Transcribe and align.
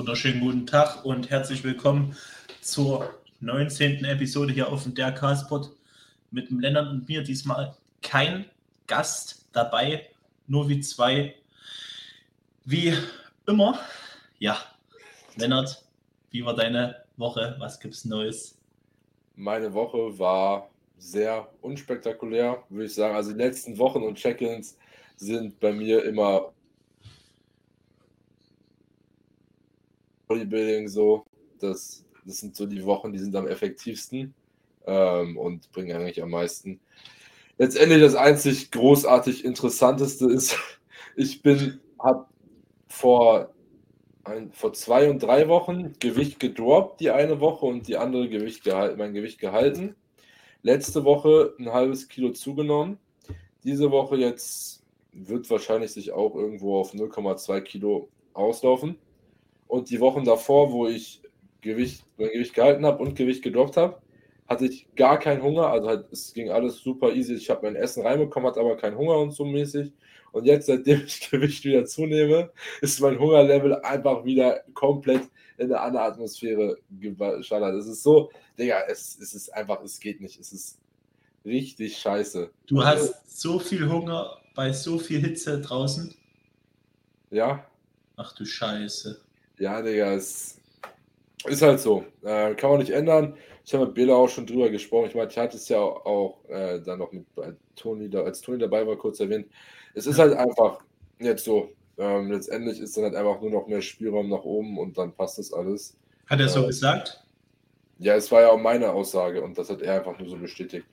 Wunderschönen 0.00 0.40
guten 0.40 0.66
Tag 0.66 1.04
und 1.04 1.28
herzlich 1.28 1.62
willkommen 1.62 2.16
zur 2.62 3.20
19. 3.40 4.02
Episode 4.06 4.50
hier 4.50 4.72
auf 4.72 4.84
dem 4.84 4.94
Der 4.94 5.12
Castpot 5.12 5.76
mit 6.30 6.48
dem 6.48 6.58
Lennart 6.58 6.88
und 6.88 7.06
mir. 7.06 7.22
Diesmal 7.22 7.76
kein 8.00 8.46
Gast 8.86 9.44
dabei, 9.52 10.08
nur 10.46 10.70
wie 10.70 10.80
zwei. 10.80 11.34
Wie 12.64 12.94
immer, 13.46 13.78
ja, 14.38 14.56
Lennart, 15.36 15.84
wie 16.30 16.46
war 16.46 16.56
deine 16.56 17.04
Woche? 17.18 17.56
Was 17.58 17.78
gibt's 17.78 18.06
Neues? 18.06 18.56
Meine 19.36 19.74
Woche 19.74 20.18
war 20.18 20.70
sehr 20.96 21.46
unspektakulär, 21.60 22.64
würde 22.70 22.86
ich 22.86 22.94
sagen. 22.94 23.14
Also 23.14 23.32
die 23.32 23.38
letzten 23.38 23.76
Wochen 23.76 24.02
und 24.02 24.14
Check-ins 24.14 24.78
sind 25.16 25.60
bei 25.60 25.72
mir 25.72 26.02
immer 26.06 26.54
Bodybuilding 30.30 30.88
so. 30.88 31.24
Das, 31.58 32.04
das 32.24 32.38
sind 32.38 32.54
so 32.54 32.64
die 32.64 32.84
Wochen, 32.84 33.12
die 33.12 33.18
sind 33.18 33.34
am 33.34 33.48
effektivsten 33.48 34.32
ähm, 34.86 35.36
und 35.36 35.70
bringen 35.72 35.96
eigentlich 35.96 36.22
am 36.22 36.30
meisten. 36.30 36.80
Letztendlich 37.58 38.00
das 38.00 38.14
einzig 38.14 38.70
großartig 38.70 39.44
Interessanteste 39.44 40.26
ist, 40.26 40.56
ich 41.16 41.42
bin, 41.42 41.80
habe 41.98 42.26
vor, 42.88 43.52
vor 44.52 44.72
zwei 44.72 45.10
und 45.10 45.20
drei 45.20 45.48
Wochen 45.48 45.94
Gewicht 45.98 46.38
gedroppt, 46.38 47.00
die 47.00 47.10
eine 47.10 47.40
Woche 47.40 47.66
und 47.66 47.88
die 47.88 47.96
andere 47.96 48.28
Gewicht 48.28 48.62
gehalten, 48.62 48.98
mein 48.98 49.12
Gewicht 49.12 49.40
gehalten. 49.40 49.96
Letzte 50.62 51.04
Woche 51.04 51.54
ein 51.58 51.72
halbes 51.72 52.08
Kilo 52.08 52.30
zugenommen. 52.30 52.98
Diese 53.64 53.90
Woche 53.90 54.16
jetzt 54.16 54.84
wird 55.12 55.50
wahrscheinlich 55.50 55.92
sich 55.92 56.12
auch 56.12 56.36
irgendwo 56.36 56.78
auf 56.78 56.94
0,2 56.94 57.60
Kilo 57.62 58.08
auslaufen. 58.32 58.96
Und 59.70 59.88
die 59.88 60.00
Wochen 60.00 60.24
davor, 60.24 60.72
wo 60.72 60.88
ich 60.88 61.22
Gewicht, 61.60 62.04
mein 62.18 62.30
Gewicht 62.32 62.54
gehalten 62.54 62.84
habe 62.84 63.00
und 63.04 63.14
Gewicht 63.14 63.40
gedroppt 63.40 63.76
habe, 63.76 64.02
hatte 64.48 64.66
ich 64.66 64.92
gar 64.96 65.16
keinen 65.16 65.44
Hunger. 65.44 65.68
Also 65.68 65.86
halt, 65.86 66.12
es 66.12 66.34
ging 66.34 66.50
alles 66.50 66.78
super 66.78 67.12
easy. 67.12 67.34
Ich 67.34 67.48
habe 67.50 67.66
mein 67.66 67.76
Essen 67.76 68.04
reinbekommen, 68.04 68.50
hatte 68.50 68.58
aber 68.58 68.76
keinen 68.76 68.98
Hunger 68.98 69.18
und 69.18 69.30
so 69.30 69.44
mäßig. 69.44 69.92
Und 70.32 70.44
jetzt, 70.44 70.66
seitdem 70.66 71.02
ich 71.06 71.30
Gewicht 71.30 71.64
wieder 71.64 71.84
zunehme, 71.84 72.50
ist 72.80 73.00
mein 73.00 73.16
Hungerlevel 73.16 73.76
einfach 73.76 74.24
wieder 74.24 74.64
komplett 74.74 75.22
in 75.56 75.66
eine 75.66 75.80
andere 75.80 76.02
Atmosphäre 76.02 76.76
geschallert. 76.90 77.76
Es 77.76 77.86
ist 77.86 78.02
so, 78.02 78.32
Digga, 78.58 78.82
es, 78.88 79.16
es 79.20 79.34
ist 79.34 79.54
einfach, 79.54 79.80
es 79.84 80.00
geht 80.00 80.20
nicht. 80.20 80.40
Es 80.40 80.52
ist 80.52 80.80
richtig 81.44 81.96
scheiße. 81.96 82.50
Du 82.66 82.84
hast 82.84 83.40
so 83.40 83.60
viel 83.60 83.88
Hunger 83.88 84.36
bei 84.56 84.72
so 84.72 84.98
viel 84.98 85.20
Hitze 85.20 85.60
draußen. 85.60 86.12
Ja. 87.30 87.64
Ach 88.16 88.34
du 88.34 88.44
Scheiße. 88.44 89.29
Ja, 89.60 89.82
Digga, 89.82 90.14
es 90.14 90.58
ist 91.44 91.60
halt 91.60 91.80
so. 91.80 92.02
Äh, 92.22 92.54
kann 92.54 92.70
man 92.70 92.80
nicht 92.80 92.92
ändern. 92.92 93.36
Ich 93.64 93.74
habe 93.74 93.84
mit 93.84 93.94
Bela 93.94 94.14
auch 94.14 94.28
schon 94.28 94.46
drüber 94.46 94.70
gesprochen. 94.70 95.08
Ich 95.08 95.14
meine, 95.14 95.30
ich 95.30 95.36
hatte 95.36 95.58
es 95.58 95.68
ja 95.68 95.78
auch 95.78 96.38
äh, 96.48 96.80
dann 96.80 96.98
noch 96.98 97.12
mit 97.12 97.26
Toni, 97.76 98.08
da, 98.08 98.22
als 98.22 98.40
Toni 98.40 98.58
dabei 98.58 98.86
war, 98.86 98.96
kurz 98.96 99.20
erwähnt. 99.20 99.46
Es 99.94 100.06
ist 100.06 100.18
halt 100.18 100.32
einfach 100.32 100.80
jetzt 101.18 101.44
so. 101.44 101.68
Ähm, 101.98 102.32
letztendlich 102.32 102.80
ist 102.80 102.96
dann 102.96 103.04
halt 103.04 103.14
einfach 103.14 103.38
nur 103.42 103.50
noch 103.50 103.66
mehr 103.66 103.82
Spielraum 103.82 104.30
nach 104.30 104.44
oben 104.44 104.78
und 104.78 104.96
dann 104.96 105.12
passt 105.12 105.38
das 105.38 105.52
alles. 105.52 105.94
Hat 106.26 106.40
er 106.40 106.48
so 106.48 106.64
äh, 106.64 106.68
gesagt? 106.68 107.22
Ja, 107.98 108.14
es 108.14 108.32
war 108.32 108.40
ja 108.40 108.48
auch 108.48 108.58
meine 108.58 108.90
Aussage 108.90 109.42
und 109.42 109.58
das 109.58 109.68
hat 109.68 109.82
er 109.82 109.98
einfach 109.98 110.18
nur 110.18 110.26
so 110.26 110.36
bestätigt. 110.38 110.86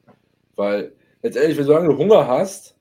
Weil 0.58 0.92
letztendlich, 1.22 1.58
wenn 1.58 1.86
du 1.86 1.98
Hunger 1.98 2.28
hast, 2.28 2.76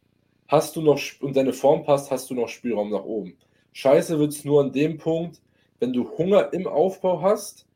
hast 0.48 0.74
du 0.74 0.82
noch 0.82 1.00
und 1.20 1.36
deine 1.36 1.52
Form 1.52 1.84
passt, 1.84 2.10
hast 2.10 2.28
du 2.28 2.34
noch 2.34 2.48
Spielraum 2.48 2.90
nach 2.90 3.04
oben. 3.04 3.36
Scheiße 3.72 4.18
wird 4.18 4.32
es 4.32 4.44
nur 4.44 4.62
an 4.62 4.72
dem 4.72 4.98
Punkt, 4.98 5.40
wenn 5.80 5.92
du 5.92 6.08
Hunger 6.16 6.52
im 6.52 6.66
Aufbau 6.66 7.22
hast 7.22 7.66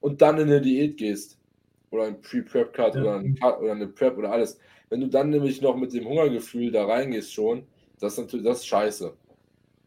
und 0.00 0.22
dann 0.22 0.38
in 0.38 0.48
eine 0.48 0.60
Diät 0.60 0.96
gehst 0.96 1.38
oder 1.90 2.04
ein 2.04 2.20
Pre-Prep-Cut 2.20 2.94
ja. 2.94 3.00
oder, 3.02 3.16
ein 3.16 3.38
oder 3.42 3.72
eine 3.72 3.86
Prep 3.86 4.16
oder 4.18 4.32
alles. 4.32 4.58
Wenn 4.88 5.00
du 5.00 5.08
dann 5.08 5.30
nämlich 5.30 5.60
noch 5.60 5.76
mit 5.76 5.92
dem 5.92 6.06
Hungergefühl 6.06 6.70
da 6.70 6.86
reingehst 6.86 7.32
schon, 7.32 7.66
das 8.00 8.14
ist 8.14 8.18
natürlich 8.18 8.46
das 8.46 8.58
ist 8.58 8.66
scheiße. 8.66 9.14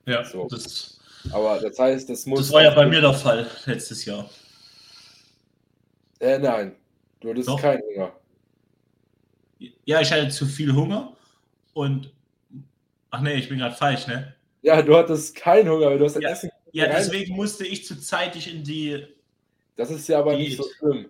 Ja, 0.06 0.24
so. 0.24 0.48
das, 0.50 1.00
aber 1.32 1.60
das 1.60 1.78
heißt, 1.78 2.10
das 2.10 2.26
muss. 2.26 2.40
Das 2.40 2.52
war 2.52 2.64
ja 2.64 2.74
bei 2.74 2.86
mir 2.86 3.02
der 3.02 3.14
Fall 3.14 3.48
letztes 3.66 4.06
Jahr. 4.06 4.30
Äh, 6.20 6.40
nein, 6.40 6.76
du 7.20 7.30
hattest 7.30 7.50
Doch. 7.50 7.62
keinen 7.62 7.82
Hunger. 7.82 8.14
Ja, 9.86 10.02
ich 10.02 10.12
hatte 10.12 10.30
zu 10.30 10.46
viel 10.46 10.74
Hunger 10.74 11.16
und. 11.74 12.14
Ach 13.10 13.22
nee, 13.22 13.36
ich 13.36 13.48
bin 13.48 13.60
gerade 13.60 13.76
falsch, 13.76 14.08
ne? 14.08 14.36
Ja, 14.62 14.82
du 14.82 14.96
hattest 14.96 15.36
keinen 15.36 15.70
Hunger, 15.70 15.88
weil 15.88 15.98
du 15.98 16.06
hast 16.06 16.22
ja. 16.22 16.30
Essen 16.30 16.50
ja, 16.76 16.88
deswegen 16.88 17.36
musste 17.36 17.66
ich 17.66 17.86
zu 17.86 18.00
zeitig 18.00 18.54
in 18.54 18.64
die. 18.64 19.06
Das 19.76 19.90
ist 19.92 20.08
ja 20.10 20.20
aber 20.20 20.36
Diät. 20.36 20.50
nicht 20.50 20.58
so 20.58 20.66
schlimm. 20.78 21.10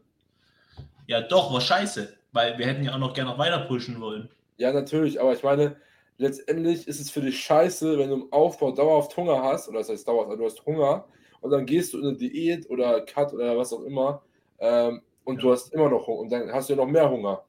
Ja, 1.07 1.21
doch, 1.21 1.51
war 1.51 1.61
scheiße, 1.61 2.15
weil 2.31 2.57
wir 2.57 2.67
hätten 2.67 2.83
ja 2.83 2.93
auch 2.93 2.99
noch 2.99 3.13
gerne 3.13 3.37
weiter 3.37 3.59
pushen 3.59 3.99
wollen. 3.99 4.29
Ja, 4.57 4.71
natürlich, 4.71 5.19
aber 5.19 5.33
ich 5.33 5.43
meine, 5.43 5.75
letztendlich 6.17 6.87
ist 6.87 6.99
es 6.99 7.09
für 7.09 7.21
dich 7.21 7.39
scheiße, 7.39 7.97
wenn 7.97 8.09
du 8.09 8.15
im 8.15 8.33
Aufbau 8.33 8.71
dauerhaft 8.71 9.17
Hunger 9.17 9.41
hast, 9.41 9.67
oder 9.67 9.79
das 9.79 9.89
heißt 9.89 10.07
dauerhaft, 10.07 10.29
also 10.29 10.43
du 10.43 10.45
hast 10.45 10.65
Hunger 10.65 11.07
und 11.41 11.51
dann 11.51 11.65
gehst 11.65 11.93
du 11.93 11.99
in 11.99 12.07
eine 12.07 12.17
Diät 12.17 12.69
oder 12.69 13.01
Cut 13.01 13.33
oder 13.33 13.57
was 13.57 13.73
auch 13.73 13.83
immer 13.83 14.21
ähm, 14.59 15.01
und 15.23 15.37
ja. 15.37 15.41
du 15.41 15.51
hast 15.51 15.73
immer 15.73 15.89
noch 15.89 16.07
Hunger 16.07 16.19
und 16.19 16.31
dann 16.31 16.51
hast 16.51 16.69
du 16.69 16.73
ja 16.73 16.77
noch 16.77 16.87
mehr 16.87 17.09
Hunger. 17.09 17.43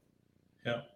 Ja. 0.65 0.87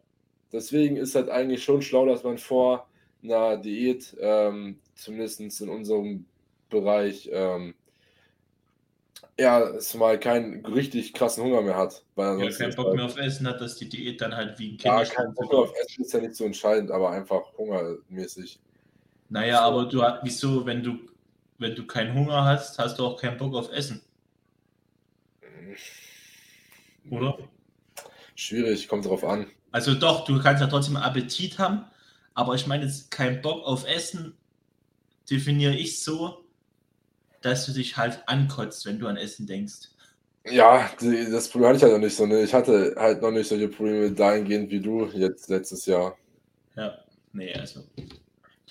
Deswegen 0.53 0.97
ist 0.97 1.15
halt 1.15 1.29
eigentlich 1.29 1.63
schon 1.63 1.83
schlau, 1.83 2.07
dass 2.07 2.25
man 2.25 2.39
vor 2.39 2.89
einer 3.23 3.59
Diät, 3.59 4.17
ähm, 4.21 4.81
zumindest 4.95 5.61
in 5.61 5.69
unserem 5.69 6.25
Bereich 6.71 7.29
ähm, 7.33 7.75
ja, 9.39 9.73
mal 9.95 10.21
keinen 10.21 10.65
richtig 10.67 11.15
krassen 11.15 11.45
Hunger 11.45 11.63
mehr 11.63 11.77
hat. 11.77 12.05
Weil 12.15 12.43
ja, 12.43 12.51
keinen 12.51 12.75
Bock 12.75 12.95
mehr 12.95 13.07
auf 13.07 13.17
Essen 13.17 13.47
hat, 13.47 13.61
dass 13.61 13.77
die 13.77 13.89
Diät 13.89 14.21
dann 14.21 14.37
halt 14.37 14.59
wie 14.59 14.73
ein 14.73 14.77
Kind. 14.77 14.85
Ja, 14.85 15.05
kein 15.05 15.33
Bock 15.35 15.51
mehr 15.51 15.61
auf 15.61 15.73
Essen 15.83 16.05
ist 16.05 16.13
ja 16.13 16.21
nicht 16.21 16.35
so 16.35 16.45
entscheidend, 16.45 16.91
aber 16.91 17.11
einfach 17.11 17.43
hungermäßig. 17.57 18.61
Naja, 19.31 19.59
so. 19.59 19.65
aber 19.65 19.85
du 19.87 20.03
hast, 20.03 20.21
wieso, 20.25 20.67
wenn 20.67 20.83
du, 20.83 20.99
wenn 21.59 21.75
du 21.75 21.87
keinen 21.87 22.15
Hunger 22.15 22.45
hast, 22.45 22.79
hast 22.79 22.99
du 22.99 23.07
auch 23.07 23.21
keinen 23.21 23.39
Bock 23.39 23.55
auf 23.55 23.73
Essen. 23.73 24.03
Oder? 27.11 27.39
Schwierig, 28.35 28.89
kommt 28.89 29.07
drauf 29.07 29.25
an. 29.25 29.47
Also 29.73 29.95
doch, 29.95 30.25
du 30.25 30.41
kannst 30.41 30.61
ja 30.61 30.67
trotzdem 30.67 30.97
Appetit 30.97 31.59
haben, 31.59 31.85
aber 32.35 32.55
ich 32.55 32.67
meine 32.67 32.85
jetzt 32.85 33.11
keinen 33.11 33.41
Bock 33.41 33.65
auf 33.65 33.87
Essen 33.87 34.37
definiere 35.31 35.75
ich 35.75 36.03
so, 36.03 36.45
dass 37.43 37.67
du 37.67 37.73
dich 37.73 37.97
halt 37.97 38.23
ankotzt, 38.27 38.87
wenn 38.87 38.99
du 38.99 39.07
an 39.07 39.17
Essen 39.17 39.47
denkst. 39.47 39.89
Ja, 40.47 40.91
die, 41.01 41.31
das 41.31 41.49
Problem 41.49 41.69
hatte 41.69 41.77
ich 41.79 41.83
halt 41.83 41.93
noch 41.93 42.01
nicht 42.01 42.17
so. 42.17 42.27
Ne? 42.27 42.43
Ich 42.43 42.55
hatte 42.55 42.95
halt 42.97 43.21
noch 43.21 43.31
nicht 43.31 43.49
solche 43.49 43.69
Probleme 43.69 44.11
dahingehend 44.11 44.71
wie 44.71 44.81
du 44.81 45.07
jetzt 45.07 45.49
letztes 45.51 45.87
Jahr. 45.87 46.17
Ja, 46.77 46.99
nee, 47.33 47.53
also. 47.55 47.85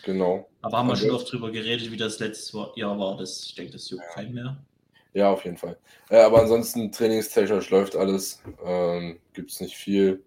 Genau. 0.03 0.49
Aber 0.61 0.77
haben 0.77 0.87
wir 0.87 0.95
schon 0.95 1.11
oft 1.11 1.31
drüber 1.31 1.51
geredet, 1.51 1.91
wie 1.91 1.97
das 1.97 2.19
letztes 2.19 2.53
Jahr 2.75 2.97
war. 2.97 3.17
Das, 3.17 3.45
ich 3.45 3.55
denke, 3.55 3.73
das 3.73 3.89
juckt 3.89 4.03
ja. 4.03 4.13
keinen 4.13 4.33
mehr. 4.33 4.57
Ja, 5.13 5.31
auf 5.31 5.43
jeden 5.43 5.57
Fall. 5.57 5.77
Äh, 6.09 6.21
aber 6.21 6.41
ansonsten 6.41 6.91
trainingstechnisch 6.91 7.69
läuft 7.69 7.95
alles. 7.95 8.41
Ähm, 8.63 9.19
Gibt 9.33 9.51
es 9.51 9.59
nicht 9.59 9.75
viel. 9.75 10.23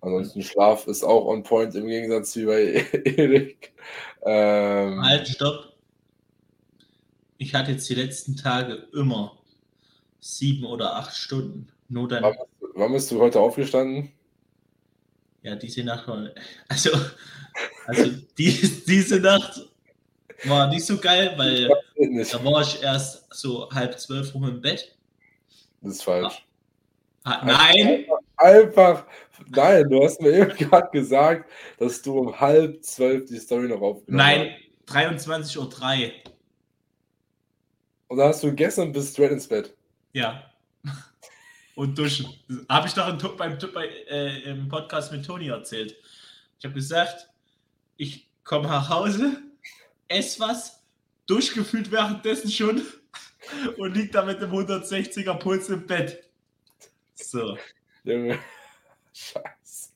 Ansonsten 0.00 0.42
Schlaf 0.42 0.86
ist 0.86 1.04
auch 1.04 1.26
on 1.26 1.42
point 1.42 1.74
im 1.74 1.86
Gegensatz 1.86 2.36
wie 2.36 2.44
bei 2.44 2.62
Erik. 3.04 3.72
Ähm, 4.24 5.02
halt, 5.02 5.28
stopp. 5.28 5.75
Ich 7.38 7.54
hatte 7.54 7.72
jetzt 7.72 7.88
die 7.88 7.94
letzten 7.94 8.36
Tage 8.36 8.86
immer 8.92 9.38
sieben 10.20 10.64
oder 10.64 10.96
acht 10.96 11.16
Stunden. 11.16 11.68
Nur 11.88 12.08
dann. 12.08 12.22
Wann, 12.22 12.36
wann 12.74 12.92
bist 12.92 13.10
du 13.10 13.20
heute 13.20 13.40
aufgestanden? 13.40 14.12
Ja, 15.42 15.54
diese 15.54 15.84
Nacht 15.84 16.08
war. 16.08 16.28
Also, 16.68 16.90
also 17.86 18.10
die, 18.36 18.52
diese 18.86 19.20
Nacht 19.20 19.60
war 20.44 20.68
nicht 20.68 20.84
so 20.84 20.96
geil, 20.98 21.34
weil 21.36 21.68
da 21.68 22.44
war 22.44 22.62
ich 22.62 22.82
erst 22.82 23.32
so 23.32 23.70
halb 23.70 23.98
zwölf 23.98 24.34
rum 24.34 24.44
im 24.44 24.60
Bett. 24.60 24.96
Das 25.82 25.94
ist 25.94 26.02
falsch. 26.02 26.44
Ah, 27.22 27.44
nein! 27.44 28.06
Einfach, 28.36 29.06
nein, 29.48 29.88
du 29.88 30.04
hast 30.04 30.20
mir 30.20 30.32
eben 30.32 30.56
gerade 30.56 30.88
gesagt, 30.92 31.50
dass 31.78 32.02
du 32.02 32.18
um 32.18 32.40
halb 32.40 32.84
zwölf 32.84 33.26
die 33.26 33.38
Story 33.38 33.68
noch 33.68 33.80
aufgenommen 33.80 34.24
hast. 34.24 34.88
Nein, 34.88 35.16
23.03 35.16 35.58
Uhr. 35.58 36.12
Und 38.08 38.18
da 38.18 38.28
hast 38.28 38.42
du 38.42 38.54
gestern 38.54 38.92
bis 38.92 39.12
straight 39.12 39.32
ins 39.32 39.48
Bett. 39.48 39.74
Ja. 40.12 40.50
Und 41.74 41.98
duschen. 41.98 42.28
Habe 42.68 42.86
ich 42.86 42.94
doch 42.94 43.08
im, 43.08 43.36
beim, 43.36 43.58
bei, 43.74 43.88
äh, 44.08 44.50
im 44.50 44.68
Podcast 44.68 45.12
mit 45.12 45.24
Toni 45.24 45.48
erzählt. 45.48 45.96
Ich 46.58 46.64
habe 46.64 46.74
gesagt, 46.74 47.28
ich 47.96 48.28
komme 48.44 48.68
nach 48.68 48.88
Hause, 48.88 49.42
ess 50.08 50.40
was, 50.40 50.82
durchgefühlt 51.26 51.90
währenddessen 51.90 52.50
schon 52.50 52.82
und 53.76 53.94
liegt 53.94 54.14
da 54.14 54.24
mit 54.24 54.40
dem 54.40 54.52
160er 54.52 55.34
Puls 55.34 55.68
im 55.68 55.86
Bett. 55.86 56.24
So. 57.14 57.58
Junge. 58.04 58.38
Scheiße. 59.12 59.90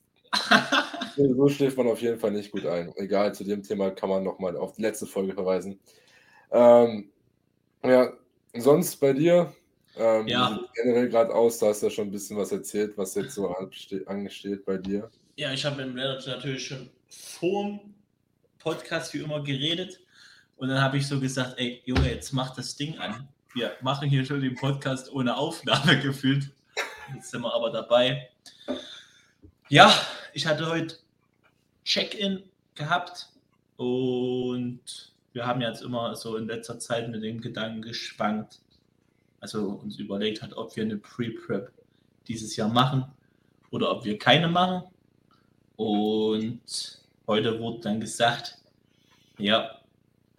so 1.15 1.49
schläft 1.49 1.77
man 1.77 1.87
auf 1.87 2.01
jeden 2.01 2.19
Fall 2.19 2.31
nicht 2.31 2.51
gut 2.51 2.65
ein. 2.65 2.91
Egal, 2.95 3.33
zu 3.33 3.43
dem 3.43 3.63
Thema 3.63 3.91
kann 3.91 4.09
man 4.09 4.23
nochmal 4.23 4.57
auf 4.57 4.73
die 4.73 4.81
letzte 4.81 5.05
Folge 5.05 5.33
verweisen. 5.33 5.79
Ähm, 6.51 7.11
ja, 7.83 8.11
sonst 8.53 8.95
bei 8.97 9.13
dir? 9.13 9.53
Ähm, 9.97 10.27
Ja. 10.27 10.59
generell 10.75 11.09
gerade 11.09 11.33
aus, 11.33 11.59
da 11.59 11.67
hast 11.67 11.81
du 11.81 11.87
ja 11.87 11.91
schon 11.91 12.07
ein 12.07 12.11
bisschen 12.11 12.37
was 12.37 12.51
erzählt, 12.51 12.97
was 12.97 13.13
jetzt 13.15 13.35
so 13.35 13.53
angesteht 14.05 14.65
bei 14.65 14.77
dir. 14.77 15.09
Ja, 15.35 15.51
ich 15.51 15.65
habe 15.65 15.77
mit 15.77 15.85
dem 15.87 15.95
Lennart 15.97 16.25
natürlich 16.27 16.65
schon 16.67 16.89
vor 17.09 17.65
dem 17.65 17.79
Podcast 18.59 19.13
wie 19.13 19.19
immer 19.19 19.43
geredet. 19.43 19.99
Und 20.57 20.69
dann 20.69 20.81
habe 20.81 20.97
ich 20.97 21.07
so 21.07 21.19
gesagt, 21.19 21.55
ey, 21.57 21.81
Junge, 21.85 22.09
jetzt 22.09 22.31
mach 22.31 22.55
das 22.55 22.75
Ding 22.75 22.97
an. 22.99 23.27
Wir 23.53 23.73
machen 23.81 24.07
hier 24.07 24.23
schon 24.23 24.41
den 24.41 24.55
Podcast 24.55 25.11
ohne 25.11 25.35
Aufnahme 25.35 25.99
gefühlt. 26.01 26.51
Jetzt 27.13 27.31
sind 27.31 27.41
wir 27.41 27.53
aber 27.53 27.71
dabei. 27.71 28.29
Ja, 29.69 29.93
ich 30.33 30.45
hatte 30.45 30.67
heute 30.67 30.95
Check-in 31.83 32.43
gehabt 32.75 33.29
und 33.77 35.10
wir 35.33 35.45
haben 35.45 35.61
jetzt 35.61 35.81
immer 35.81 36.15
so 36.15 36.35
in 36.35 36.47
letzter 36.47 36.79
Zeit 36.79 37.09
mit 37.09 37.23
dem 37.23 37.41
Gedanken 37.41 37.81
geschwankt, 37.81 38.59
also 39.39 39.69
uns 39.69 39.97
überlegt 39.97 40.41
hat, 40.41 40.53
ob 40.53 40.75
wir 40.75 40.83
eine 40.83 40.97
Pre-Prep 40.97 41.71
dieses 42.27 42.55
Jahr 42.55 42.69
machen 42.69 43.05
oder 43.71 43.91
ob 43.91 44.05
wir 44.05 44.17
keine 44.17 44.47
machen. 44.47 44.83
Und 45.77 47.01
heute 47.27 47.59
wurde 47.59 47.79
dann 47.79 47.99
gesagt, 47.99 48.57
ja, 49.37 49.79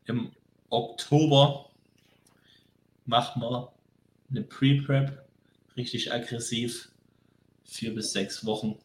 im 0.06 0.32
Oktober 0.70 1.70
machen 3.06 3.42
wir 3.42 3.72
eine 4.30 4.42
Pre-Prep, 4.42 5.26
richtig 5.76 6.12
aggressiv, 6.12 6.90
vier 7.64 7.94
bis 7.94 8.12
sechs 8.12 8.44
Wochen, 8.44 8.78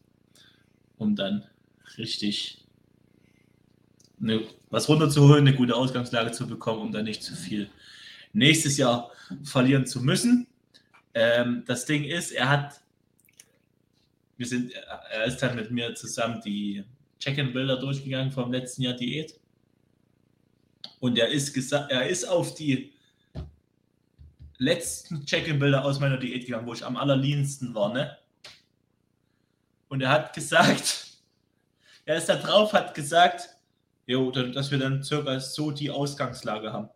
um 0.96 1.14
dann 1.14 1.46
richtig 1.96 2.64
eine, 4.20 4.42
was 4.70 4.88
runterzuholen, 4.88 5.46
eine 5.46 5.56
gute 5.56 5.74
Ausgangslage 5.74 6.32
zu 6.32 6.46
bekommen, 6.46 6.80
um 6.80 6.92
dann 6.92 7.04
nicht 7.04 7.22
zu 7.22 7.34
viel 7.34 7.70
nächstes 8.32 8.76
Jahr 8.76 9.10
verlieren 9.42 9.86
zu 9.86 10.00
müssen. 10.00 10.46
Ähm, 11.14 11.64
das 11.66 11.84
Ding 11.86 12.04
ist, 12.04 12.32
er 12.32 12.48
hat, 12.48 12.80
wir 14.36 14.46
sind, 14.46 14.72
er 14.72 15.24
ist 15.24 15.38
dann 15.38 15.56
mit 15.56 15.70
mir 15.70 15.94
zusammen 15.94 16.40
die 16.44 16.84
Check-in-Bilder 17.18 17.78
durchgegangen 17.78 18.30
vom 18.30 18.52
letzten 18.52 18.82
Jahr 18.82 18.94
Diät. 18.94 19.38
Und 21.00 21.18
er 21.18 21.28
ist, 21.28 21.72
er 21.72 22.08
ist 22.08 22.24
auf 22.24 22.54
die 22.54 22.92
letzten 24.58 25.24
Check-in-Bilder 25.24 25.84
aus 25.84 26.00
meiner 26.00 26.18
Diät 26.18 26.46
gegangen, 26.46 26.66
wo 26.66 26.74
ich 26.74 26.84
am 26.84 26.96
allerleansten 26.96 27.74
war, 27.74 27.92
ne? 27.92 28.16
Und 29.88 30.02
er 30.02 30.10
hat 30.10 30.34
gesagt, 30.34 31.06
er 32.04 32.16
ist 32.16 32.28
da 32.28 32.36
drauf, 32.36 32.72
hat 32.72 32.94
gesagt, 32.94 33.48
jo, 34.08 34.30
dass 34.30 34.70
wir 34.70 34.78
dann 34.78 35.02
circa 35.04 35.38
so 35.38 35.70
die 35.70 35.90
Ausgangslage 35.90 36.72
haben. 36.72 36.88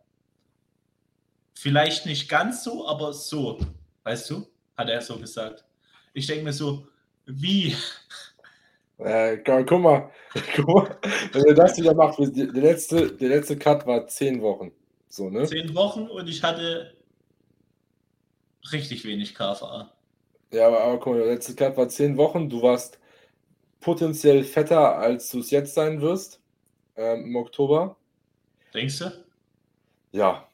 Vielleicht 1.54 2.06
nicht 2.06 2.28
ganz 2.28 2.64
so, 2.64 2.88
aber 2.88 3.12
so, 3.12 3.58
weißt 4.04 4.30
du, 4.30 4.46
hat 4.76 4.88
er 4.88 5.02
so 5.02 5.18
gesagt. 5.18 5.64
Ich 6.14 6.26
denke 6.26 6.44
mir 6.44 6.52
so, 6.52 6.88
wie? 7.26 7.76
Äh, 8.98 9.38
gu- 9.38 9.64
guck 9.64 9.80
mal, 9.80 10.10
guck 10.54 10.68
mal, 10.68 10.98
wenn 11.32 11.44
ihr 11.46 11.54
das 11.54 11.76
wieder 11.76 11.92
macht, 11.92 12.18
der 12.20 12.46
der 12.46 12.62
letzte, 12.62 13.10
der 13.10 13.30
letzte 13.30 13.58
Cut 13.58 13.84
war 13.84 14.06
zehn 14.06 14.40
Wochen. 14.42 14.70
So, 15.08 15.28
ne? 15.28 15.44
Zehn 15.44 15.74
Wochen 15.74 16.06
und 16.06 16.28
ich 16.28 16.40
hatte 16.44 16.94
richtig 18.70 19.04
wenig 19.04 19.34
KFA. 19.34 19.92
Ja, 20.52 20.68
aber, 20.68 20.82
aber 20.82 21.00
guck 21.00 21.14
mal, 21.14 21.18
der 21.18 21.34
letzte 21.34 21.56
Cut 21.56 21.76
war 21.76 21.88
zehn 21.88 22.16
Wochen. 22.16 22.48
Du 22.48 22.62
warst 22.62 23.00
potenziell 23.80 24.44
fetter, 24.44 24.96
als 24.98 25.30
du 25.30 25.40
es 25.40 25.50
jetzt 25.50 25.74
sein 25.74 26.00
wirst 26.00 26.41
ähm, 26.96 27.24
im 27.26 27.36
Oktober. 27.36 27.96
Denkst 28.74 28.98
du? 28.98 29.24
Ja, 30.12 30.48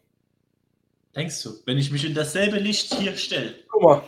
Denkst 1.18 1.42
du, 1.42 1.50
wenn 1.66 1.78
ich 1.78 1.90
mich 1.90 2.04
in 2.04 2.14
dasselbe 2.14 2.58
Licht 2.58 2.94
hier 2.94 3.16
stelle? 3.16 3.54
guck 3.68 3.82
mal, 3.82 4.02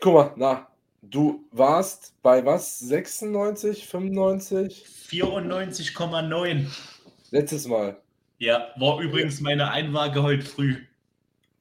guck 0.00 0.12
mal, 0.14 0.32
na, 0.36 0.68
du 1.00 1.46
warst 1.52 2.12
bei 2.22 2.44
was? 2.44 2.78
96, 2.80 3.86
95? 3.86 4.84
94,9. 5.08 6.66
Letztes 7.30 7.66
Mal. 7.66 8.00
Ja, 8.38 8.72
war 8.76 9.00
übrigens 9.00 9.40
meine 9.40 9.70
Einwaage 9.70 10.22
heute 10.22 10.44
früh. 10.44 10.76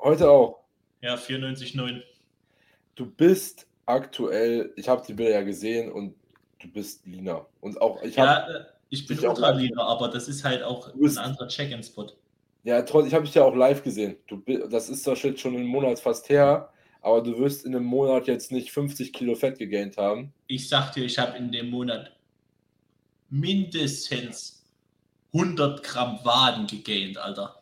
Heute 0.02 0.30
auch. 0.30 0.66
Ja, 1.02 1.16
94,9. 1.16 2.02
Du 2.96 3.06
bist 3.06 3.68
aktuell, 3.86 4.74
ich 4.76 4.90
habe 4.90 5.02
die 5.08 5.14
Bilder 5.14 5.36
ja 5.36 5.44
gesehen 5.44 5.92
und 5.92 6.16
du 6.62 6.68
bist 6.68 7.06
leaner. 7.06 7.46
Und 7.62 7.82
auch, 7.82 8.02
ich 8.02 8.20
habe 8.20 8.52
Ja, 8.52 8.58
äh, 8.60 8.66
ich 8.90 9.06
bin 9.06 9.20
Ultraliner, 9.20 9.84
aber 9.84 10.08
das 10.08 10.28
ist 10.28 10.44
halt 10.44 10.64
auch 10.64 10.94
ein 10.94 11.18
anderer 11.18 11.48
Check-in-Spot. 11.48 12.12
Ja, 12.64 12.82
trotz, 12.82 13.08
ich 13.08 13.14
habe 13.14 13.26
dich 13.26 13.36
ja 13.36 13.44
auch 13.44 13.56
live 13.56 13.84
gesehen. 13.84 14.18
Du, 14.28 14.42
das 14.68 14.90
ist 14.90 15.04
zwar 15.04 15.16
schon 15.16 15.36
einen 15.46 15.66
Monat 15.66 16.00
fast 16.00 16.30
her, 16.30 16.72
aber 17.02 17.22
du 17.22 17.38
wirst 17.40 17.66
in 17.66 17.76
einem 17.76 17.86
Monat 17.86 18.28
jetzt 18.28 18.52
nicht 18.52 18.72
50 18.72 19.14
Kilo 19.14 19.36
Fett 19.36 19.58
gegaint 19.60 19.98
haben. 19.98 20.34
Ich 20.48 20.68
sag 20.68 20.92
dir, 20.94 21.06
ich 21.06 21.18
habe 21.18 21.38
in 21.38 21.52
dem 21.52 21.70
Monat 21.70 22.12
mindestens 23.30 24.66
100 25.34 25.84
Gramm 25.84 26.20
Waden 26.24 26.68
gegaint, 26.68 27.18
Alter. 27.18 27.62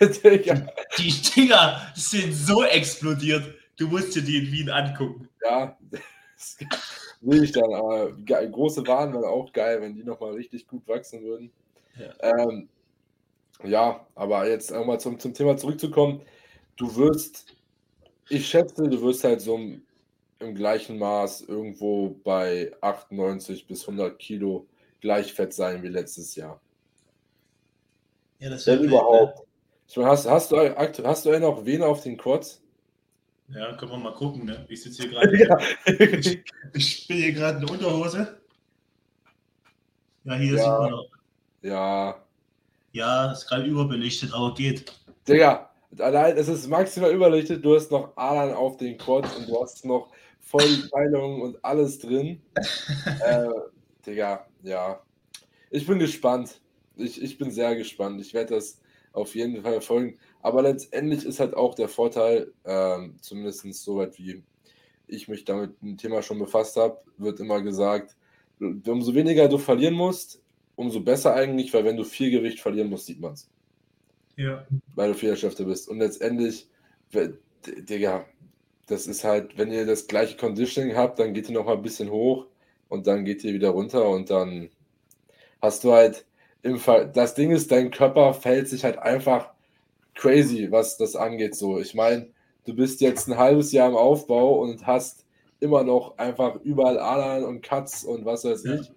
Digga. 0.00 0.66
Die 0.98 1.10
Dinger 1.10 1.92
sind 1.94 2.32
so 2.32 2.64
explodiert. 2.64 3.54
Du 3.76 3.88
musst 3.88 4.14
dir 4.14 4.22
die 4.22 4.38
in 4.38 4.52
Wien 4.52 4.70
angucken. 4.70 5.28
ja, 5.44 5.76
will 7.24 7.44
ich 7.44 7.52
dann. 7.52 7.72
Aber 7.72 8.12
große 8.12 8.86
Waren 8.86 9.12
wären 9.12 9.24
auch 9.24 9.52
geil, 9.52 9.80
wenn 9.80 9.94
die 9.94 10.04
nochmal 10.04 10.32
richtig 10.32 10.66
gut 10.66 10.86
wachsen 10.86 11.22
würden. 11.22 11.50
Ja, 11.98 12.38
ähm, 12.48 12.68
ja 13.62 14.06
aber 14.14 14.48
jetzt 14.48 14.70
nochmal 14.70 15.00
zum, 15.00 15.18
zum 15.18 15.34
Thema 15.34 15.56
zurückzukommen. 15.56 16.22
Du 16.76 16.94
wirst, 16.96 17.54
ich 18.28 18.46
schätze, 18.48 18.88
du 18.88 19.00
wirst 19.02 19.24
halt 19.24 19.40
so 19.40 19.56
im, 19.56 19.82
im 20.40 20.54
gleichen 20.54 20.98
Maß 20.98 21.42
irgendwo 21.42 22.16
bei 22.24 22.72
98 22.80 23.66
bis 23.66 23.82
100 23.82 24.18
Kilo 24.18 24.66
gleich 25.00 25.32
fett 25.32 25.52
sein 25.52 25.82
wie 25.82 25.88
letztes 25.88 26.34
Jahr. 26.34 26.60
Ja, 28.38 28.50
das 28.50 28.66
Wenn 28.66 28.84
überhaupt. 28.84 29.40
Ich 29.86 29.96
meine, 29.96 30.08
hast, 30.08 30.28
hast, 30.28 30.50
du, 30.50 30.56
hast 31.04 31.26
du 31.26 31.38
noch 31.38 31.64
wen 31.64 31.82
auf 31.82 32.02
den 32.02 32.16
Quads? 32.16 32.63
Ja, 33.48 33.76
können 33.76 33.92
wir 33.92 33.98
mal 33.98 34.14
gucken, 34.14 34.46
ne? 34.46 34.64
Ich 34.68 34.82
sitze 34.82 35.02
hier 35.02 35.10
gerade. 35.12 35.38
ja. 35.38 35.58
ich, 35.86 36.42
ich 36.74 37.06
bin 37.08 37.16
hier 37.18 37.32
gerade 37.32 37.58
in 37.60 37.66
der 37.66 37.74
Unterhose. 37.74 38.40
Ja, 40.24 40.34
hier 40.36 40.52
Ja. 40.54 40.58
sieht 40.58 40.66
man 40.68 40.90
noch. 40.90 41.06
ja. 41.62 42.20
Ja, 42.92 43.32
ist 43.32 43.48
gerade 43.48 43.64
überbelichtet, 43.64 44.32
aber 44.32 44.54
geht. 44.54 44.92
Digga, 45.28 45.68
allein, 45.98 46.36
es 46.36 46.46
ist 46.46 46.68
maximal 46.68 47.12
überlichtet. 47.12 47.64
Du 47.64 47.74
hast 47.74 47.90
noch 47.90 48.16
Adern 48.16 48.54
auf 48.54 48.76
den 48.76 48.96
Quads 48.96 49.34
und 49.36 49.48
du 49.48 49.60
hast 49.60 49.84
noch 49.84 50.10
voll 50.40 50.62
die 50.64 50.88
Teilungen 50.88 51.42
und 51.42 51.64
alles 51.64 51.98
drin. 51.98 52.40
äh, 53.26 53.48
Digga, 54.06 54.46
ja. 54.62 55.00
Ich 55.70 55.84
bin 55.86 55.98
gespannt. 55.98 56.60
Ich, 56.96 57.20
ich 57.20 57.36
bin 57.36 57.50
sehr 57.50 57.74
gespannt. 57.74 58.20
Ich 58.20 58.32
werde 58.32 58.54
das 58.54 58.80
auf 59.12 59.34
jeden 59.34 59.60
Fall 59.62 59.72
verfolgen. 59.72 60.16
Aber 60.44 60.60
letztendlich 60.62 61.24
ist 61.24 61.40
halt 61.40 61.54
auch 61.54 61.74
der 61.74 61.88
Vorteil, 61.88 62.52
ähm, 62.66 63.16
zumindest 63.22 63.62
soweit 63.82 64.18
wie 64.18 64.42
ich 65.06 65.26
mich 65.28 65.44
damit 65.46 65.82
mit 65.82 65.92
dem 65.92 65.98
Thema 65.98 66.22
schon 66.22 66.38
befasst 66.38 66.76
habe, 66.76 67.00
wird 67.16 67.40
immer 67.40 67.62
gesagt, 67.62 68.16
umso 68.60 69.14
weniger 69.14 69.48
du 69.48 69.56
verlieren 69.58 69.94
musst, 69.94 70.42
umso 70.76 71.00
besser 71.00 71.34
eigentlich, 71.34 71.72
weil 71.72 71.84
wenn 71.84 71.96
du 71.96 72.04
viel 72.04 72.30
Gewicht 72.30 72.60
verlieren 72.60 72.90
musst, 72.90 73.06
sieht 73.06 73.20
man 73.20 73.32
es 73.34 73.50
Ja. 74.36 74.66
weil 74.94 75.12
du 75.12 75.18
Fehlerschäfte 75.18 75.64
bist. 75.64 75.88
Und 75.88 75.98
letztendlich, 76.00 76.68
Digga, 77.66 78.26
das 78.86 79.06
ist 79.06 79.24
halt, 79.24 79.56
wenn 79.56 79.72
ihr 79.72 79.86
das 79.86 80.06
gleiche 80.08 80.36
Conditioning 80.36 80.94
habt, 80.96 81.18
dann 81.18 81.32
geht 81.34 81.48
ihr 81.48 81.54
noch 81.54 81.64
mal 81.66 81.76
ein 81.76 81.82
bisschen 81.82 82.10
hoch 82.10 82.46
und 82.88 83.06
dann 83.06 83.24
geht 83.24 83.44
ihr 83.44 83.54
wieder 83.54 83.70
runter 83.70 84.08
und 84.10 84.28
dann 84.30 84.70
hast 85.62 85.84
du 85.84 85.92
halt 85.92 86.26
im 86.62 86.78
Fall, 86.78 87.10
das 87.12 87.34
Ding 87.34 87.50
ist, 87.52 87.70
dein 87.72 87.90
Körper 87.90 88.34
fällt 88.34 88.68
sich 88.68 88.84
halt 88.84 88.98
einfach 88.98 89.53
crazy, 90.14 90.70
was 90.70 90.96
das 90.96 91.16
angeht. 91.16 91.54
So, 91.54 91.78
ich 91.80 91.94
meine, 91.94 92.28
du 92.66 92.74
bist 92.74 93.00
jetzt 93.00 93.28
ein 93.28 93.36
halbes 93.36 93.72
Jahr 93.72 93.88
im 93.88 93.96
Aufbau 93.96 94.60
und 94.60 94.86
hast 94.86 95.24
immer 95.60 95.82
noch 95.84 96.16
einfach 96.18 96.56
überall 96.62 96.98
Adern 96.98 97.44
und 97.44 97.62
Cuts 97.62 98.04
und 98.04 98.24
was 98.24 98.44
weiß 98.44 98.64
Ja. 98.64 98.74
ich. 98.74 98.90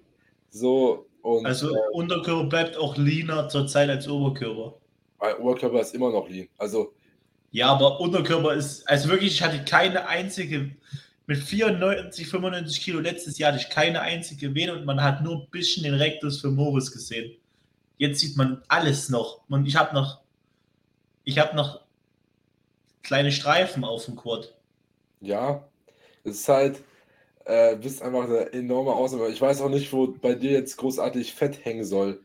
So, 0.49 1.05
und 1.21 1.45
Also 1.45 1.75
äh, 1.75 1.79
Unterkörper 1.93 2.45
bleibt 2.49 2.77
auch 2.77 2.97
leaner 2.97 3.49
zurzeit 3.49 3.89
als 3.89 4.07
Oberkörper. 4.07 4.77
mein 5.19 5.35
Oberkörper 5.37 5.81
ist 5.81 5.93
immer 5.95 6.11
noch 6.11 6.29
lean. 6.29 6.47
Also, 6.57 6.93
Ja, 7.51 7.67
aber 7.69 7.99
Unterkörper 7.99 8.53
ist, 8.53 8.87
also 8.87 9.09
wirklich, 9.09 9.33
ich 9.33 9.41
hatte 9.43 9.63
keine 9.65 10.07
einzige, 10.07 10.71
mit 11.25 11.37
94, 11.39 12.27
95 12.27 12.81
Kilo 12.81 12.99
letztes 13.01 13.37
Jahr 13.37 13.51
hatte 13.51 13.61
ich 13.61 13.69
keine 13.69 13.99
einzige 14.01 14.53
Vene 14.55 14.73
und 14.73 14.85
man 14.85 15.01
hat 15.03 15.23
nur 15.23 15.41
ein 15.41 15.47
bisschen 15.51 15.83
den 15.83 15.95
Rectus 15.95 16.39
femoris 16.41 16.91
gesehen. 16.91 17.35
Jetzt 17.97 18.19
sieht 18.21 18.37
man 18.37 18.61
alles 18.69 19.09
noch. 19.09 19.41
Und 19.49 19.65
ich 19.67 19.75
habe 19.75 19.93
noch, 19.95 20.21
ich 21.27 21.39
habe 21.39 21.57
noch 21.57 21.81
kleine 23.03 23.33
Streifen 23.33 23.83
auf 23.83 24.05
dem 24.05 24.15
Quad. 24.15 24.55
Ja, 25.19 25.67
es 26.23 26.39
ist 26.39 26.47
halt, 26.47 26.81
äh, 27.43 27.75
bist 27.75 28.01
einfach 28.01 28.23
eine 28.23 28.53
enorme 28.53 28.93
Ausnahme. 28.93 29.27
Ich 29.27 29.41
weiß 29.41 29.61
auch 29.61 29.69
nicht, 29.69 29.91
wo 29.91 30.07
bei 30.07 30.35
dir 30.35 30.51
jetzt 30.51 30.77
großartig 30.77 31.33
Fett 31.33 31.65
hängen 31.65 31.83
soll. 31.83 32.21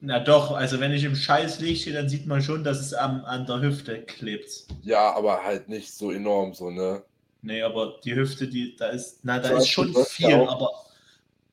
Na 0.00 0.20
doch, 0.20 0.52
also 0.52 0.78
wenn 0.78 0.92
ich 0.92 1.02
im 1.02 1.16
Scheiß 1.16 1.58
Licht 1.58 1.82
stehe, 1.82 1.96
dann 1.96 2.08
sieht 2.08 2.28
man 2.28 2.42
schon, 2.42 2.62
dass 2.62 2.78
es 2.78 2.94
am, 2.94 3.24
an 3.24 3.44
der 3.46 3.60
Hüfte 3.60 4.00
klebt. 4.02 4.66
Ja, 4.82 5.12
aber 5.12 5.42
halt 5.42 5.68
nicht 5.68 5.92
so 5.92 6.12
enorm 6.12 6.54
so, 6.54 6.70
ne? 6.70 7.02
Nee, 7.42 7.60
aber 7.60 7.98
die 8.04 8.14
Hüfte, 8.14 8.46
die, 8.46 8.76
da 8.76 8.90
ist, 8.90 9.18
na, 9.24 9.40
da 9.40 9.58
ist 9.58 9.68
schon 9.68 9.92
viel, 10.06 10.46
aber 10.46 10.70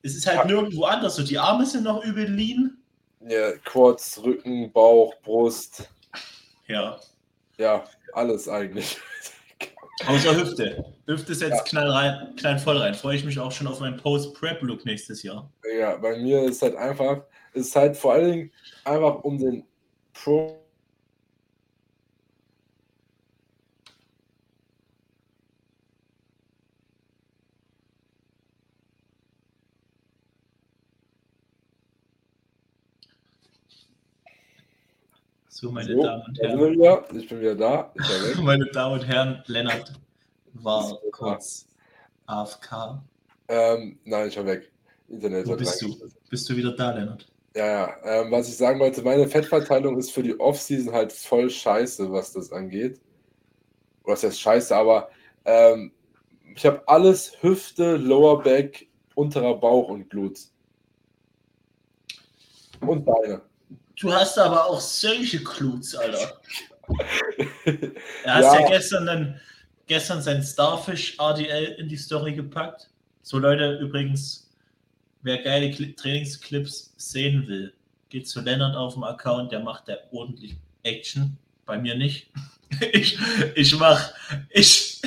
es 0.02 0.14
ist 0.14 0.26
halt 0.28 0.46
nirgendwo 0.46 0.84
anders. 0.84 1.16
So, 1.16 1.24
die 1.24 1.38
Arme 1.38 1.66
sind 1.66 1.82
noch 1.82 2.04
übel 2.04 2.30
lean. 2.30 2.78
Ja, 3.26 3.56
Quads, 3.64 4.22
Rücken, 4.22 4.70
Bauch, 4.70 5.14
Brust. 5.22 5.88
Ja. 6.68 6.98
Ja, 7.56 7.84
alles 8.12 8.48
eigentlich. 8.48 8.98
Außer 10.06 10.36
Hüfte. 10.36 10.84
Hüfte 11.06 11.34
setzt 11.34 11.56
Ja. 11.56 11.62
knall 11.64 11.90
rein, 11.90 12.36
knall 12.36 12.58
voll 12.58 12.76
rein. 12.76 12.94
Freue 12.94 13.16
ich 13.16 13.24
mich 13.24 13.38
auch 13.40 13.50
schon 13.50 13.66
auf 13.66 13.80
meinen 13.80 13.96
Post-Prep-Look 13.96 14.84
nächstes 14.84 15.22
Jahr. 15.24 15.50
Ja, 15.76 15.96
bei 15.96 16.16
mir 16.18 16.42
ist 16.44 16.62
halt 16.62 16.76
einfach, 16.76 17.22
ist 17.52 17.74
halt 17.74 17.96
vor 17.96 18.12
allen 18.12 18.30
Dingen 18.30 18.52
einfach 18.84 19.24
um 19.24 19.38
den 19.38 19.64
Pro. 20.12 20.56
So, 35.60 35.72
meine 35.72 35.92
So, 35.92 36.04
Damen 36.04 36.22
und 36.22 36.38
Herren. 36.38 36.70
wieder. 36.70 37.04
Ich 37.12 37.28
bin 37.28 37.40
wieder 37.40 37.56
da. 37.56 37.92
Ich 37.96 38.00
war 38.08 38.28
weg. 38.28 38.42
Meine 38.44 38.66
Damen 38.66 39.00
und 39.00 39.04
Herren, 39.08 39.42
Lennart 39.46 39.92
war 40.52 40.96
kurz 41.10 41.66
AFK. 42.26 43.02
Ähm, 43.48 43.98
nein, 44.04 44.28
ich 44.28 44.36
war 44.36 44.46
weg. 44.46 44.70
Internet 45.08 45.48
Wo 45.48 45.56
bist 45.56 45.82
du? 45.82 45.96
Bist 46.30 46.48
du 46.48 46.56
wieder 46.56 46.76
da, 46.76 46.92
Lennart? 46.92 47.26
Ja, 47.56 47.66
ja. 47.66 47.96
Ähm, 48.04 48.30
was 48.30 48.48
ich 48.48 48.56
sagen 48.56 48.78
wollte, 48.78 49.02
meine 49.02 49.26
Fettverteilung 49.26 49.98
ist 49.98 50.12
für 50.12 50.22
die 50.22 50.38
Offseason 50.38 50.94
halt 50.94 51.12
voll 51.12 51.50
scheiße, 51.50 52.12
was 52.12 52.34
das 52.34 52.52
angeht. 52.52 53.00
Was 54.04 54.22
heißt 54.22 54.40
scheiße, 54.40 54.76
aber 54.76 55.10
ähm, 55.44 55.90
ich 56.54 56.64
habe 56.64 56.86
alles 56.86 57.32
Hüfte, 57.42 57.96
Lower 57.96 58.44
Back, 58.44 58.86
unterer 59.16 59.56
Bauch 59.56 59.88
und 59.88 60.08
Glutes. 60.08 60.54
Und 62.80 63.04
Beine. 63.04 63.42
Du 64.00 64.12
hast 64.12 64.38
aber 64.38 64.66
auch 64.66 64.80
solche 64.80 65.42
Cluts, 65.42 65.94
Alter. 65.94 66.40
Er 68.24 68.34
hat 68.34 68.42
ja. 68.44 68.60
Ja. 68.60 68.68
gestern 68.68 69.06
dann 69.06 69.40
gestern 69.86 70.22
sein 70.22 70.42
Starfish 70.42 71.16
RDL 71.18 71.74
in 71.78 71.88
die 71.88 71.96
Story 71.96 72.34
gepackt. 72.34 72.88
So 73.22 73.38
Leute, 73.38 73.78
übrigens, 73.78 74.48
wer 75.22 75.38
geile 75.42 75.66
Cli- 75.68 75.96
Trainingsclips 75.96 76.92
sehen 76.96 77.46
will, 77.48 77.72
geht 78.08 78.28
zu 78.28 78.40
Lennart 78.40 78.76
auf 78.76 78.94
dem 78.94 79.04
Account, 79.04 79.52
der 79.52 79.60
macht 79.60 79.88
da 79.88 79.96
ordentlich 80.12 80.56
Action. 80.82 81.36
Bei 81.66 81.78
mir 81.78 81.94
nicht. 81.94 82.30
Ich, 82.92 83.18
ich 83.54 83.78
mach, 83.78 84.12
ich, 84.50 85.00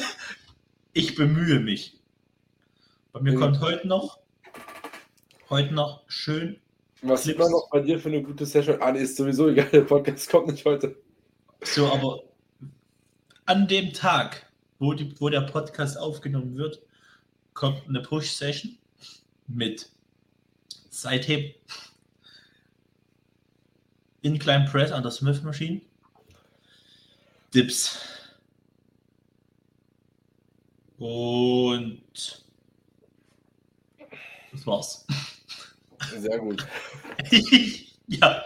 ich 0.93 1.13
bemühe 1.13 1.59
mich. 1.59 1.93
Bei 3.13 3.19
mir 3.19 3.33
Mhm. 3.33 3.39
kommt 3.39 3.59
heute 3.59 3.87
noch, 3.87 4.17
heute 5.47 5.71
noch 5.71 6.01
schön 6.07 6.59
Was 7.01 7.23
sieht 7.23 7.39
man 7.39 7.51
noch 7.51 7.69
bei 7.69 7.79
dir 7.79 7.99
für 7.99 8.09
eine 8.09 8.21
gute 8.21 8.45
Session? 8.45 8.81
Ah, 8.81 8.91
nee, 8.91 9.01
ist 9.01 9.17
sowieso 9.17 9.49
egal, 9.49 9.69
der 9.69 9.81
Podcast 9.81 10.29
kommt 10.29 10.47
nicht 10.47 10.63
heute. 10.65 10.95
So, 11.63 11.91
aber 11.91 12.23
an 13.45 13.67
dem 13.67 13.91
Tag, 13.91 14.45
wo, 14.79 14.93
die, 14.93 15.19
wo 15.19 15.29
der 15.29 15.41
Podcast 15.41 15.97
aufgenommen 15.97 16.55
wird, 16.55 16.81
kommt 17.53 17.87
eine 17.87 18.01
Push-Session 18.01 18.77
mit 19.47 19.89
Seitheben, 20.89 21.53
Incline 24.21 24.65
Press 24.69 24.91
an 24.91 25.01
der 25.01 25.11
Smith 25.11 25.41
Machine, 25.41 25.81
Dips 27.53 27.99
und 30.99 32.45
das 34.51 34.67
war's. 34.67 35.05
Sehr 36.17 36.39
gut. 36.39 36.65
ja, 38.07 38.43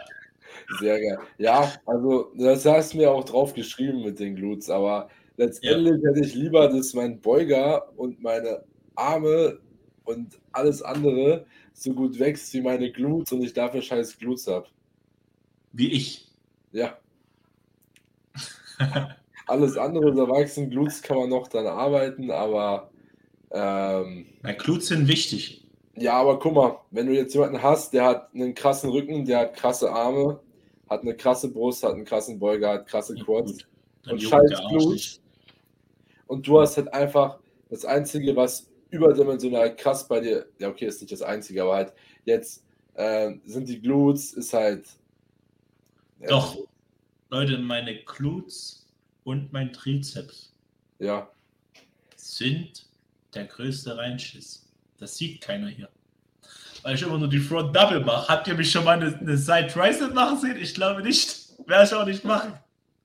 Sehr 0.80 1.00
geil. 1.00 1.20
Ja, 1.38 1.74
also 1.86 2.32
das 2.36 2.66
hast 2.66 2.94
du 2.94 2.98
mir 2.98 3.12
auch 3.12 3.24
drauf 3.24 3.54
geschrieben 3.54 4.04
mit 4.04 4.20
den 4.20 4.36
Glutes, 4.36 4.70
aber 4.70 5.10
letztendlich 5.38 6.04
hätte 6.04 6.22
ich 6.26 6.36
lieber, 6.36 6.68
dass 6.70 6.94
mein 6.94 7.22
Beuger 7.22 7.92
und 7.98 8.22
meine 8.22 8.64
Arme 8.96 9.60
und 10.06 10.40
alles 10.52 10.82
andere 10.82 11.46
so 11.74 11.94
gut 11.94 12.20
wächst 12.20 12.54
wie 12.54 12.62
meine 12.62 12.92
Glutes 12.92 13.34
und 13.34 13.44
ich 13.44 13.54
dafür 13.54 13.82
scheiß 13.82 14.18
Glutes 14.18 14.48
habe. 14.48 14.68
wie 15.72 15.92
ich. 15.92 16.28
Ja. 16.72 16.98
Alles 19.48 19.78
andere, 19.78 20.14
da 20.16 20.28
wachsen 20.28 20.70
Glutes 20.70 21.02
kann 21.02 21.18
man 21.18 21.30
noch 21.30 21.48
dann 21.48 21.68
arbeiten, 21.68 22.32
aber 22.32 22.90
ähm, 23.52 24.28
Na, 24.44 24.54
Glutes 24.54 24.88
sind 24.88 25.08
wichtig. 25.08 25.65
Ja, 25.98 26.14
aber 26.14 26.40
guck 26.40 26.54
mal, 26.54 26.80
wenn 26.92 27.08
du 27.08 27.14
jetzt 27.14 27.34
jemanden 27.34 27.62
hast, 27.62 27.94
der 27.94 28.06
hat 28.06 28.34
einen 28.34 28.54
krassen 28.54 28.90
Rücken, 28.90 29.26
der 29.26 29.40
hat 29.40 29.56
krasse 29.56 29.92
Arme, 29.92 30.40
hat 30.90 31.02
eine 31.02 31.16
krasse 31.16 31.52
Brust, 31.52 31.84
hat 31.84 31.94
einen 31.94 32.06
krassen 32.06 32.38
Beuger, 32.38 32.74
hat 32.74 32.88
krasse 32.88 33.16
Quads, 33.16 33.66
und 34.10 34.22
scheiß 34.22 34.62
Blut. 34.70 35.22
Und 36.28 36.48
du 36.48 36.60
hast 36.60 36.78
halt 36.78 36.94
einfach 36.94 37.40
das 37.70 37.86
Einzige, 37.86 38.36
was 38.36 38.70
überdimensional 38.90 39.76
krass 39.76 40.08
bei 40.08 40.20
dir, 40.20 40.48
ja, 40.60 40.70
okay, 40.70 40.86
ist 40.86 41.02
nicht 41.02 41.12
das 41.12 41.22
Einzige, 41.22 41.64
aber 41.64 41.76
halt 41.76 41.94
jetzt 42.26 42.66
ähm, 42.96 43.42
sind 43.46 43.68
die 43.68 43.82
Glutes, 43.82 44.34
ist 44.34 44.54
halt. 44.54 44.88
ja, 46.20 46.28
Doch, 46.28 46.58
Leute, 47.30 47.58
meine 47.58 48.04
Glutes 48.04 48.88
und 49.24 49.52
mein 49.52 49.72
Trizeps 49.74 50.54
Ja, 51.00 51.30
sind 52.16 52.88
der 53.34 53.46
größte 53.46 53.98
Reinschiss. 53.98 54.65
Das 54.98 55.18
sieht 55.18 55.42
keiner 55.42 55.68
hier. 55.68 55.90
Weil 56.84 56.96
ich 56.96 57.02
immer 57.02 57.18
nur 57.18 57.30
die 57.30 57.40
Front 57.40 57.76
Double 57.76 58.00
mache. 58.02 58.28
Habt 58.28 58.48
ihr 58.48 58.54
mich 58.54 58.72
schon 58.72 58.86
mal 58.86 59.02
eine, 59.02 59.18
eine 59.18 59.38
Side 59.38 59.68
Tricep 59.68 60.14
machen 60.14 60.40
sehen? 60.40 60.58
Ich 60.58 60.74
glaube 60.74 61.02
nicht. 61.02 61.54
Werde 61.68 61.86
ich 61.86 61.94
auch 61.94 62.06
nicht 62.06 62.24
machen. 62.24 62.54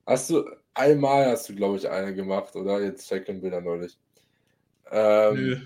hast 0.07 0.29
du 0.31 0.45
einmal 0.75 1.27
hast 1.27 1.49
du, 1.49 1.55
glaube 1.55 1.79
ich, 1.79 1.89
eine 1.89 2.15
gemacht, 2.15 2.55
oder? 2.57 2.83
Jetzt 2.83 3.09
checken 3.09 3.41
Bilder 3.41 3.61
neulich. 3.61 3.97
Ähm, 4.91 5.35
Nö. 5.35 5.61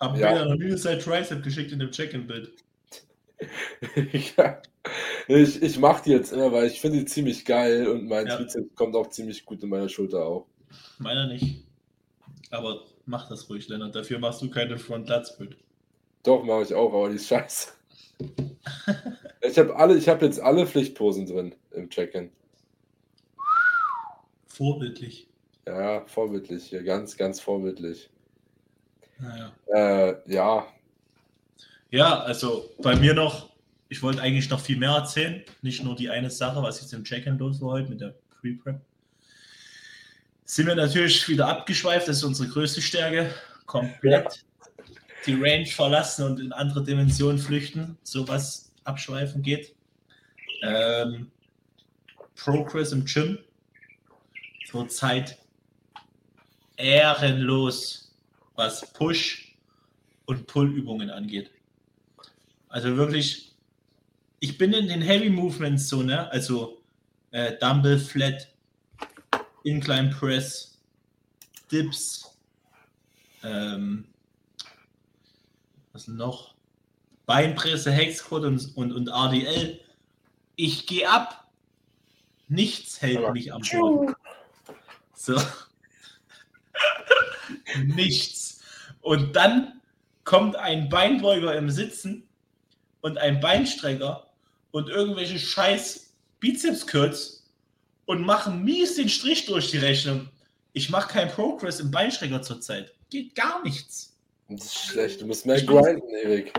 Haben 0.00 0.18
ja. 0.18 0.34
ja. 0.34 0.44
noch 0.44 0.56
nie 0.56 0.66
eine 0.66 0.78
Side 0.78 0.98
Tricep 0.98 1.42
geschickt 1.42 1.72
in 1.72 1.78
dem 1.78 1.90
Check-in-Bild. 1.90 2.52
ja. 4.36 4.60
Ich, 5.26 5.62
ich 5.62 5.78
mache 5.78 6.02
die 6.04 6.10
jetzt 6.10 6.32
immer, 6.32 6.52
weil 6.52 6.66
ich 6.66 6.80
finde 6.80 6.98
die 6.98 7.04
ziemlich 7.04 7.44
geil 7.44 7.86
und 7.88 8.08
mein 8.08 8.26
Ja. 8.26 8.36
Trizeps 8.36 8.74
kommt 8.74 8.94
auch 8.96 9.08
ziemlich 9.10 9.44
gut 9.44 9.62
in 9.62 9.68
meine 9.68 9.88
Schulter 9.88 10.24
auch. 10.24 10.46
Meiner 10.98 11.26
nicht. 11.26 11.64
Aber 12.50 12.82
mach 13.08 13.28
das 13.28 13.48
ruhig, 13.48 13.68
Lennart. 13.68 13.94
Dafür 13.94 14.18
machst 14.18 14.42
du 14.42 14.50
keine 14.50 14.78
Front. 14.78 15.10
Doch, 16.22 16.44
mache 16.44 16.62
ich 16.62 16.74
auch, 16.74 16.92
aber 16.92 17.08
die 17.08 17.16
ist 17.16 17.28
scheiße. 17.28 17.72
ich 19.42 19.58
habe 19.58 19.74
alle, 19.76 19.96
ich 19.96 20.08
habe 20.08 20.24
jetzt 20.24 20.40
alle 20.40 20.66
Pflichtposen 20.66 21.26
drin 21.26 21.54
im 21.72 21.88
Check-in. 21.88 22.30
Vorbildlich. 24.46 25.28
Ja, 25.66 26.04
vorbildlich 26.06 26.64
hier, 26.64 26.82
ganz, 26.82 27.16
ganz 27.16 27.40
vorbildlich. 27.40 28.10
Naja. 29.18 29.52
Äh, 29.66 30.32
ja, 30.32 30.66
Ja, 31.90 32.20
also 32.20 32.70
bei 32.78 32.94
mir 32.96 33.14
noch, 33.14 33.50
ich 33.88 34.02
wollte 34.02 34.20
eigentlich 34.20 34.50
noch 34.50 34.60
viel 34.60 34.78
mehr 34.78 34.90
erzählen. 34.90 35.42
Nicht 35.62 35.82
nur 35.82 35.96
die 35.96 36.10
eine 36.10 36.30
Sache, 36.30 36.62
was 36.62 36.80
jetzt 36.80 36.92
im 36.92 37.04
Check-in 37.04 37.38
los 37.38 37.60
war 37.60 37.72
heute 37.72 37.88
mit 37.88 38.00
der 38.00 38.14
Pre-Prep. 38.40 38.80
Sind 40.50 40.66
wir 40.66 40.74
natürlich 40.74 41.28
wieder 41.28 41.46
abgeschweift, 41.46 42.08
das 42.08 42.16
ist 42.16 42.24
unsere 42.24 42.48
größte 42.48 42.80
Stärke. 42.80 43.34
Komplett 43.66 44.46
die 45.26 45.34
Range 45.34 45.66
verlassen 45.66 46.24
und 46.24 46.40
in 46.40 46.52
andere 46.52 46.82
Dimensionen 46.82 47.38
flüchten, 47.38 47.98
so 48.02 48.26
was 48.26 48.72
abschweifen 48.84 49.42
geht. 49.42 49.74
Ähm, 50.62 51.30
Progress 52.34 52.92
im 52.92 53.04
Gym. 53.04 53.38
Zurzeit 54.70 55.38
ehrenlos, 56.78 58.16
was 58.54 58.90
Push- 58.94 59.54
und 60.24 60.46
Pull-Übungen 60.46 61.10
angeht. 61.10 61.50
Also 62.70 62.96
wirklich, 62.96 63.54
ich 64.40 64.56
bin 64.56 64.72
in 64.72 64.88
den 64.88 65.02
Heavy 65.02 65.28
Movements 65.28 65.90
so, 65.90 66.02
ne? 66.02 66.30
Also 66.30 66.80
äh, 67.32 67.52
Dumbbell 67.58 67.98
Flat, 67.98 68.48
Incline 69.68 70.10
Press, 70.10 70.78
Dips, 71.70 72.38
ähm, 73.42 74.06
was 75.92 76.08
noch? 76.08 76.54
Beinpresse, 77.26 77.90
Hexquad 77.90 78.44
und, 78.44 78.76
und, 78.76 78.92
und 78.92 79.08
RDL. 79.08 79.80
Ich 80.56 80.86
gehe 80.86 81.08
ab. 81.08 81.50
Nichts 82.48 83.02
hält 83.02 83.18
Aber- 83.18 83.32
mich 83.32 83.52
am 83.52 83.60
Boden. 83.60 84.14
So. 85.14 85.36
Nichts. 87.84 88.62
Und 89.00 89.36
dann 89.36 89.80
kommt 90.24 90.56
ein 90.56 90.88
Beinbeuger 90.88 91.56
im 91.56 91.70
Sitzen 91.70 92.28
und 93.00 93.18
ein 93.18 93.40
Beinstrecker 93.40 94.30
und 94.70 94.88
irgendwelche 94.88 95.38
scheiß 95.38 96.14
Bizeps-Curls 96.40 97.37
und 98.08 98.22
machen 98.24 98.64
mies 98.64 98.96
den 98.96 99.10
Strich 99.10 99.44
durch 99.44 99.70
die 99.70 99.76
Rechnung. 99.76 100.30
Ich 100.72 100.88
mache 100.88 101.12
keinen 101.12 101.30
Progress 101.30 101.78
im 101.78 101.90
Beinstrecker 101.90 102.40
zurzeit. 102.40 102.94
Geht 103.10 103.34
gar 103.34 103.62
nichts. 103.62 104.16
Das 104.48 104.64
ist 104.64 104.86
schlecht. 104.86 105.20
Du 105.20 105.26
musst 105.26 105.44
mehr 105.44 105.60
grinden, 105.60 106.08
Erik. 106.22 106.58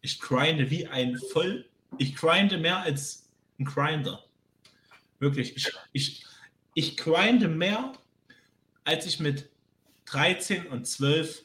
Ich 0.00 0.18
grinde 0.18 0.68
wie 0.70 0.88
ein 0.88 1.16
voll. 1.32 1.64
Ich 1.98 2.16
grinde 2.16 2.58
mehr 2.58 2.78
als 2.78 3.28
ein 3.60 3.64
Grinder. 3.64 4.24
Wirklich. 5.20 5.56
Ich, 5.56 5.70
ich, 5.92 6.26
ich 6.74 6.96
grinde 6.96 7.46
mehr, 7.46 7.92
als 8.82 9.06
ich 9.06 9.20
mit 9.20 9.48
13 10.06 10.66
und 10.66 10.84
12 10.84 11.44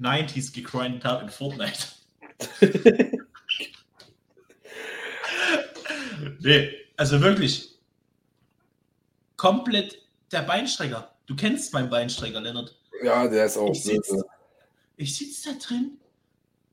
90s 0.00 0.54
gegrindet 0.54 1.04
habe 1.04 1.24
in 1.24 1.28
Fortnite. 1.28 1.88
nee, 6.40 6.70
also 6.96 7.20
wirklich. 7.20 7.67
Komplett 9.38 10.02
der 10.30 10.42
Beinstrecker. 10.42 11.14
Du 11.24 11.34
kennst 11.34 11.72
meinen 11.72 11.88
Beinstrecker, 11.88 12.42
Lennart. 12.42 12.76
Ja, 13.02 13.26
der 13.26 13.46
ist 13.46 13.56
auch 13.56 13.70
Ich 13.70 13.82
sitze 13.82 14.22
ich 14.98 15.16
sitz 15.16 15.42
da 15.42 15.52
drin, 15.52 15.96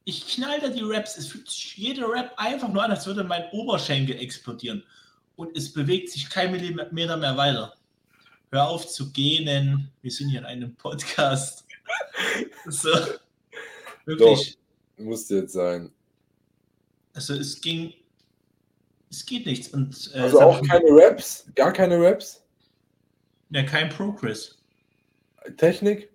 ich 0.03 0.27
knall 0.27 0.59
da 0.59 0.67
die 0.67 0.81
Raps. 0.83 1.15
Es 1.17 1.27
fühlt 1.27 1.49
sich 1.49 1.77
jede 1.77 2.09
Rap 2.09 2.33
einfach 2.37 2.67
nur 2.67 2.83
an, 2.83 2.91
als 2.91 3.05
würde 3.05 3.23
mein 3.23 3.49
Oberschenkel 3.51 4.19
explodieren. 4.19 4.83
Und 5.35 5.55
es 5.55 5.71
bewegt 5.71 6.09
sich 6.09 6.29
kein 6.29 6.51
Millimeter 6.51 7.17
mehr 7.17 7.37
weiter. 7.37 7.75
Hör 8.51 8.67
auf 8.67 8.87
zu 8.87 9.11
gähnen. 9.11 9.91
Wir 10.01 10.11
sind 10.11 10.29
hier 10.29 10.39
in 10.39 10.45
einem 10.45 10.75
Podcast. 10.75 11.63
So. 12.67 12.89
Wirklich. 14.05 14.57
Musste 14.97 15.35
jetzt 15.35 15.53
sein. 15.53 15.91
Also 17.13 17.35
es 17.35 17.61
ging. 17.61 17.93
Es 19.11 19.23
geht 19.23 19.45
nichts. 19.45 19.67
Und, 19.67 20.11
äh, 20.15 20.21
Also 20.21 20.41
auch 20.41 20.61
keine 20.63 20.87
Raps? 20.89 21.45
Gar 21.53 21.71
keine 21.71 22.01
Raps? 22.01 22.43
Ja, 23.55 23.63
kein 23.63 23.89
Progress. 23.89 24.57
Technik? 25.55 26.09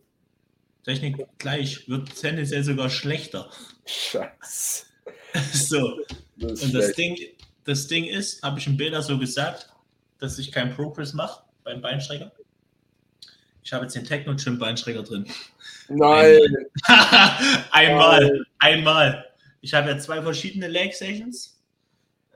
Technik 0.84 1.26
gleich. 1.38 1.88
Wird 1.88 2.14
tendenziell 2.14 2.62
sogar 2.62 2.90
schlechter. 2.90 3.50
Scheiße. 3.86 4.84
so. 5.52 6.00
Das 6.36 6.62
Und 6.62 6.74
das. 6.74 6.92
Ding, 6.92 7.16
das 7.64 7.86
Ding 7.86 8.04
ist, 8.04 8.42
habe 8.42 8.58
ich 8.58 8.66
im 8.66 8.76
Bilder 8.76 9.00
so 9.00 9.18
gesagt, 9.18 9.70
dass 10.18 10.38
ich 10.38 10.52
keinen 10.52 10.74
Progress 10.74 11.14
mache 11.14 11.42
beim 11.64 11.80
Beinstrecker. 11.80 12.30
Ich 13.62 13.72
habe 13.72 13.84
jetzt 13.84 13.94
den 13.94 14.04
Techno-Gym-Beinstrecker 14.04 15.02
drin. 15.02 15.26
Nein. 15.88 16.40
einmal, 17.70 18.44
einmal. 18.58 19.26
Ich 19.62 19.72
habe 19.72 19.90
ja 19.90 19.98
zwei 19.98 20.20
verschiedene 20.22 20.68
Leg 20.68 20.94
Sessions. 20.94 21.58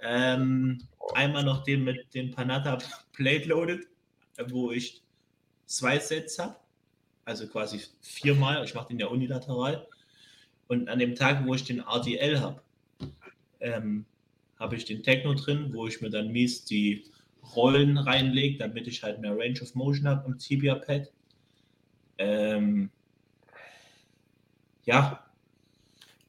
Ähm, 0.02 0.86
einmal 1.14 1.44
noch 1.44 1.64
den 1.64 1.84
mit 1.84 2.14
dem 2.14 2.30
Panata 2.30 2.78
Plate 3.12 3.48
Loaded, 3.48 3.86
wo 4.48 4.70
ich 4.72 5.02
zwei 5.66 5.98
Sets 5.98 6.38
habe. 6.38 6.56
Also 7.24 7.46
quasi 7.48 7.80
viermal. 8.02 8.64
Ich 8.64 8.74
mache 8.74 8.88
den 8.88 8.98
ja 8.98 9.06
unilateral. 9.06 9.86
Und 10.68 10.88
an 10.88 10.98
dem 10.98 11.14
Tag, 11.14 11.46
wo 11.46 11.54
ich 11.54 11.64
den 11.64 11.80
RDL 11.80 12.40
habe, 12.40 12.60
ähm, 13.60 14.04
habe 14.58 14.76
ich 14.76 14.84
den 14.84 15.02
Techno 15.02 15.34
drin, 15.34 15.70
wo 15.74 15.86
ich 15.86 16.00
mir 16.00 16.10
dann 16.10 16.32
mies 16.32 16.64
die 16.64 17.04
Rollen 17.54 17.98
reinlege, 17.98 18.58
damit 18.58 18.86
ich 18.86 19.02
halt 19.02 19.20
mehr 19.20 19.36
Range 19.36 19.60
of 19.60 19.74
Motion 19.74 20.06
habe 20.08 20.24
am 20.24 20.38
Tibia-Pad. 20.38 21.10
Ähm, 22.18 22.90
ja, 24.84 25.24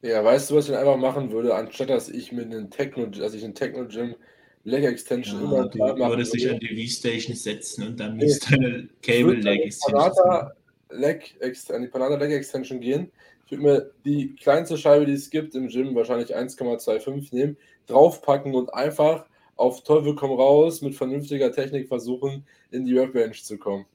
Ja, 0.01 0.23
weißt 0.23 0.49
du, 0.51 0.55
was 0.55 0.65
ich 0.65 0.71
dann 0.71 0.79
einfach 0.79 0.97
machen 0.97 1.31
würde, 1.31 1.55
anstatt 1.55 1.89
dass 1.89 2.09
ich 2.09 2.31
mir 2.31 2.43
einen 2.43 2.69
Techno, 2.69 3.07
dass 3.07 3.33
ich 3.33 3.43
einen 3.43 3.55
Techno 3.55 3.87
Gym 3.87 4.15
Leg 4.65 4.83
Extension 4.83 5.39
Ja, 5.41 5.45
immer 5.45 5.69
du 5.69 5.77
dran 5.77 5.97
machen 5.99 6.11
würdest 6.11 6.33
dich 6.33 6.49
an 6.49 6.59
die 6.59 6.87
V-Station 6.87 7.35
setzen 7.35 7.87
und 7.87 7.99
dann 7.99 8.17
Nee. 8.17 8.33
deine 8.49 8.89
Ich 9.01 9.01
Cable 9.01 9.35
Leg 9.35 9.45
an 9.47 9.53
die 9.57 9.61
Extensions 9.63 10.15
Panata 10.15 10.51
Leg 10.89 11.35
Ext- 11.39 11.71
an 11.71 11.81
die 11.83 11.87
Panata 11.87 12.15
Leg 12.15 12.31
Extension 12.31 12.79
gehen. 12.79 13.11
Ich 13.45 13.51
würde 13.51 13.63
mir 13.63 13.91
die 14.05 14.35
kleinste 14.35 14.77
Scheibe, 14.77 15.05
die 15.05 15.13
es 15.13 15.29
gibt 15.29 15.53
im 15.55 15.67
Gym, 15.67 15.93
wahrscheinlich 15.93 16.35
1,25 16.35 17.31
nehmen, 17.31 17.57
draufpacken 17.85 18.55
und 18.55 18.73
einfach 18.73 19.25
auf 19.55 19.83
Teufel 19.83 20.15
komm 20.15 20.31
raus 20.31 20.81
mit 20.81 20.95
vernünftiger 20.95 21.51
Technik 21.51 21.87
versuchen, 21.87 22.45
in 22.71 22.85
die 22.85 22.97
Range 22.97 23.31
zu 23.33 23.57
kommen. 23.57 23.85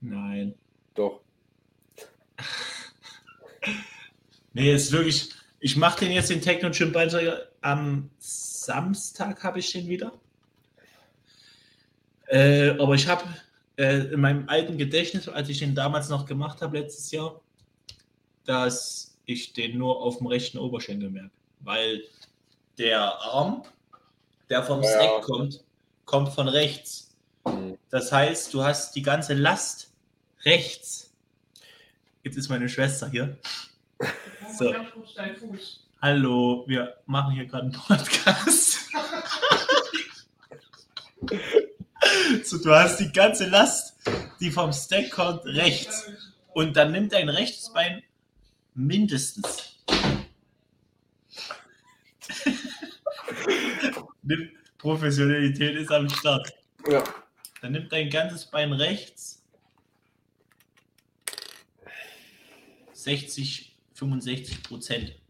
Nein. 0.00 0.54
Doch. 0.94 1.20
Nee, 4.56 4.72
ist 4.72 4.92
wirklich. 4.92 5.30
Ich 5.58 5.76
mache 5.76 6.04
den 6.04 6.12
jetzt 6.12 6.30
den 6.30 6.40
Techno 6.40 6.70
Gym 6.70 6.92
Beiträger. 6.92 7.48
Am 7.60 8.10
Samstag 8.64 9.42
habe 9.42 9.58
ich 9.58 9.72
den 9.72 9.88
wieder. 9.88 10.12
Äh, 12.28 12.70
aber 12.70 12.94
ich 12.94 13.06
habe 13.06 13.24
äh, 13.76 14.12
in 14.12 14.20
meinem 14.20 14.48
alten 14.48 14.78
Gedächtnis, 14.78 15.28
als 15.28 15.48
ich 15.48 15.58
den 15.58 15.74
damals 15.74 16.08
noch 16.08 16.26
gemacht 16.26 16.62
habe 16.62 16.78
letztes 16.78 17.10
Jahr, 17.10 17.40
dass 18.44 19.16
ich 19.26 19.52
den 19.52 19.78
nur 19.78 20.00
auf 20.00 20.18
dem 20.18 20.26
rechten 20.26 20.58
Oberschenkel 20.58 21.10
merke. 21.10 21.30
Weil 21.60 22.04
der 22.78 23.00
Arm, 23.22 23.64
der 24.48 24.62
vom 24.62 24.82
Ja. 24.82 24.88
Stack 24.88 25.22
kommt, 25.22 25.64
kommt 26.04 26.32
von 26.32 26.48
rechts. 26.48 27.14
Hm. 27.46 27.78
Das 27.90 28.12
heißt, 28.12 28.52
du 28.52 28.62
hast 28.62 28.94
die 28.96 29.02
ganze 29.02 29.34
Last 29.34 29.92
rechts. 30.44 31.14
Jetzt 32.22 32.36
ist 32.36 32.48
meine 32.48 32.68
Schwester 32.68 33.08
hier. 33.10 33.36
So. 34.58 34.72
Hallo, 36.04 36.64
wir 36.66 37.00
machen 37.06 37.32
hier 37.32 37.46
gerade 37.46 37.62
einen 37.62 37.72
Podcast. 37.72 38.90
so, 42.44 42.58
du 42.58 42.74
hast 42.74 43.00
die 43.00 43.10
ganze 43.10 43.46
Last, 43.46 43.96
die 44.38 44.50
vom 44.50 44.70
Stack 44.70 45.12
kommt, 45.12 45.46
rechts. 45.46 46.10
Und 46.52 46.76
dann 46.76 46.92
nimmt 46.92 47.14
dein 47.14 47.30
rechtes 47.30 47.72
Bein 47.72 48.02
mindestens. 48.74 49.78
Professionalität 54.76 55.74
ist 55.76 55.90
am 55.90 56.10
Start. 56.10 56.52
Ja. 56.86 57.02
Dann 57.62 57.72
nimmt 57.72 57.90
dein 57.90 58.10
ganzes 58.10 58.44
Bein 58.44 58.74
rechts 58.74 59.42
60, 62.92 63.74
65 63.94 64.62
Prozent. 64.62 65.23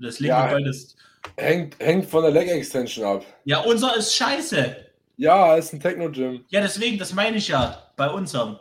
Das 0.00 0.18
linke 0.18 0.28
Ja. 0.36 0.46
Bein 0.46 0.64
ist. 0.66 0.96
Hängt, 1.36 1.78
hängt 1.78 2.06
von 2.06 2.22
der 2.22 2.32
Leg 2.32 2.48
Extension 2.48 3.04
ab. 3.04 3.24
Ja, 3.44 3.60
unser 3.60 3.94
ist 3.96 4.14
scheiße. 4.14 4.76
Ja, 5.18 5.54
ist 5.56 5.72
ein 5.74 5.80
Techno 5.80 6.10
Gym. 6.10 6.44
Ja, 6.48 6.62
deswegen, 6.62 6.98
das 6.98 7.12
meine 7.12 7.36
ich 7.36 7.48
ja 7.48 7.90
bei 7.96 8.08
unserem. 8.08 8.58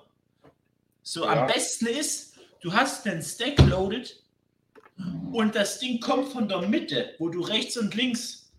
So, 1.03 1.23
Ja. 1.23 1.41
am 1.43 1.47
besten 1.47 1.85
ist, 1.87 2.33
du 2.61 2.73
hast 2.73 3.07
einen 3.07 3.21
Stack 3.21 3.57
loaded 3.67 4.21
und 5.31 5.55
das 5.55 5.79
Ding 5.79 6.01
kommt 6.01 6.27
von 6.33 6.49
der 6.49 6.61
Mitte, 6.63 7.13
wo 7.19 7.29
du 7.29 7.39
rechts 7.41 7.77
und 7.77 7.95
links 7.95 8.51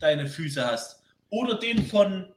deine 0.00 0.26
Füße 0.26 0.66
hast. 0.66 1.00
Oder 1.30 1.54
den 1.58 1.86
von, 1.86 2.32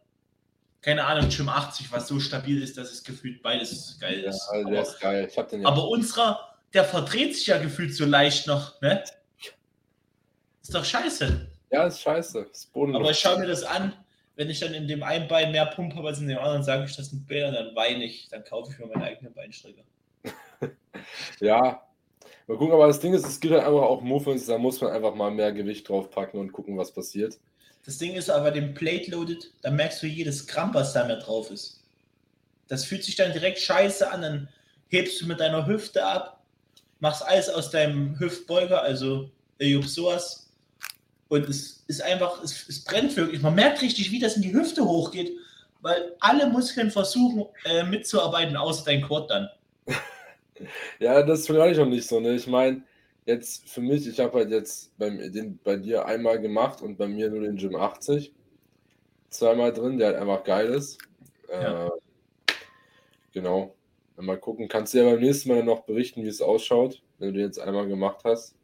keine 0.84 1.04
Ahnung, 1.06 1.30
Gym 1.30 1.50
80, 1.50 1.92
was 1.92 2.08
so 2.08 2.20
stabil 2.20 2.62
ist, 2.62 2.78
dass 2.78 2.92
es 2.92 3.04
gefühlt 3.04 3.42
beides 3.42 3.98
geil 4.00 4.22
Ja, 4.24 4.30
ist. 4.30 4.48
also 4.50 4.70
der 4.70 4.80
aber, 4.80 4.88
ist 4.88 5.00
geil. 5.00 5.28
Ich 5.32 5.38
hab 5.40 5.50
den 5.50 5.62
ja. 5.64 5.68
aber 5.68 5.88
unserer, 5.88 6.56
der 6.74 6.86
verdreht 6.86 7.36
sich 7.36 7.48
ja 7.48 7.58
gefühlt 7.58 7.96
so 7.96 8.06
leicht 8.06 8.46
noch, 8.46 8.80
ne? 8.82 9.04
Ist 10.70 10.76
doch 10.76 10.86
scheiße. 10.86 11.48
ja, 11.72 11.88
ist 11.88 12.00
scheiße. 12.00 12.48
Ist. 12.52 12.70
Aber 12.76 13.10
ich 13.10 13.18
schaue 13.18 13.40
mir 13.40 13.48
das 13.48 13.64
an, 13.64 13.92
wenn 14.36 14.52
ich 14.52 14.60
dann 14.60 14.76
in 14.76 14.88
dem 14.88 15.02
einen 15.02 15.28
Bein 15.28 15.52
mehr 15.52 15.66
Pump 15.66 15.96
habe 15.96 16.10
als 16.10 16.20
in 16.20 16.28
dem 16.28 16.38
anderen, 16.38 16.62
sage 16.62 16.86
ich, 16.86 16.96
das 16.96 17.10
sind 17.10 17.26
Bilder, 17.26 17.52
dann 17.52 17.76
weine 17.76 18.04
ich, 18.04 18.30
dann 18.30 18.44
kaufe 18.44 18.72
ich 18.72 18.78
mir 18.78 18.86
meinen 18.86 19.02
eigenen 19.02 19.34
Beinstrecker. 19.34 19.82
Ja. 21.40 21.88
Mal 22.46 22.58
gucken, 22.58 22.74
aber 22.74 22.86
das 22.86 23.00
Ding 23.00 23.16
ist, 23.16 23.26
es 23.26 23.40
gibt 23.40 23.52
halt 23.52 23.64
einfach 23.64 23.82
auch 23.82 24.02
Muffins, 24.02 24.46
da 24.46 24.60
muss 24.60 24.80
man 24.80 24.92
einfach 24.92 25.16
mal 25.16 25.32
mehr 25.32 25.52
Gewicht 25.52 25.90
draufpacken 25.90 26.40
und 26.40 26.52
gucken, 26.52 26.78
was 26.78 26.92
passiert. 26.92 27.40
Das 27.84 27.98
Ding 27.98 28.14
ist 28.14 28.30
aber 28.30 28.52
dem 28.52 28.76
Plate 28.76 29.10
Loaded, 29.10 29.52
da 29.64 29.72
merkst 29.72 30.04
du 30.04 30.08
jedes 30.08 30.46
Gramm, 30.46 30.72
was 30.76 30.94
da 30.94 31.04
mehr 31.06 31.18
drauf 31.18 31.50
ist. 31.50 31.82
Das 32.68 32.86
fühlt 32.86 33.04
sich 33.04 33.16
dann 33.16 33.34
direkt 33.34 33.58
scheiße 33.58 34.12
an, 34.12 34.22
dann 34.22 34.50
hebst 34.90 35.20
du 35.20 35.26
mit 35.26 35.40
deiner 35.40 35.66
Hüfte 35.66 36.06
ab, 36.06 36.44
machst 37.00 37.26
alles 37.26 37.50
aus 37.50 37.72
deinem 37.72 38.20
Hüftbeuger, 38.20 38.84
also 38.84 39.32
Iliopsoas, 39.58 40.49
und 41.30 41.48
es 41.48 41.84
ist 41.88 42.02
einfach, 42.02 42.44
es, 42.44 42.68
es 42.68 42.84
brennt 42.84 43.16
wirklich. 43.16 43.42
Man 43.42 43.56
merkt 43.56 43.82
richtig, 43.82 44.12
wie 44.12 44.20
das 44.20 44.36
in 44.36 44.42
die 44.42 44.54
Hüfte 44.54 44.84
hochgeht, 44.84 45.32
weil 45.82 46.16
alle 46.20 46.48
Muskeln 46.48 46.92
versuchen 46.92 47.46
äh, 47.66 47.84
mitzuarbeiten, 47.84 48.58
außer 48.58 48.84
dein 48.86 49.02
Quad 49.02 49.30
dann. 49.30 49.50
Ja, 51.00 51.24
das 51.24 51.40
ist 51.40 51.48
vielleicht 51.48 51.80
noch 51.80 51.86
nicht 51.86 52.06
so, 52.06 52.20
ne? 52.20 52.36
Ich 52.36 52.46
meine, 52.46 52.84
jetzt 53.26 53.70
für 53.70 53.80
mich, 53.80 54.06
ich 54.06 54.20
habe 54.20 54.40
halt 54.40 54.52
jetzt 54.52 54.98
beim, 54.98 55.18
den 55.32 55.58
bei 55.64 55.78
dir 55.78 56.06
einmal 56.06 56.42
gemacht 56.42 56.82
und 56.82 56.98
bei 56.98 57.08
mir 57.08 57.30
nur 57.30 57.40
den 57.40 57.56
Gym 57.56 57.78
80. 57.78 58.34
Zweimal 59.30 59.72
drin, 59.72 59.98
der 59.98 60.08
halt 60.08 60.18
einfach 60.18 60.44
geil 60.44 60.68
ist. 60.68 60.98
Ja. 61.50 61.88
Äh, 61.88 61.92
genau. 63.32 63.74
Mal 64.18 64.38
gucken, 64.38 64.68
kannst 64.68 64.94
du 64.94 64.98
ja 64.98 65.10
beim 65.10 65.22
nächsten 65.22 65.48
Mal 65.48 65.64
noch 65.64 65.86
berichten, 65.86 66.24
wie 66.24 66.28
es 66.28 66.42
ausschaut, 66.42 67.02
wenn 67.20 67.30
du 67.30 67.36
den 67.36 67.46
jetzt 67.46 67.60
einmal 67.60 67.88
gemacht 67.88 68.20
hast. 68.26 68.59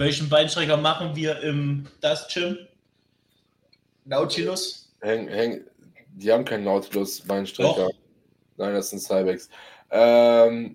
Welchen 0.00 0.30
Beinstrecker 0.30 0.78
machen 0.78 1.14
wir 1.14 1.40
im 1.42 1.86
Das 2.00 2.26
Gym? 2.32 2.56
Nautilus? 4.06 4.90
Häng, 5.02 5.28
häng, 5.28 5.62
die 6.14 6.32
haben 6.32 6.46
keinen 6.46 6.64
Nautilus, 6.64 7.20
Beinstrecker. 7.20 7.88
Doch. 7.88 7.90
Nein, 8.56 8.72
das 8.72 8.88
sind 8.88 9.00
Cybex. 9.00 9.50
Ähm, 9.90 10.74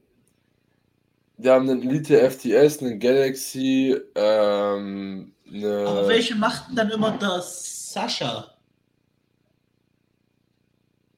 die 1.38 1.50
haben 1.50 1.68
einen 1.68 1.82
Elite 1.82 2.30
FTS, 2.30 2.84
einen 2.84 3.00
Galaxy, 3.00 4.00
ähm, 4.14 5.34
eine. 5.52 5.88
Aber 5.88 6.08
welche 6.08 6.36
machten 6.36 6.76
dann 6.76 6.92
immer 6.92 7.18
das 7.18 7.94
Sascha? 7.94 8.56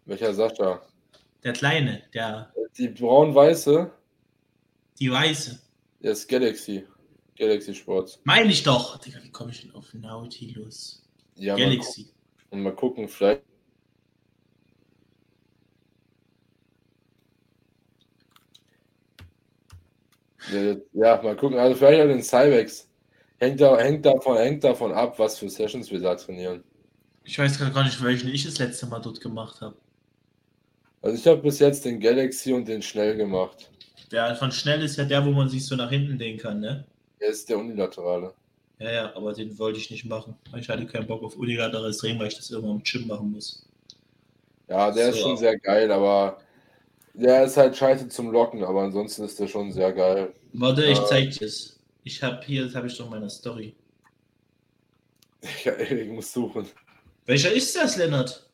Welcher 0.06 0.34
Sascha? 0.34 0.82
Der 1.44 1.52
Kleine, 1.52 2.04
der, 2.14 2.54
Die 2.78 2.88
braun-weiße, 2.88 3.92
die 4.98 5.12
Weiße. 5.12 5.60
ist 6.00 6.30
Galaxy. 6.30 6.86
Galaxy 7.38 7.74
Sports. 7.76 8.20
Meine 8.24 8.52
ich 8.52 8.64
doch. 8.64 8.98
Digga, 8.98 9.20
wie 9.24 9.32
komme 9.32 9.52
ich 9.52 9.62
denn 9.62 9.74
auf 9.76 9.94
Nautilus? 9.94 11.04
Ja, 11.36 11.54
mal, 11.54 11.64
Galaxy. 11.66 12.08
und 12.50 12.62
mal 12.64 12.76
gucken, 12.76 13.08
vielleicht. 13.08 13.44
Ja, 20.52 20.76
Ja, 20.94 21.22
mal 21.22 21.36
gucken. 21.36 21.58
Also 21.58 21.76
vielleicht 21.76 22.02
auch 22.02 22.08
den 22.08 22.24
Cybex. 22.24 22.90
Hängt, 23.40 23.62
da, 23.62 23.78
hängt, 23.78 24.06
davon, 24.06 24.38
hängt 24.38 24.64
davon 24.64 24.92
ab, 24.92 25.20
was 25.20 25.38
für 25.38 25.50
Sessions 25.50 25.92
wir 25.92 26.00
da 26.00 26.16
trainieren. 26.16 26.64
Ich 27.24 27.38
weiß 27.38 27.58
gerade 27.58 27.72
gar 27.72 27.84
nicht, 27.84 28.02
welchen 28.02 28.30
ich 28.30 28.46
das 28.46 28.58
letzte 28.58 28.88
Mal 28.88 29.00
dort 29.00 29.22
gemacht 29.22 29.62
habe. 29.62 29.76
Also 31.02 31.18
ich 31.18 31.28
habe 31.28 31.42
bis 31.42 31.60
jetzt 31.60 31.86
den 31.86 32.00
Galaxy 32.00 32.54
und 32.54 32.68
den 32.68 32.82
Schnell 32.82 33.16
gemacht. 33.16 33.70
Der 34.12 34.36
von 34.36 34.52
schnell 34.52 34.82
ist 34.82 34.96
ja 34.96 35.04
der, 35.04 35.26
wo 35.26 35.32
man 35.32 35.50
sich 35.50 35.66
so 35.66 35.76
nach 35.76 35.90
hinten 35.90 36.18
legen 36.18 36.40
kann, 36.40 36.62
ne? 36.62 36.86
Er 37.20 37.30
ist 37.30 37.50
der 37.50 37.58
unilaterale. 37.58 38.34
Ja, 38.80 38.92
ja, 38.92 39.16
aber 39.16 39.34
den 39.34 39.58
wollte 39.58 39.80
ich 39.80 39.90
nicht 39.90 40.06
machen. 40.06 40.36
Ich 40.56 40.70
hatte 40.70 40.86
keinen 40.86 41.08
Bock 41.08 41.24
auf 41.24 41.36
unilaterales 41.36 41.98
Drehen, 41.98 42.20
weil 42.20 42.28
ich 42.28 42.36
das 42.36 42.52
immer 42.52 42.70
im 42.70 42.84
Gym 42.84 43.08
machen 43.08 43.32
muss. 43.32 43.66
Ja, 44.68 44.92
der 44.92 45.10
ist 45.10 45.18
So. 45.18 45.30
schon 45.30 45.38
sehr 45.38 45.58
geil, 45.58 45.92
aber 45.92 46.40
der 47.14 47.46
ist 47.46 47.58
halt 47.58 47.76
scheiße 47.76 48.10
zum 48.10 48.32
Locken, 48.32 48.64
aber 48.64 48.84
ansonsten 48.84 49.24
ist 49.24 49.40
der 49.40 49.48
schon 49.48 49.72
sehr 49.72 49.94
geil. 49.94 50.34
Warte, 50.54 50.86
ich 50.86 51.00
Äh. 51.00 51.06
zeig 51.06 51.32
dir's. 51.32 51.80
Ich 52.04 52.22
habe 52.22 52.46
hier, 52.46 52.66
das 52.66 52.76
habe 52.76 52.88
ich 52.88 52.98
doch 52.98 53.06
in 53.06 53.12
meiner 53.12 53.30
Story. 53.30 53.76
Ja, 55.64 55.78
ich 55.80 56.10
muss 56.10 56.32
suchen. 56.34 56.68
Welcher 57.26 57.52
ist 57.52 57.76
das, 57.76 57.98
Lennart? 57.98 58.50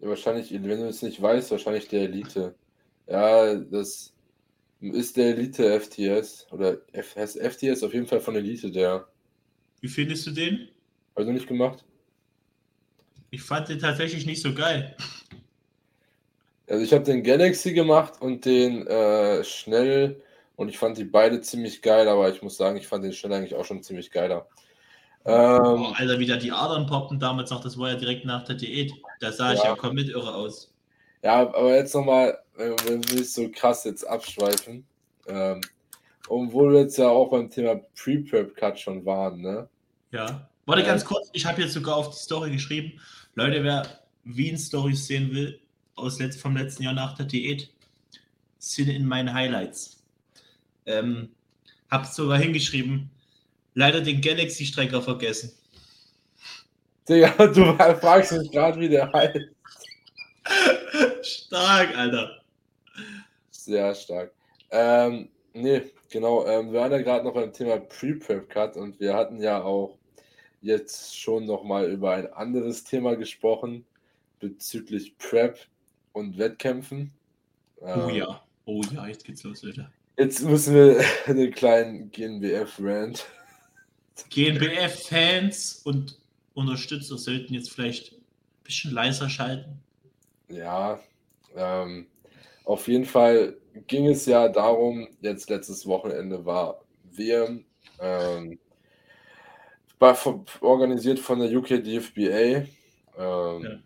Ja, 0.00 0.08
wahrscheinlich, 0.08 0.52
wenn 0.52 0.62
du 0.64 0.88
es 0.88 1.02
nicht 1.02 1.20
weißt, 1.20 1.50
wahrscheinlich 1.50 1.88
der 1.88 2.02
Elite. 2.02 2.54
Ja, 3.06 3.54
das 3.54 4.12
ist 4.80 5.16
der 5.16 5.36
Elite 5.36 5.80
FTS. 5.80 6.46
Oder 6.50 6.78
F 6.92 7.16
heißt 7.16 7.38
FTS 7.38 7.82
auf 7.82 7.92
jeden 7.92 8.06
Fall 8.06 8.20
von 8.20 8.36
Elite, 8.36 8.70
der. 8.70 9.06
Wie 9.80 9.88
findest 9.88 10.26
du 10.26 10.30
den? 10.30 10.68
Du 11.16 11.24
nicht 11.32 11.46
gemacht? 11.46 11.84
Ich 13.30 13.42
fand 13.42 13.68
den 13.68 13.78
tatsächlich 13.78 14.24
nicht 14.24 14.40
so 14.42 14.54
geil. 14.54 14.96
Also 16.66 16.82
ich 16.82 16.92
habe 16.92 17.04
den 17.04 17.22
Galaxy 17.22 17.72
gemacht 17.72 18.14
und 18.20 18.44
den 18.44 18.86
äh, 18.86 19.44
Schnell 19.44 20.22
und 20.56 20.68
ich 20.68 20.78
fand 20.78 20.96
die 20.96 21.04
beide 21.04 21.40
ziemlich 21.40 21.82
geil, 21.82 22.08
aber 22.08 22.30
ich 22.30 22.42
muss 22.42 22.56
sagen, 22.56 22.76
ich 22.76 22.86
fand 22.86 23.04
den 23.04 23.12
Schnell 23.12 23.32
eigentlich 23.34 23.54
auch 23.54 23.64
schon 23.64 23.82
ziemlich 23.82 24.10
geiler. 24.10 24.48
Ähm, 25.24 25.60
Oh, 25.62 25.92
Alter, 25.94 26.18
wie 26.18 26.26
da 26.26 26.36
die 26.36 26.52
Adern 26.52 26.86
poppten 26.86 27.18
damals 27.18 27.50
noch, 27.50 27.60
das 27.60 27.78
war 27.78 27.90
ja 27.90 27.96
direkt 27.96 28.24
nach 28.24 28.44
der 28.44 28.54
Diät. 28.56 28.92
Da 29.20 29.32
sah 29.32 29.52
ich 29.52 29.58
Ja. 29.58 29.70
ja 29.70 29.76
komplett 29.76 30.08
irre 30.08 30.34
aus. 30.34 30.72
Ja, 31.22 31.40
aber 31.40 31.74
jetzt 31.74 31.94
nochmal, 31.94 32.38
wenn 32.60 33.08
wir 33.08 33.16
nicht 33.16 33.32
so 33.32 33.48
krass 33.50 33.84
jetzt 33.84 34.06
abschweifen, 34.06 34.84
ähm, 35.26 35.60
obwohl 36.28 36.72
wir 36.72 36.80
jetzt 36.82 36.98
ja 36.98 37.08
auch 37.08 37.30
beim 37.30 37.50
Thema 37.50 37.76
Pre-Prep-Cut 37.96 38.78
schon 38.78 39.04
waren, 39.04 39.40
ne? 39.40 39.68
Ja. 40.12 40.48
Warte 40.66 40.82
Ja. 40.82 40.88
ganz 40.88 41.04
kurz, 41.04 41.28
ich 41.32 41.46
habe 41.46 41.62
jetzt 41.62 41.72
sogar 41.72 41.96
auf 41.96 42.10
die 42.10 42.22
Story 42.22 42.50
geschrieben. 42.52 43.00
Leute, 43.34 43.64
wer 43.64 44.00
Wien-Stories 44.24 45.06
sehen 45.06 45.32
will, 45.32 45.60
aus 45.96 46.18
letzt, 46.18 46.40
vom 46.40 46.56
letzten 46.56 46.82
Jahr 46.82 46.92
nach 46.92 47.16
der 47.16 47.26
Diät, 47.26 47.70
sind 48.58 48.88
in 48.88 49.06
meinen 49.06 49.32
Highlights. 49.32 50.02
Ähm, 50.86 51.30
hab 51.90 52.06
sogar 52.06 52.38
hingeschrieben, 52.38 53.10
leider 53.74 54.00
den 54.00 54.20
Galaxy-Strecker 54.20 55.02
vergessen. 55.02 55.52
Digga, 57.08 57.30
du 57.46 57.74
fragst 58.00 58.32
mich 58.32 58.50
gerade, 58.50 58.78
wie 58.80 58.88
der 58.88 59.12
heißt. 59.12 59.38
Stark, 61.22 61.96
Alter. 61.96 62.39
Sehr 63.70 63.94
stark. 63.94 64.32
Ähm, 64.72 65.28
nee, 65.52 65.82
genau. 66.10 66.44
Ähm, 66.44 66.72
wir 66.72 66.80
waren 66.80 66.90
ja 66.90 67.00
gerade 67.02 67.24
noch 67.24 67.34
beim 67.34 67.52
Thema 67.52 67.78
Pre-Prep-Cut 67.78 68.76
und 68.76 68.98
wir 68.98 69.14
hatten 69.14 69.40
ja 69.40 69.62
auch 69.62 69.96
jetzt 70.60 71.16
schon 71.16 71.46
nochmal 71.46 71.88
über 71.88 72.14
ein 72.14 72.32
anderes 72.32 72.82
Thema 72.82 73.14
gesprochen 73.14 73.84
bezüglich 74.40 75.16
Prep 75.18 75.56
und 76.12 76.36
Wettkämpfen. 76.36 77.12
Oh 77.76 78.08
Ähm, 78.08 78.16
ja. 78.16 78.42
Oh 78.64 78.82
ja, 78.92 79.06
jetzt 79.06 79.24
geht's 79.24 79.44
los, 79.44 79.62
Leute. 79.62 79.88
Jetzt 80.18 80.42
müssen 80.42 80.74
wir 80.74 81.04
den 81.32 81.52
kleinen 81.52 82.10
GNBF-Rant. 82.10 83.24
GNBF-Fans 84.30 85.82
und 85.84 86.18
Unterstützer 86.54 87.16
sollten 87.16 87.54
jetzt 87.54 87.70
vielleicht 87.70 88.14
ein 88.14 88.22
bisschen 88.64 88.90
leiser 88.90 89.30
schalten. 89.30 89.78
Ja, 90.48 90.98
ähm, 91.54 92.08
auf 92.64 92.88
jeden 92.88 93.04
Fall 93.04 93.59
ging 93.86 94.06
es 94.06 94.26
ja 94.26 94.48
darum, 94.48 95.08
jetzt 95.20 95.50
letztes 95.50 95.86
Wochenende 95.86 96.44
war 96.44 96.80
WM, 97.04 97.64
ähm, 98.00 98.58
war 99.98 100.14
von, 100.14 100.44
organisiert 100.60 101.18
von 101.18 101.38
der 101.40 101.50
UK 101.56 101.82
DFBA. 101.82 102.66
Ähm, 103.18 103.62
Ja. 103.62 103.80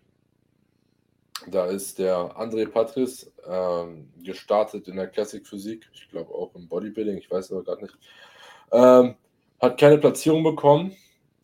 Da 1.47 1.65
ist 1.65 1.99
der 1.99 2.15
André 2.37 2.67
Patris 2.67 3.31
ähm, 3.47 4.11
gestartet 4.23 4.87
in 4.87 4.95
der 4.95 5.07
Classic 5.07 5.45
Physik, 5.45 5.87
ich 5.93 6.09
glaube 6.09 6.33
auch 6.33 6.55
im 6.55 6.67
Bodybuilding, 6.67 7.17
ich 7.17 7.29
weiß 7.29 7.51
aber 7.51 7.63
gerade 7.63 7.83
nicht. 7.83 7.97
Ähm, 8.71 9.15
hat 9.59 9.79
keine 9.79 9.97
Platzierung 9.97 10.43
bekommen, 10.43 10.95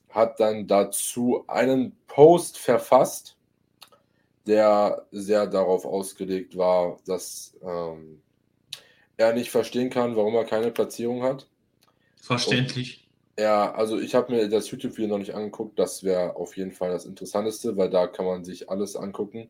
hat 0.10 0.40
dann 0.40 0.66
dazu 0.66 1.44
einen 1.48 1.96
Post 2.08 2.58
verfasst, 2.58 3.38
der 4.48 5.06
sehr 5.12 5.46
darauf 5.46 5.86
ausgelegt 5.86 6.58
war, 6.58 6.98
dass 7.06 7.56
ähm, 7.62 8.22
er 9.22 9.34
nicht 9.34 9.52
verstehen 9.52 9.90
kann, 9.90 10.16
warum 10.16 10.36
er 10.36 10.46
keine 10.46 10.72
Platzierung 10.72 11.24
hat. 11.24 11.48
Verständlich. 12.22 13.08
Ja, 13.40 13.74
also 13.74 14.00
ich 14.00 14.14
habe 14.14 14.34
mir 14.34 14.48
das 14.50 14.70
YouTube-Video 14.70 15.08
noch 15.08 15.18
nicht 15.18 15.34
angeguckt. 15.34 15.80
Das 15.80 16.04
wäre 16.04 16.36
auf 16.36 16.58
jeden 16.58 16.72
Fall 16.72 16.92
das 16.92 17.06
Interessanteste, 17.06 17.78
weil 17.78 17.90
da 17.90 18.08
kann 18.08 18.26
man 18.26 18.44
sich 18.44 18.70
alles 18.70 18.96
angucken. 18.96 19.50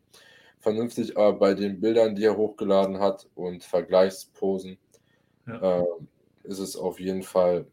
Vernünftig, 0.59 1.17
aber 1.17 1.33
bei 1.33 1.53
den 1.55 1.81
Bildern, 1.81 2.15
die 2.15 2.23
er 2.23 2.37
hochgeladen 2.37 2.99
hat 2.99 3.27
und 3.35 3.63
Vergleichsposen, 3.63 4.77
Ja. 5.47 5.79
äh, 5.81 5.85
ist 6.43 6.59
es 6.59 6.75
auf 6.75 6.99
jeden 6.99 7.23
Fall 7.23 7.65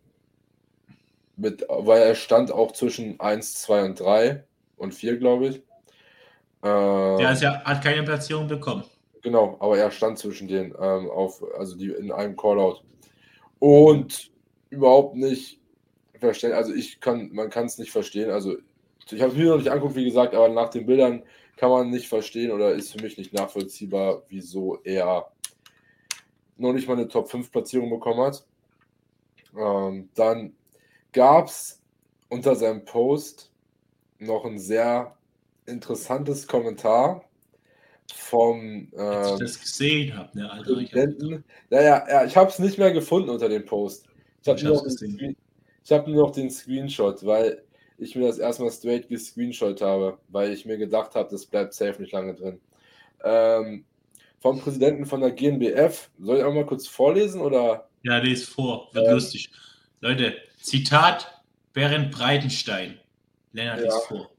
mit, 1.37 1.65
weil 1.69 2.03
er 2.03 2.15
stand 2.15 2.51
auch 2.51 2.73
zwischen 2.73 3.21
1, 3.21 3.63
2 3.63 3.85
und 3.85 4.01
3 4.01 4.45
und 4.77 4.95
4, 4.95 5.19
glaube 5.19 5.49
ich. 5.49 5.57
Äh, 6.63 7.19
Der 7.19 7.33
ist 7.33 7.43
ja, 7.43 7.63
hat 7.63 7.83
keine 7.83 8.03
Platzierung 8.03 8.49
bekommen. 8.49 8.85
Genau, 9.29 9.59
aber 9.61 9.77
er 9.77 9.91
stand 9.91 10.17
zwischen 10.17 10.49
denen 10.49 10.75
ähm, 10.81 11.11
auf, 11.11 11.45
also 11.59 11.77
die 11.77 11.91
in 11.91 12.11
einem 12.11 12.35
Callout. 12.35 12.81
Und 13.59 14.33
überhaupt 14.71 15.17
nicht 15.17 15.61
verstehen, 16.19 16.53
also 16.53 16.73
ich 16.73 16.99
kann, 16.99 17.29
man 17.35 17.51
kann 17.51 17.67
es 17.67 17.77
nicht 17.77 17.91
verstehen. 17.91 18.31
Also 18.31 18.57
ich 19.11 19.21
habe 19.21 19.33
es 19.33 19.37
mir 19.37 19.51
noch 19.51 19.59
nicht 19.59 19.69
angeguckt, 19.69 19.97
wie 19.97 20.07
gesagt, 20.07 20.35
aber 20.35 20.49
nach 20.49 20.71
den 20.71 20.87
Bildern 20.87 21.25
kann 21.59 21.69
man 21.69 21.91
nicht 21.91 22.09
verstehen 22.09 22.53
oder 22.53 22.73
ist 22.73 22.91
für 22.91 23.03
mich 23.03 23.19
nicht 23.19 23.35
nachvollziehbar, 23.35 24.23
wieso 24.31 24.79
er 24.83 25.31
noch 26.57 26.73
nicht 26.73 26.89
mal 26.89 26.97
eine 26.97 27.09
Top 27.09 27.29
5 27.29 27.53
Platzierung 27.53 27.91
bekommen 27.91 28.21
hat. 28.21 28.47
Ähm, 29.55 30.09
dann 30.15 30.57
gab 31.13 31.49
es 31.49 31.83
unter 32.31 32.57
seinem 32.57 32.87
Post 32.87 33.53
noch 34.21 34.47
ein 34.47 34.59
sehr 34.59 35.19
interessantes 35.67 36.47
Kommentar 36.47 37.28
vom 38.15 38.89
Als 38.97 39.27
ich 39.29 39.33
ähm, 39.35 39.39
das 39.41 39.61
gesehen 39.61 40.17
habe, 40.17 40.39
ne, 40.39 40.51
Alter. 40.51 40.75
Präsidenten. 40.75 41.45
Naja, 41.71 42.05
ja, 42.09 42.25
ich 42.25 42.37
habe 42.37 42.51
es 42.51 42.59
nicht 42.59 42.79
mehr 42.79 42.93
gefunden 42.93 43.29
unter 43.31 43.49
dem 43.49 43.65
Post. 43.65 44.07
Ich 44.43 44.49
habe 44.49 44.63
nur, 44.65 44.83
hab 45.91 46.07
nur 46.07 46.27
noch 46.27 46.33
den 46.33 46.51
Screenshot, 46.51 47.25
weil 47.27 47.63
ich 47.99 48.15
mir 48.15 48.27
das 48.29 48.39
erstmal 48.39 48.71
straight 48.71 49.09
gescreenshot 49.09 49.81
habe, 49.81 50.19
weil 50.29 50.53
ich 50.53 50.65
mir 50.65 50.79
gedacht 50.79 51.15
habe, 51.15 51.29
das 51.31 51.47
bleibt 51.47 51.75
safe 51.75 52.01
nicht 52.01 52.13
lange 52.13 52.35
drin. 52.35 52.61
Ähm, 53.25 53.85
vom 54.41 54.61
Präsidenten 54.61 55.05
von 55.05 55.21
der 55.21 55.33
GNBF. 55.33 56.11
Soll 56.21 56.39
ich 56.39 56.45
auch 56.45 56.55
mal 56.55 56.65
kurz 56.67 56.87
vorlesen 56.87 57.41
oder? 57.41 57.89
ja, 58.05 58.19
lese 58.19 58.47
vor. 58.47 58.89
Wird 58.93 59.07
Ähm. 59.09 59.15
lustig. 59.15 59.51
Leute, 60.01 60.35
Zitat 60.63 61.43
Berend 61.73 62.13
Breitenstein. 62.13 62.99
Lennart 63.53 63.79
Ja. 63.81 63.85
liest 63.87 64.07
vor. 64.07 64.31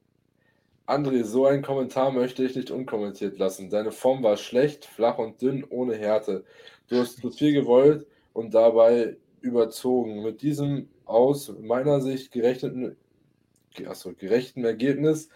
André, 0.90 1.24
so 1.24 1.46
einen 1.46 1.62
Kommentar 1.62 2.12
möchte 2.12 2.44
ich 2.44 2.56
nicht 2.56 2.72
unkommentiert 2.72 3.38
lassen. 3.38 3.70
Deine 3.70 3.92
Form 3.92 4.24
war 4.24 4.38
schlecht, 4.38 4.86
flach 4.86 5.18
und 5.18 5.42
dünn, 5.42 5.66
ohne 5.70 5.96
Härte. 5.96 6.44
Du 6.88 6.98
hast 6.98 7.18
zu 7.22 7.32
viel 7.32 7.54
gewollt 7.54 8.08
und 8.34 8.54
dabei 8.54 9.18
überzogen. 9.42 10.24
Mit 10.24 10.42
diesem 10.42 10.90
aus 11.06 11.54
meiner 11.62 12.02
Sicht 12.02 12.32
gerechneten, 12.32 12.96
achso, 13.86 14.14
gerechten 14.14 14.66
Ergebnis 14.66 15.30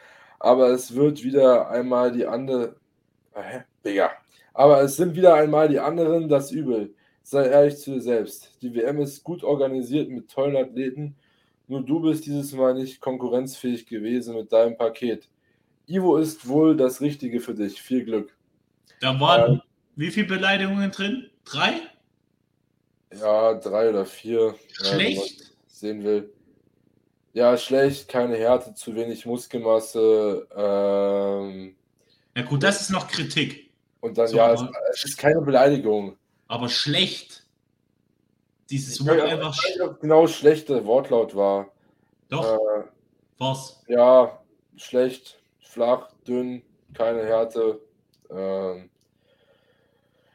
aber 0.43 0.71
es 0.71 0.93
wird 0.93 1.23
wieder 1.23 1.69
einmal 1.69 2.11
die 2.11 2.25
andere. 2.25 2.75
Hä? 3.33 3.63
Digga. 3.85 4.11
Aber 4.53 4.81
es 4.81 4.97
sind 4.97 5.15
wieder 5.15 5.35
einmal 5.35 5.69
die 5.69 5.79
anderen 5.79 6.27
das 6.27 6.51
Übel. 6.51 6.93
Sei 7.23 7.47
ehrlich 7.47 7.77
zu 7.77 7.91
dir 7.93 8.01
selbst. 8.01 8.61
Die 8.61 8.75
WM 8.75 8.99
ist 8.99 9.23
gut 9.23 9.41
organisiert 9.45 10.09
mit 10.09 10.29
tollen 10.29 10.57
Athleten. 10.57 11.15
Nur 11.69 11.81
du 11.81 12.01
bist 12.01 12.25
dieses 12.25 12.51
Mal 12.51 12.73
nicht 12.73 12.99
konkurrenzfähig 12.99 13.87
gewesen 13.87 14.35
mit 14.35 14.51
deinem 14.51 14.75
Paket. 14.75 15.29
Ivo 15.87 16.17
ist 16.17 16.47
wohl 16.47 16.75
das 16.77 17.01
Richtige 17.01 17.39
für 17.39 17.53
dich. 17.53 17.81
Viel 17.81 18.05
Glück. 18.05 18.35
Da 18.99 19.19
waren 19.19 19.53
ähm, 19.53 19.61
wie 19.95 20.11
viele 20.11 20.27
Beleidigungen 20.27 20.91
drin? 20.91 21.29
Drei? 21.45 21.73
Ja, 23.13 23.53
drei 23.53 23.89
oder 23.89 24.05
vier. 24.05 24.55
Schlecht. 24.71 25.39
Ja, 25.39 25.45
sehen 25.67 26.03
will. 26.03 26.33
Ja, 27.33 27.57
schlecht, 27.57 28.07
keine 28.07 28.37
Härte, 28.37 28.73
zu 28.75 28.95
wenig 28.95 29.25
Muskelmasse. 29.25 30.47
Ähm, 30.55 31.75
ja, 32.35 32.43
gut, 32.43 32.63
das 32.63 32.81
ist 32.81 32.89
noch 32.89 33.07
Kritik. 33.07 33.71
Und 34.01 34.17
dann, 34.17 34.27
so, 34.27 34.37
ja, 34.37 34.53
es, 34.53 34.61
es, 34.93 35.05
ist 35.05 35.17
keine 35.17 35.41
Beleidigung. 35.41 36.17
Aber 36.47 36.69
schlecht. 36.69 37.45
Dieses 38.69 39.05
Wort 39.05 39.21
einfach. 39.21 39.55
Ich 39.55 39.79
weiß 39.79 39.87
nicht, 39.89 40.01
genau 40.01 40.27
schlechte 40.27 40.85
Wortlaut 40.85 41.35
war. 41.35 41.71
Doch. 42.29 42.55
Äh, 42.55 42.83
Was? 43.37 43.83
Ja, 43.87 44.41
schlecht, 44.75 45.42
flach, 45.73 46.11
dünn, 46.27 46.61
keine 46.93 47.23
Härte. 47.23 47.81
Ähm, 48.29 48.89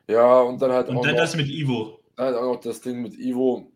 ja, 0.09 0.41
und 0.41 0.61
dann 0.61 0.73
halt 0.73 0.89
und 0.89 0.97
auch. 0.97 1.01
Und 1.01 1.07
dann 1.07 1.15
noch, 1.15 1.23
das 1.23 1.37
mit 1.37 1.49
Ivo. 1.49 2.01
Halt 2.17 2.37
auch 2.37 2.55
noch 2.55 2.61
das 2.61 2.81
Ding 2.81 3.03
mit 3.03 3.19
Ivo 3.19 3.71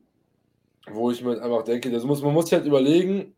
wo 0.91 1.11
ich 1.11 1.23
mir 1.23 1.41
einfach 1.41 1.65
denke, 1.65 1.91
das 1.91 2.05
muss, 2.05 2.23
man 2.23 2.35
muss 2.35 2.47
sich 2.47 2.55
halt 2.55 2.67
überlegen, 2.67 3.35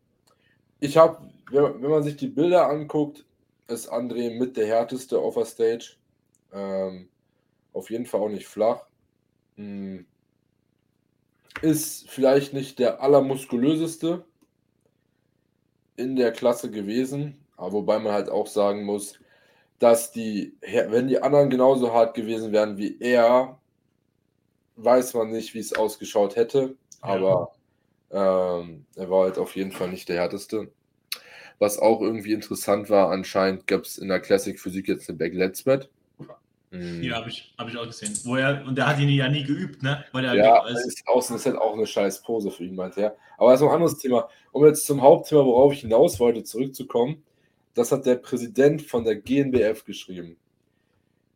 ich 0.80 0.96
habe, 0.96 1.30
wenn, 1.50 1.82
wenn, 1.82 1.90
man 1.90 2.02
sich 2.02 2.16
die 2.16 2.28
Bilder 2.28 2.68
anguckt, 2.68 3.24
ist 3.68 3.90
André 3.90 4.38
mit 4.38 4.56
der 4.56 4.66
härteste 4.66 5.18
auf 5.18 5.34
der 5.34 5.44
Stage. 5.44 5.96
Ähm, 6.52 7.08
auf 7.72 7.90
jeden 7.90 8.06
Fall 8.06 8.20
auch 8.20 8.28
nicht 8.28 8.46
flach. 8.46 8.86
Hm. 9.56 10.06
Ist 11.62 12.08
vielleicht 12.10 12.52
nicht 12.52 12.78
der 12.78 13.00
allermuskulöseste 13.00 14.24
in 15.96 16.16
der 16.16 16.32
Klasse 16.32 16.70
gewesen, 16.70 17.43
aber 17.64 17.72
wobei 17.72 17.98
man 17.98 18.12
halt 18.12 18.28
auch 18.28 18.46
sagen 18.46 18.84
muss, 18.84 19.18
dass 19.78 20.12
die, 20.12 20.56
wenn 20.62 21.08
die 21.08 21.20
anderen 21.20 21.50
genauso 21.50 21.92
hart 21.92 22.14
gewesen 22.14 22.52
wären 22.52 22.78
wie 22.78 22.98
er, 23.00 23.58
weiß 24.76 25.14
man 25.14 25.30
nicht, 25.30 25.54
wie 25.54 25.60
es 25.60 25.74
ausgeschaut 25.74 26.36
hätte. 26.36 26.76
Aber 27.00 27.52
ähm, 28.10 28.86
er 28.96 29.10
war 29.10 29.24
halt 29.24 29.38
auf 29.38 29.56
jeden 29.56 29.72
Fall 29.72 29.88
nicht 29.88 30.08
der 30.08 30.16
härteste. 30.16 30.70
Was 31.58 31.78
auch 31.78 32.00
irgendwie 32.00 32.32
interessant 32.32 32.90
war, 32.90 33.10
anscheinend 33.10 33.66
gab 33.66 33.82
es 33.82 33.98
in 33.98 34.08
der 34.08 34.20
Classic 34.20 34.58
Physik 34.58 34.88
jetzt 34.88 35.08
eine 35.08 35.18
Back 35.18 35.34
Let's 35.34 35.62
Bet. 35.62 35.88
Mhm. 36.70 37.02
Ja, 37.02 37.16
habe 37.16 37.28
ich, 37.28 37.54
hab 37.56 37.68
ich 37.68 37.76
auch 37.76 37.86
gesehen. 37.86 38.18
Wo 38.24 38.36
er, 38.36 38.64
und 38.66 38.76
der 38.76 38.88
hat 38.88 38.98
ihn 38.98 39.08
ja 39.08 39.28
nie 39.28 39.44
geübt, 39.44 39.82
ne? 39.82 40.04
Weil 40.12 40.24
er 40.24 40.34
ja, 40.34 40.66
ist. 40.66 40.86
Ist, 40.86 41.06
außen 41.06 41.36
ist 41.36 41.46
halt 41.46 41.56
auch 41.56 41.74
eine 41.74 41.86
scheiß 41.86 42.22
Pose 42.22 42.50
für 42.50 42.64
ihn, 42.64 42.74
meinte 42.74 43.00
er. 43.00 43.16
Aber 43.38 43.50
das 43.50 43.60
ist 43.60 43.64
noch 43.64 43.70
ein 43.70 43.76
anderes 43.76 43.98
Thema. 43.98 44.28
Um 44.50 44.64
jetzt 44.66 44.86
zum 44.86 45.00
Hauptthema, 45.00 45.44
worauf 45.44 45.72
ich 45.72 45.80
hinaus 45.80 46.18
wollte, 46.18 46.42
zurückzukommen, 46.42 47.22
das 47.74 47.92
hat 47.92 48.06
der 48.06 48.16
Präsident 48.16 48.82
von 48.82 49.04
der 49.04 49.16
GNBF 49.16 49.84
geschrieben. 49.84 50.36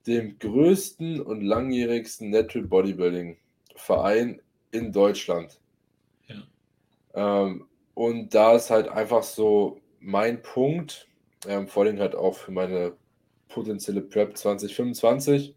Dem 0.06 0.38
größten 0.38 1.20
und 1.20 1.42
langjährigsten 1.42 2.30
Natural 2.30 2.66
Bodybuilding 2.66 3.36
Verein 3.74 4.40
in 4.70 4.92
Deutschland. 4.92 5.60
Ja. 6.26 6.42
Ähm, 7.14 7.66
und 7.94 8.34
da 8.34 8.54
ist 8.54 8.70
halt 8.70 8.88
einfach 8.88 9.22
so 9.22 9.80
mein 10.00 10.40
Punkt, 10.42 11.08
ähm, 11.46 11.66
vor 11.66 11.84
allem 11.84 11.98
halt 11.98 12.14
auch 12.14 12.34
für 12.34 12.52
meine 12.52 12.96
potenzielle 13.48 14.02
Prep 14.02 14.36
2025, 14.36 15.54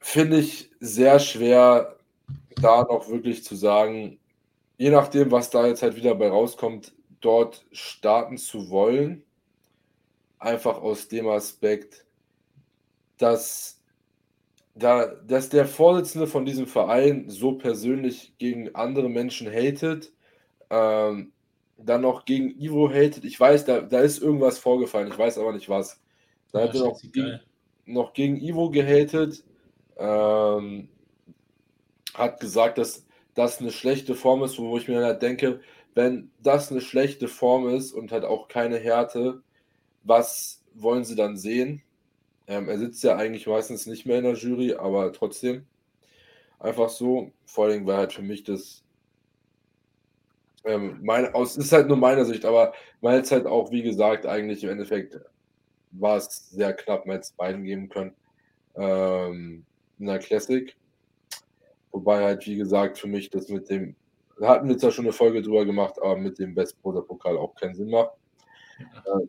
finde 0.00 0.38
ich 0.38 0.70
sehr 0.80 1.18
schwer, 1.18 1.96
da 2.60 2.82
noch 2.84 3.08
wirklich 3.08 3.44
zu 3.44 3.54
sagen, 3.54 4.18
je 4.78 4.90
nachdem, 4.90 5.30
was 5.30 5.50
da 5.50 5.66
jetzt 5.66 5.82
halt 5.82 5.96
wieder 5.96 6.14
bei 6.14 6.28
rauskommt, 6.28 6.95
dort 7.20 7.66
starten 7.72 8.38
zu 8.38 8.70
wollen. 8.70 9.24
Einfach 10.38 10.80
aus 10.80 11.08
dem 11.08 11.28
Aspekt, 11.28 12.04
dass 13.18 13.76
da, 14.74 15.06
dass 15.06 15.48
der 15.48 15.66
Vorsitzende 15.66 16.26
von 16.26 16.44
diesem 16.44 16.66
Verein 16.66 17.28
so 17.28 17.52
persönlich 17.52 18.34
gegen 18.38 18.74
andere 18.74 19.08
Menschen 19.08 19.50
hatet, 19.50 20.12
ähm, 20.68 21.32
dann 21.78 22.02
noch 22.02 22.24
gegen 22.24 22.58
Ivo 22.60 22.88
hatet. 22.90 23.24
Ich 23.24 23.38
weiß, 23.38 23.64
da, 23.64 23.80
da 23.80 24.00
ist 24.00 24.22
irgendwas 24.22 24.58
vorgefallen, 24.58 25.08
ich 25.08 25.18
weiß 25.18 25.38
aber 25.38 25.52
nicht 25.52 25.68
was. 25.68 26.00
Da 26.52 26.62
hat 26.62 26.74
er 26.74 26.80
noch 26.82 27.00
gegen, 27.00 27.40
noch 27.86 28.12
gegen 28.12 28.36
Ivo 28.40 28.70
gehatet, 28.70 29.44
ähm, 29.96 30.88
hat 32.14 32.40
gesagt, 32.40 32.78
dass 32.78 33.06
das 33.34 33.60
eine 33.60 33.70
schlechte 33.70 34.14
Form 34.14 34.42
ist, 34.42 34.58
wo 34.58 34.76
ich 34.76 34.88
mir 34.88 35.04
halt 35.04 35.22
denke, 35.22 35.60
wenn 35.96 36.30
das 36.42 36.70
eine 36.70 36.82
schlechte 36.82 37.26
Form 37.26 37.68
ist 37.70 37.92
und 37.92 38.12
hat 38.12 38.24
auch 38.24 38.48
keine 38.48 38.76
Härte, 38.76 39.42
was 40.04 40.62
wollen 40.74 41.04
sie 41.04 41.16
dann 41.16 41.38
sehen? 41.38 41.82
Ähm, 42.46 42.68
er 42.68 42.78
sitzt 42.78 43.02
ja 43.02 43.16
eigentlich 43.16 43.46
meistens 43.46 43.86
nicht 43.86 44.04
mehr 44.04 44.18
in 44.18 44.24
der 44.24 44.34
Jury, 44.34 44.74
aber 44.74 45.10
trotzdem 45.14 45.66
einfach 46.58 46.90
so. 46.90 47.32
Vor 47.46 47.64
allem 47.64 47.86
war 47.86 47.96
halt 47.96 48.12
für 48.12 48.22
mich 48.22 48.44
das. 48.44 48.84
Ähm, 50.64 50.98
meine, 51.02 51.34
aus, 51.34 51.56
ist 51.56 51.72
halt 51.72 51.88
nur 51.88 51.96
meine 51.96 52.26
Sicht, 52.26 52.44
aber 52.44 52.74
weil 53.00 53.20
es 53.20 53.32
halt 53.32 53.46
auch, 53.46 53.70
wie 53.70 53.82
gesagt, 53.82 54.26
eigentlich 54.26 54.64
im 54.64 54.70
Endeffekt 54.70 55.18
war 55.92 56.18
es 56.18 56.50
sehr 56.50 56.74
knapp, 56.74 57.06
man 57.06 57.14
hätte 57.14 57.24
es 57.24 57.32
beiden 57.32 57.64
geben 57.64 57.88
können. 57.88 58.14
Ähm, 58.74 59.64
in 59.98 60.06
der 60.06 60.18
Classic. 60.18 60.76
Wobei 61.90 62.22
halt, 62.22 62.46
wie 62.46 62.56
gesagt, 62.56 62.98
für 62.98 63.08
mich 63.08 63.30
das 63.30 63.48
mit 63.48 63.70
dem, 63.70 63.96
da 64.38 64.48
hatten 64.48 64.68
wir 64.68 64.78
zwar 64.78 64.90
schon 64.90 65.06
eine 65.06 65.12
Folge 65.12 65.42
drüber 65.42 65.64
gemacht, 65.64 65.94
aber 66.00 66.16
mit 66.16 66.38
dem 66.38 66.54
Best 66.54 66.80
Brother 66.82 67.02
Pokal 67.02 67.38
auch 67.38 67.54
keinen 67.54 67.74
Sinn 67.74 67.90
macht. 67.90 68.10
Ja. 68.78 69.18
Äh, 69.18 69.26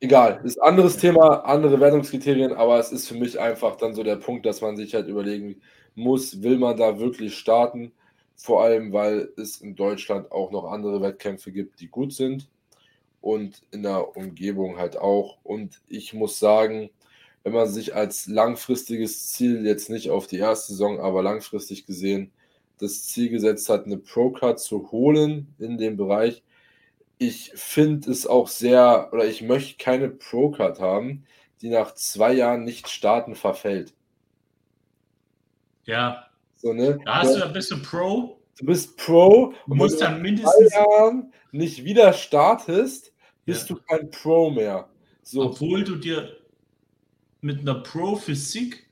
egal, 0.00 0.40
ist 0.44 0.60
ein 0.60 0.68
anderes 0.68 0.96
Thema, 0.96 1.44
andere 1.44 1.78
Wertungskriterien, 1.78 2.52
aber 2.52 2.78
es 2.78 2.92
ist 2.92 3.08
für 3.08 3.16
mich 3.16 3.38
einfach 3.38 3.76
dann 3.76 3.94
so 3.94 4.02
der 4.02 4.16
Punkt, 4.16 4.46
dass 4.46 4.60
man 4.60 4.76
sich 4.76 4.94
halt 4.94 5.08
überlegen 5.08 5.60
muss, 5.94 6.42
will 6.42 6.58
man 6.58 6.76
da 6.76 6.98
wirklich 6.98 7.36
starten? 7.36 7.92
Vor 8.36 8.62
allem, 8.62 8.92
weil 8.92 9.30
es 9.36 9.60
in 9.60 9.74
Deutschland 9.74 10.30
auch 10.30 10.52
noch 10.52 10.70
andere 10.70 11.02
Wettkämpfe 11.02 11.50
gibt, 11.50 11.80
die 11.80 11.88
gut 11.88 12.12
sind 12.12 12.48
und 13.20 13.62
in 13.72 13.82
der 13.82 14.16
Umgebung 14.16 14.78
halt 14.78 14.96
auch. 14.96 15.38
Und 15.42 15.80
ich 15.88 16.14
muss 16.14 16.38
sagen, 16.38 16.90
wenn 17.42 17.52
man 17.52 17.68
sich 17.68 17.94
als 17.96 18.26
langfristiges 18.26 19.28
Ziel 19.32 19.66
jetzt 19.66 19.90
nicht 19.90 20.10
auf 20.10 20.28
die 20.28 20.38
erste 20.38 20.72
Saison, 20.72 21.00
aber 21.00 21.22
langfristig 21.22 21.84
gesehen 21.84 22.30
das 22.78 23.04
Ziel 23.04 23.28
gesetzt 23.28 23.68
hat, 23.68 23.86
eine 23.86 23.98
Pro-Card 23.98 24.60
zu 24.60 24.90
holen 24.90 25.54
in 25.58 25.78
dem 25.78 25.96
Bereich, 25.96 26.42
ich 27.18 27.50
finde 27.54 28.10
es 28.10 28.26
auch 28.26 28.48
sehr, 28.48 29.10
oder 29.12 29.26
ich 29.26 29.42
möchte 29.42 29.82
keine 29.82 30.08
Pro-Card 30.08 30.80
haben, 30.80 31.24
die 31.60 31.68
nach 31.68 31.94
zwei 31.94 32.32
Jahren 32.32 32.64
nicht 32.64 32.88
starten 32.88 33.34
verfällt. 33.34 33.92
Ja. 35.84 36.28
So, 36.56 36.72
ne? 36.72 36.98
Da 37.04 37.22
hast 37.22 37.36
du, 37.36 37.44
ein 37.44 37.52
bisschen 37.52 37.82
Pro. 37.82 38.40
Du 38.58 38.66
bist 38.66 38.96
Pro 38.96 39.52
du 39.66 39.74
musst 39.74 40.00
dann 40.00 40.22
mindestens 40.22 40.68
zwei 40.68 40.80
Jahren 40.80 41.32
nicht 41.50 41.84
wieder 41.84 42.12
startest, 42.12 43.12
bist 43.44 43.68
ja. 43.68 43.76
du 43.76 43.82
kein 43.82 44.10
Pro 44.10 44.50
mehr. 44.50 44.88
So. 45.22 45.42
Obwohl 45.42 45.84
du 45.84 45.96
dir 45.96 46.36
mit 47.40 47.60
einer 47.60 47.76
Pro-Physik 47.76 48.86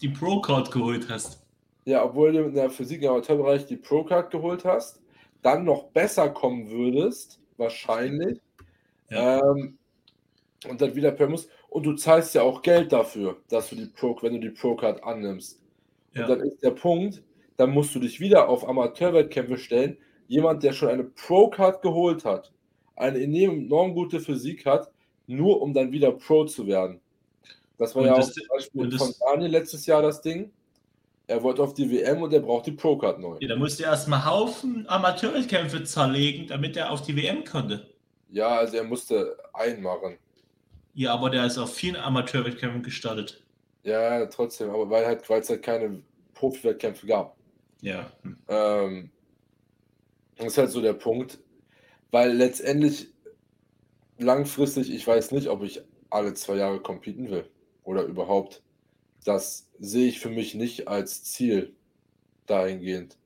die 0.00 0.08
Pro-Card 0.08 0.70
geholt 0.70 1.08
hast. 1.08 1.44
Ja, 1.88 2.04
obwohl 2.04 2.34
du 2.34 2.44
mit 2.44 2.58
einer 2.58 2.68
Physik 2.68 3.00
im 3.02 3.08
Amateurbereich 3.08 3.64
die 3.64 3.78
Pro-Card 3.78 4.30
geholt 4.30 4.62
hast, 4.66 5.00
dann 5.40 5.64
noch 5.64 5.84
besser 5.84 6.28
kommen 6.28 6.68
würdest, 6.68 7.40
wahrscheinlich. 7.56 8.42
Ja. 9.08 9.40
Ähm, 9.40 9.78
und 10.68 10.82
dann 10.82 10.94
wieder 10.94 11.12
per 11.12 11.28
muss. 11.28 11.48
Und 11.70 11.86
du 11.86 11.94
zahlst 11.94 12.34
ja 12.34 12.42
auch 12.42 12.60
Geld 12.60 12.92
dafür, 12.92 13.38
dass 13.48 13.70
du 13.70 13.76
die 13.76 13.86
Pro, 13.86 14.14
wenn 14.20 14.34
du 14.34 14.38
die 14.38 14.50
Pro-Card 14.50 15.02
annimmst. 15.02 15.62
Ja. 16.12 16.24
Und 16.24 16.28
dann 16.28 16.40
ist 16.40 16.62
der 16.62 16.72
Punkt, 16.72 17.22
dann 17.56 17.70
musst 17.70 17.94
du 17.94 18.00
dich 18.00 18.20
wieder 18.20 18.50
auf 18.50 18.68
Amateurwettkämpfe 18.68 19.56
stellen. 19.56 19.96
Jemand, 20.26 20.64
der 20.64 20.74
schon 20.74 20.90
eine 20.90 21.04
Pro-Card 21.04 21.80
geholt 21.80 22.26
hat, 22.26 22.52
eine 22.96 23.18
enorm 23.18 23.94
gute 23.94 24.20
Physik 24.20 24.66
hat, 24.66 24.92
nur 25.26 25.62
um 25.62 25.72
dann 25.72 25.90
wieder 25.90 26.12
Pro 26.12 26.44
zu 26.44 26.66
werden. 26.66 27.00
Das 27.78 27.94
war 27.94 28.02
und 28.02 28.08
ja 28.08 28.16
das, 28.16 28.28
auch 28.28 28.32
zum 28.34 28.46
Beispiel 28.48 28.98
von 28.98 29.14
Daniel 29.26 29.52
letztes 29.52 29.86
Jahr 29.86 30.02
das 30.02 30.20
Ding. 30.20 30.52
Er 31.28 31.42
wollte 31.42 31.62
auf 31.62 31.74
die 31.74 31.90
WM 31.90 32.22
und 32.22 32.32
er 32.32 32.40
braucht 32.40 32.66
die 32.66 32.72
Pro-Card 32.72 33.20
neu. 33.20 33.36
Ja, 33.40 33.48
da 33.48 33.56
musste 33.56 33.84
er 33.84 33.90
erstmal 33.90 34.24
Haufen 34.24 34.88
Amateurkämpfe 34.88 35.84
zerlegen, 35.84 36.46
damit 36.46 36.76
er 36.76 36.90
auf 36.90 37.02
die 37.02 37.14
WM 37.16 37.44
konnte. 37.44 37.86
Ja, 38.30 38.56
also 38.56 38.78
er 38.78 38.84
musste 38.84 39.36
einmachen. 39.52 40.16
Ja, 40.94 41.12
aber 41.12 41.28
der 41.28 41.44
ist 41.44 41.58
auf 41.58 41.74
vielen 41.74 41.96
Amateurwettkämpfen 41.96 42.82
gestartet. 42.82 43.44
Ja, 43.84 44.24
trotzdem, 44.26 44.70
aber 44.70 44.88
weil 44.88 45.06
halt, 45.06 45.28
weil 45.28 45.42
es 45.42 45.50
halt 45.50 45.62
keine 45.62 46.02
Profi-Wettkämpfe 46.32 47.06
gab. 47.06 47.36
Ja. 47.82 48.10
Ähm, 48.48 49.10
das 50.36 50.46
ist 50.46 50.58
halt 50.58 50.70
so 50.70 50.80
der 50.80 50.94
Punkt, 50.94 51.38
weil 52.10 52.32
letztendlich 52.32 53.08
langfristig, 54.18 54.90
ich 54.90 55.06
weiß 55.06 55.32
nicht, 55.32 55.48
ob 55.48 55.62
ich 55.62 55.82
alle 56.10 56.32
zwei 56.32 56.56
Jahre 56.56 56.80
competen 56.80 57.30
will 57.30 57.44
oder 57.84 58.02
überhaupt. 58.04 58.62
Das 59.28 59.68
sehe 59.78 60.08
ich 60.08 60.20
für 60.20 60.30
mich 60.30 60.54
nicht 60.54 60.88
als 60.88 61.22
Ziel 61.22 61.74
dahingehend. 62.46 63.18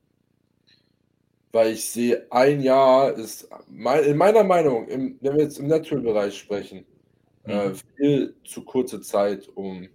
Weil 1.53 1.71
ich 1.71 1.89
sehe, 1.89 2.27
ein 2.29 2.59
Jahr 2.59 3.13
ist 3.13 3.47
in 3.69 4.17
meiner 4.17 4.43
Meinung, 4.43 4.85
im, 4.89 5.17
wenn 5.21 5.37
wir 5.37 5.43
jetzt 5.43 5.59
im 5.59 5.67
Natural-Bereich 5.67 6.37
sprechen, 6.37 6.85
äh, 7.45 7.69
mhm. 7.69 7.75
viel 7.95 8.35
zu 8.43 8.65
kurze 8.65 8.99
Zeit, 8.99 9.47
um 9.55 9.87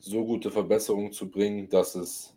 so 0.00 0.26
gute 0.26 0.50
Verbesserungen 0.50 1.12
zu 1.12 1.30
bringen, 1.30 1.68
dass 1.68 1.94
es 1.94 2.34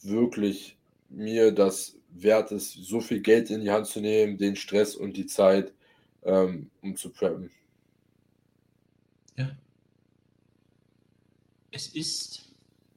wirklich 0.00 0.78
mir 1.10 1.52
das 1.52 1.98
wert 2.08 2.50
ist, 2.50 2.72
so 2.72 3.02
viel 3.02 3.20
Geld 3.20 3.50
in 3.50 3.60
die 3.60 3.70
Hand 3.70 3.88
zu 3.88 4.00
nehmen, 4.00 4.38
den 4.38 4.56
Stress 4.56 4.96
und 4.96 5.18
die 5.18 5.26
Zeit, 5.26 5.74
ähm, 6.22 6.70
um 6.80 6.96
zu 6.96 7.10
preppen. 7.10 7.50
Ja. 9.36 9.50
Es 11.72 11.86
ist 11.88 12.50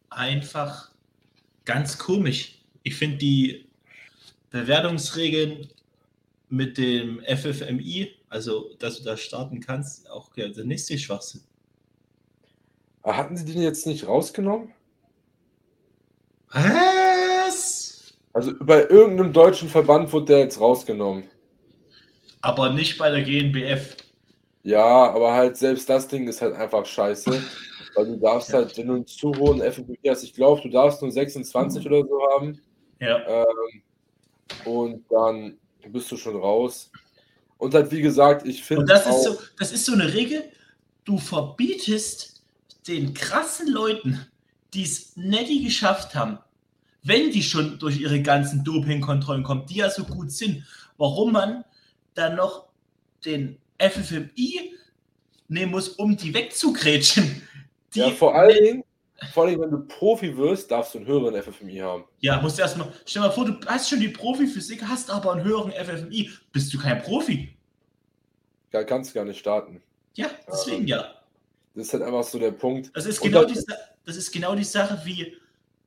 einfach 0.09 0.91
ganz 1.63 1.97
komisch. 1.97 2.59
Ich 2.83 2.95
finde 2.95 3.17
die 3.17 3.65
Bewertungsregeln 4.51 5.69
mit 6.49 6.77
dem 6.77 7.21
FFMI, 7.23 8.13
also 8.29 8.75
dass 8.79 8.97
du 8.97 9.05
da 9.05 9.15
starten 9.15 9.61
kannst, 9.61 10.09
auch 10.09 10.29
ja, 10.35 10.49
der 10.49 10.65
nächste 10.65 10.99
Schwachsinn. 10.99 11.41
Hatten 13.03 13.37
sie 13.37 13.45
den 13.45 13.61
jetzt 13.61 13.87
nicht 13.87 14.07
rausgenommen? 14.07 14.73
Was? 16.49 18.13
Also 18.33 18.53
bei 18.59 18.87
irgendeinem 18.87 19.31
deutschen 19.31 19.69
Verband 19.69 20.11
wurde 20.11 20.25
der 20.25 20.39
jetzt 20.39 20.59
rausgenommen. 20.59 21.23
Aber 22.41 22.73
nicht 22.73 22.97
bei 22.97 23.09
der 23.09 23.23
GNBF. 23.23 23.95
Ja, 24.63 24.83
aber 25.13 25.33
halt 25.33 25.55
selbst 25.55 25.89
das 25.89 26.07
Ding 26.07 26.27
ist 26.27 26.41
halt 26.41 26.55
einfach 26.55 26.85
scheiße. 26.85 27.41
Weil 27.95 28.07
du 28.07 28.17
darfst 28.17 28.49
ja. 28.49 28.55
halt, 28.55 28.77
wenn 28.77 28.87
du 28.87 28.93
einen 28.95 29.07
zu 29.07 29.33
hohen 29.35 29.61
FFP 29.61 29.97
hast, 30.09 30.23
ich 30.23 30.33
glaube, 30.33 30.61
du 30.61 30.69
darfst 30.69 31.01
nur 31.01 31.11
26 31.11 31.85
oder 31.85 32.01
so 32.01 32.19
haben. 32.33 32.59
Ja. 32.99 33.25
Ähm, 33.27 33.81
und 34.65 35.05
dann 35.09 35.57
bist 35.89 36.11
du 36.11 36.17
schon 36.17 36.35
raus. 36.35 36.91
Und 37.57 37.73
halt, 37.73 37.91
wie 37.91 38.01
gesagt, 38.01 38.45
ich 38.45 38.63
finde. 38.63 38.81
Und 38.81 38.89
das 38.89 39.07
ist, 39.07 39.23
so, 39.23 39.37
das 39.57 39.71
ist 39.71 39.85
so 39.85 39.93
eine 39.93 40.13
Regel, 40.13 40.43
du 41.05 41.17
verbietest 41.17 42.43
den 42.87 43.13
krassen 43.13 43.71
Leuten, 43.71 44.27
die 44.73 44.83
es 44.83 45.15
nicht 45.15 45.63
geschafft 45.63 46.15
haben, 46.15 46.37
wenn 47.03 47.31
die 47.31 47.43
schon 47.43 47.79
durch 47.79 47.99
ihre 47.99 48.21
ganzen 48.21 48.63
Dopingkontrollen 48.63 49.43
kommen, 49.43 49.65
die 49.67 49.75
ja 49.75 49.89
so 49.89 50.03
gut 50.03 50.31
sind, 50.31 50.65
warum 50.97 51.31
man 51.31 51.63
dann 52.13 52.35
noch 52.35 52.67
den 53.23 53.57
FFMI 53.79 54.73
nehmen 55.47 55.71
muss, 55.71 55.89
um 55.89 56.17
die 56.17 56.33
wegzugrätschen. 56.33 57.41
Die 57.95 57.99
ja, 57.99 58.09
vor 58.09 58.35
allen 58.35 58.63
Dingen, 58.63 58.83
vor 59.33 59.45
allem, 59.45 59.61
wenn 59.61 59.71
du 59.71 59.79
Profi 59.79 60.35
wirst, 60.35 60.69
darfst 60.69 60.93
du 60.93 60.99
einen 60.99 61.07
höheren 61.07 61.41
FFMI 61.41 61.77
haben. 61.77 62.03
Ja, 62.19 62.41
musst 62.41 62.57
du 62.57 62.61
erstmal, 62.61 62.91
stell 63.05 63.21
dir 63.21 63.29
mal 63.29 63.33
vor, 63.33 63.45
du 63.45 63.57
hast 63.65 63.89
schon 63.89 64.01
die 64.01 64.09
Profiphysik, 64.09 64.83
hast 64.83 65.09
aber 65.09 65.33
einen 65.33 65.43
höheren 65.43 65.71
FFMI. 65.71 66.29
Bist 66.51 66.73
du 66.73 66.79
kein 66.79 67.01
Profi? 67.01 67.55
Da 68.71 68.83
kannst 68.83 69.11
du 69.11 69.15
gar 69.15 69.25
nicht 69.25 69.39
starten. 69.39 69.81
Ja, 70.15 70.29
deswegen 70.47 70.87
ja. 70.87 71.15
Das 71.75 71.87
ist 71.87 71.93
halt 71.93 72.03
einfach 72.03 72.23
so 72.23 72.39
der 72.39 72.51
Punkt. 72.51 72.91
Das 72.93 73.05
ist 73.05 73.21
genau, 73.21 73.43
die, 73.43 73.59
das 74.05 74.15
ist 74.15 74.31
genau 74.31 74.55
die 74.55 74.63
Sache 74.63 74.99
wie 75.05 75.35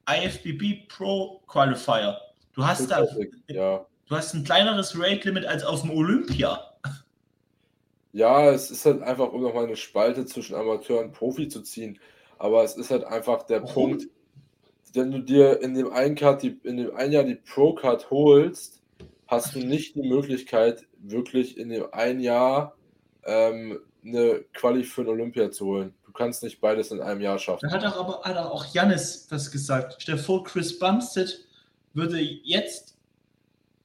IFBB 0.08 0.88
Pro 0.88 1.42
Qualifier. 1.46 2.18
Du 2.54 2.66
hast 2.66 2.90
da, 2.90 3.04
ja. 3.48 3.86
du 4.06 4.16
hast 4.16 4.34
ein 4.34 4.44
kleineres 4.44 4.98
Rate 4.98 5.28
Limit 5.28 5.46
als 5.46 5.64
auf 5.64 5.82
dem 5.82 5.90
Olympia. 5.90 6.74
Ja, 8.12 8.50
es 8.50 8.70
ist 8.70 8.84
halt 8.86 9.02
einfach, 9.02 9.32
um 9.32 9.42
nochmal 9.42 9.64
eine 9.64 9.76
Spalte 9.76 10.24
zwischen 10.26 10.54
Amateur 10.54 11.00
und 11.00 11.12
Profi 11.12 11.48
zu 11.48 11.62
ziehen. 11.62 11.98
Aber 12.38 12.64
es 12.64 12.76
ist 12.76 12.90
halt 12.90 13.04
einfach 13.04 13.42
der 13.44 13.62
Warum? 13.62 13.90
Punkt, 13.90 14.08
wenn 14.94 15.10
du 15.10 15.20
dir 15.20 15.60
in 15.60 15.74
dem 15.74 15.92
einen 15.92 16.14
Card 16.14 16.42
die, 16.42 16.58
in 16.64 16.78
dem 16.78 16.94
einen 16.94 17.12
Jahr 17.12 17.24
die 17.24 17.34
Pro 17.34 17.74
Card 17.74 18.10
holst, 18.10 18.82
hast 19.26 19.54
du 19.54 19.58
nicht 19.60 19.94
die 19.94 20.08
Möglichkeit, 20.08 20.86
wirklich 20.98 21.58
in 21.58 21.68
dem 21.68 21.92
einen 21.92 22.20
Jahr 22.20 22.76
ähm, 23.24 23.80
eine 24.04 24.44
Quali 24.54 24.84
für 24.84 25.02
ein 25.02 25.08
Olympia 25.08 25.50
zu 25.50 25.66
holen. 25.66 25.94
Du 26.06 26.12
kannst 26.12 26.42
nicht 26.42 26.60
beides 26.60 26.90
in 26.90 27.00
einem 27.00 27.20
Jahr 27.20 27.38
schaffen. 27.38 27.68
Da 27.68 27.76
hat 27.76 27.84
auch 27.84 28.00
aber 28.00 28.22
hat 28.22 28.36
auch 28.38 28.64
Jannis 28.72 29.26
was 29.30 29.50
gesagt. 29.50 29.96
Stell 29.98 30.16
dir 30.16 30.22
vor, 30.22 30.44
Chris 30.44 30.78
Bumstead 30.78 31.46
würde 31.92 32.18
jetzt 32.18 32.96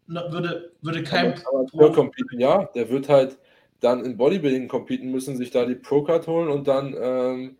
würde, 0.07 0.71
würde 0.81 1.03
kein 1.03 1.33
Amateur 1.45 1.93
competen, 1.93 2.39
ja, 2.39 2.65
der 2.75 2.89
wird 2.89 3.09
halt 3.09 3.37
dann 3.83 4.05
in 4.05 4.17
Bodybuilding 4.17 4.67
competen 4.67 5.11
müssen, 5.11 5.35
sich 5.35 5.51
da 5.51 5.65
die 5.65 5.75
Pro-Card 5.75 6.27
holen 6.27 6.49
und 6.49 6.67
dann 6.67 6.95
ähm, 6.97 7.57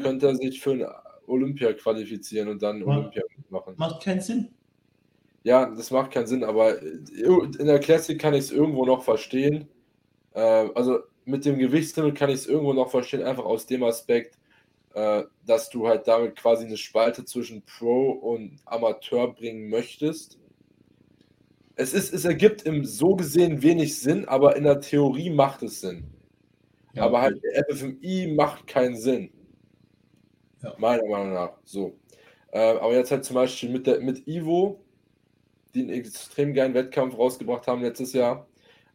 könnte 0.00 0.28
er 0.28 0.36
sich 0.36 0.60
für 0.60 0.72
ein 0.72 0.86
Olympia 1.26 1.72
qualifizieren 1.74 2.48
und 2.48 2.62
dann 2.62 2.80
macht, 2.80 2.98
Olympia 2.98 3.22
machen. 3.50 3.74
Macht 3.76 4.02
keinen 4.02 4.20
Sinn. 4.20 4.48
Ja, 5.42 5.66
das 5.66 5.90
macht 5.90 6.12
keinen 6.12 6.26
Sinn, 6.26 6.44
aber 6.44 6.80
in 6.82 7.66
der 7.66 7.78
Classic 7.78 8.18
kann 8.18 8.34
ich 8.34 8.40
es 8.40 8.52
irgendwo 8.52 8.84
noch 8.86 9.04
verstehen. 9.04 9.68
Äh, 10.32 10.40
also 10.74 11.00
mit 11.24 11.44
dem 11.44 11.58
Gewichtslimit 11.58 12.14
kann 12.16 12.30
ich 12.30 12.36
es 12.36 12.46
irgendwo 12.46 12.72
noch 12.72 12.90
verstehen, 12.90 13.22
einfach 13.22 13.44
aus 13.44 13.66
dem 13.66 13.82
Aspekt, 13.84 14.38
äh, 14.94 15.24
dass 15.44 15.68
du 15.68 15.86
halt 15.86 16.08
damit 16.08 16.36
quasi 16.36 16.64
eine 16.64 16.76
Spalte 16.76 17.24
zwischen 17.24 17.62
Pro 17.62 18.10
und 18.10 18.58
Amateur 18.64 19.34
bringen 19.34 19.68
möchtest. 19.68 20.38
Es, 21.76 21.92
ist, 21.92 22.12
es 22.12 22.24
ergibt 22.24 22.62
im 22.62 22.84
so 22.84 23.14
gesehen 23.16 23.62
wenig 23.62 24.00
Sinn, 24.00 24.26
aber 24.26 24.56
in 24.56 24.64
der 24.64 24.80
Theorie 24.80 25.30
macht 25.30 25.62
es 25.62 25.80
Sinn. 25.80 26.04
Ja, 26.94 27.04
aber 27.04 27.20
halt 27.20 27.42
der 27.42 27.66
FFMI 27.68 28.32
macht 28.34 28.66
keinen 28.66 28.96
Sinn. 28.96 29.30
Ja. 30.62 30.74
Meiner 30.78 31.06
Meinung 31.06 31.34
nach. 31.34 31.52
So. 31.64 31.98
Äh, 32.50 32.58
aber 32.58 32.94
jetzt 32.94 33.10
halt 33.10 33.26
zum 33.26 33.34
Beispiel 33.34 33.68
mit, 33.68 33.86
der, 33.86 34.00
mit 34.00 34.26
Ivo, 34.26 34.80
die 35.74 35.80
einen 35.80 35.90
extrem 35.90 36.54
geilen 36.54 36.72
Wettkampf 36.72 37.16
rausgebracht 37.18 37.66
haben 37.66 37.82
letztes 37.82 38.14
Jahr, 38.14 38.48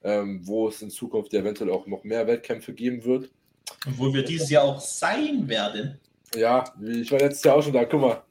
ähm, 0.04 0.42
wo 0.44 0.68
es 0.68 0.82
in 0.82 0.90
Zukunft 0.90 1.32
eventuell 1.36 1.70
auch 1.70 1.86
noch 1.86 2.04
mehr 2.04 2.26
Wettkämpfe 2.26 2.74
geben 2.74 3.04
wird. 3.04 3.30
Und 3.86 4.00
wo 4.00 4.12
wir 4.12 4.24
dieses 4.24 4.50
Jahr 4.50 4.64
auch 4.64 4.82
sein 4.82 5.48
werden. 5.48 6.00
Ja, 6.36 6.64
ich 6.82 7.12
war 7.12 7.20
letztes 7.20 7.44
Jahr 7.44 7.58
auch 7.58 7.62
schon 7.62 7.74
da. 7.74 7.86
Guck 7.86 8.02
mal, 8.02 8.24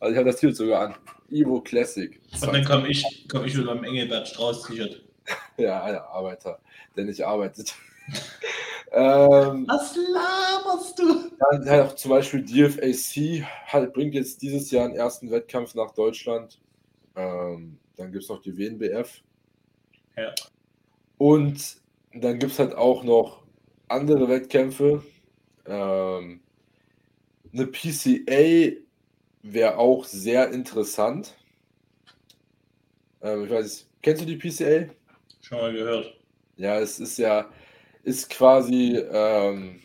also 0.00 0.12
ich 0.12 0.18
habe 0.18 0.30
das 0.30 0.40
T-Shirt 0.40 0.56
sogar 0.56 0.88
an. 0.88 0.94
Evo 1.32 1.60
Classic. 1.60 2.20
Und 2.40 2.52
dann 2.52 2.64
komme 2.64 2.88
ich, 2.88 3.26
komm 3.30 3.44
ich 3.44 3.56
mit 3.56 3.66
meinem 3.66 3.84
Engelbert 3.84 4.28
Strauß 4.28 4.64
T-Shirt. 4.64 5.02
ja, 5.56 5.90
der 5.90 6.04
Arbeiter, 6.04 6.60
der 6.96 7.04
nicht 7.04 7.24
arbeitet. 7.24 7.74
ähm, 8.92 9.66
Was 9.68 9.96
laberst 9.96 10.98
du? 10.98 11.30
Dann 11.50 11.68
halt 11.68 11.86
auch 11.86 11.94
zum 11.94 12.10
Beispiel 12.10 12.42
DFAC 12.42 13.46
halt, 13.66 13.92
bringt 13.92 14.14
jetzt 14.14 14.42
dieses 14.42 14.70
Jahr 14.70 14.86
einen 14.86 14.96
ersten 14.96 15.30
Wettkampf 15.30 15.74
nach 15.74 15.92
Deutschland. 15.92 16.60
Ähm, 17.16 17.78
dann 17.96 18.12
gibt 18.12 18.24
es 18.24 18.28
noch 18.28 18.42
die 18.42 18.56
WNBF. 18.56 19.22
Ja. 20.16 20.34
Und 21.18 21.76
dann 22.14 22.38
gibt 22.38 22.52
es 22.52 22.58
halt 22.58 22.74
auch 22.74 23.04
noch 23.04 23.42
andere 23.88 24.28
Wettkämpfe. 24.28 25.02
Ähm, 25.66 26.40
eine 27.52 27.66
PCA 27.66 28.81
wäre 29.42 29.78
auch 29.78 30.04
sehr 30.04 30.50
interessant. 30.50 31.36
Ähm, 33.20 33.44
ich 33.44 33.50
weiß, 33.50 33.88
kennst 34.02 34.22
du 34.22 34.26
die 34.26 34.36
PCA? 34.36 34.90
Schon 35.40 35.58
mal 35.58 35.72
gehört. 35.72 36.16
Ja, 36.56 36.78
es 36.78 37.00
ist 37.00 37.18
ja, 37.18 37.50
ist 38.02 38.30
quasi 38.30 38.96
ähm, 38.96 39.80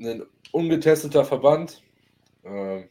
ein 0.00 0.22
ungetesteter 0.52 1.24
Verband 1.24 1.82
äh, 2.44 2.82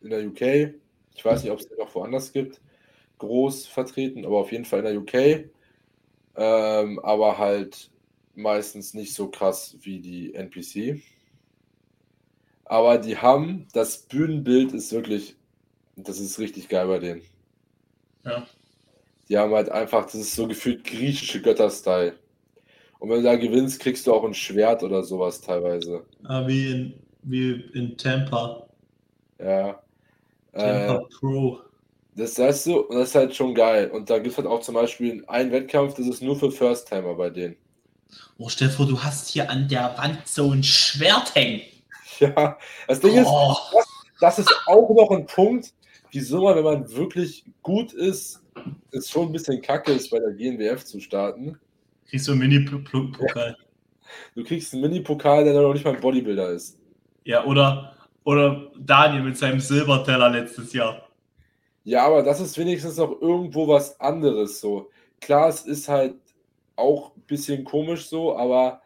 in 0.00 0.10
der 0.10 0.26
UK. 0.26 0.74
Ich 1.14 1.24
weiß 1.24 1.42
nicht, 1.42 1.52
ob 1.52 1.60
es 1.60 1.68
den 1.68 1.78
noch 1.78 1.94
woanders 1.94 2.32
gibt. 2.32 2.60
Groß 3.18 3.66
vertreten, 3.66 4.24
aber 4.24 4.38
auf 4.38 4.52
jeden 4.52 4.64
Fall 4.64 4.80
in 4.80 4.84
der 4.86 4.98
UK 4.98 5.50
ähm, 6.36 6.98
aber 7.00 7.38
halt 7.38 7.90
meistens 8.34 8.94
nicht 8.94 9.14
so 9.14 9.28
krass 9.28 9.76
wie 9.80 10.00
die 10.00 10.34
NPC. 10.34 11.02
Aber 12.70 12.98
die 12.98 13.16
haben, 13.16 13.66
das 13.72 13.98
Bühnenbild 14.02 14.72
ist 14.72 14.92
wirklich, 14.92 15.34
das 15.96 16.20
ist 16.20 16.38
richtig 16.38 16.68
geil 16.68 16.86
bei 16.86 17.00
denen. 17.00 17.22
Ja. 18.24 18.46
Die 19.28 19.36
haben 19.36 19.52
halt 19.52 19.68
einfach, 19.70 20.04
das 20.04 20.14
ist 20.14 20.36
so 20.36 20.46
gefühlt 20.46 20.84
griechische 20.84 21.42
Götter-Style. 21.42 22.14
Und 23.00 23.10
wenn 23.10 23.16
du 23.16 23.22
da 23.24 23.34
gewinnst, 23.34 23.80
kriegst 23.80 24.06
du 24.06 24.14
auch 24.14 24.22
ein 24.22 24.34
Schwert 24.34 24.84
oder 24.84 25.02
sowas 25.02 25.40
teilweise. 25.40 26.04
Ah, 26.22 26.46
wie 26.46 26.70
in, 26.70 26.94
wie 27.24 27.54
in 27.74 27.96
Tampa. 27.96 28.68
Ja. 29.40 29.82
Tampa 30.52 30.94
äh, 30.94 31.00
Pro. 31.18 31.58
Das 32.14 32.38
heißt 32.38 32.64
so, 32.64 32.86
und 32.86 32.94
das 32.94 33.08
ist 33.08 33.14
halt 33.16 33.34
schon 33.34 33.52
geil. 33.52 33.90
Und 33.90 34.08
da 34.08 34.18
gibt 34.18 34.30
es 34.30 34.36
halt 34.38 34.46
auch 34.46 34.60
zum 34.60 34.76
Beispiel 34.76 35.24
einen 35.26 35.50
Wettkampf, 35.50 35.94
das 35.94 36.06
ist 36.06 36.22
nur 36.22 36.38
für 36.38 36.52
First-Timer 36.52 37.16
bei 37.16 37.30
denen. 37.30 37.56
Oh, 38.38 38.48
vor, 38.48 38.86
du 38.86 39.02
hast 39.02 39.30
hier 39.30 39.50
an 39.50 39.66
der 39.66 39.92
Wand 39.98 40.20
so 40.28 40.52
ein 40.52 40.62
Schwert 40.62 41.34
hängen. 41.34 41.62
Ja, 42.36 42.58
das 42.86 43.00
Ding 43.00 43.12
oh. 43.14 43.20
ist, 43.20 43.74
das, 43.74 43.86
das, 44.20 44.38
ist 44.40 44.54
auch 44.66 44.90
noch 44.90 45.10
ein 45.10 45.24
Punkt, 45.26 45.72
wieso 46.10 46.42
man, 46.42 46.56
wenn 46.56 46.64
man 46.64 46.90
wirklich 46.94 47.44
gut 47.62 47.92
ist, 47.94 48.42
es 48.92 49.08
schon 49.08 49.28
ein 49.28 49.32
bisschen 49.32 49.62
kacke 49.62 49.92
ist, 49.92 50.10
bei 50.10 50.18
der 50.18 50.32
GNWF 50.32 50.84
zu 50.84 51.00
starten. 51.00 51.58
Kriegst 52.08 52.28
du 52.28 52.32
einen 52.32 52.40
Mini-Pokal. 52.40 53.56
Du 54.34 54.44
kriegst 54.44 54.72
einen 54.74 54.82
Mini-Pokal, 54.82 55.44
der 55.44 55.54
noch 55.54 55.72
nicht 55.72 55.84
mal 55.84 55.94
ein 55.94 56.00
Bodybuilder 56.00 56.50
ist. 56.50 56.78
Ja, 57.24 57.44
oder, 57.44 57.94
oder 58.24 58.70
Daniel 58.78 59.22
mit 59.22 59.38
seinem 59.38 59.60
Silberteller 59.60 60.28
letztes 60.30 60.72
Jahr. 60.72 61.08
Ja, 61.84 62.06
aber 62.06 62.22
das 62.22 62.40
ist 62.40 62.58
wenigstens 62.58 62.96
noch 62.96 63.20
irgendwo 63.20 63.66
was 63.68 63.98
anderes 64.00 64.60
so. 64.60 64.90
Klar, 65.20 65.48
es 65.48 65.62
ist 65.62 65.88
halt 65.88 66.16
auch 66.76 67.16
ein 67.16 67.22
bisschen 67.22 67.64
komisch 67.64 68.08
so, 68.08 68.36
aber 68.36 68.82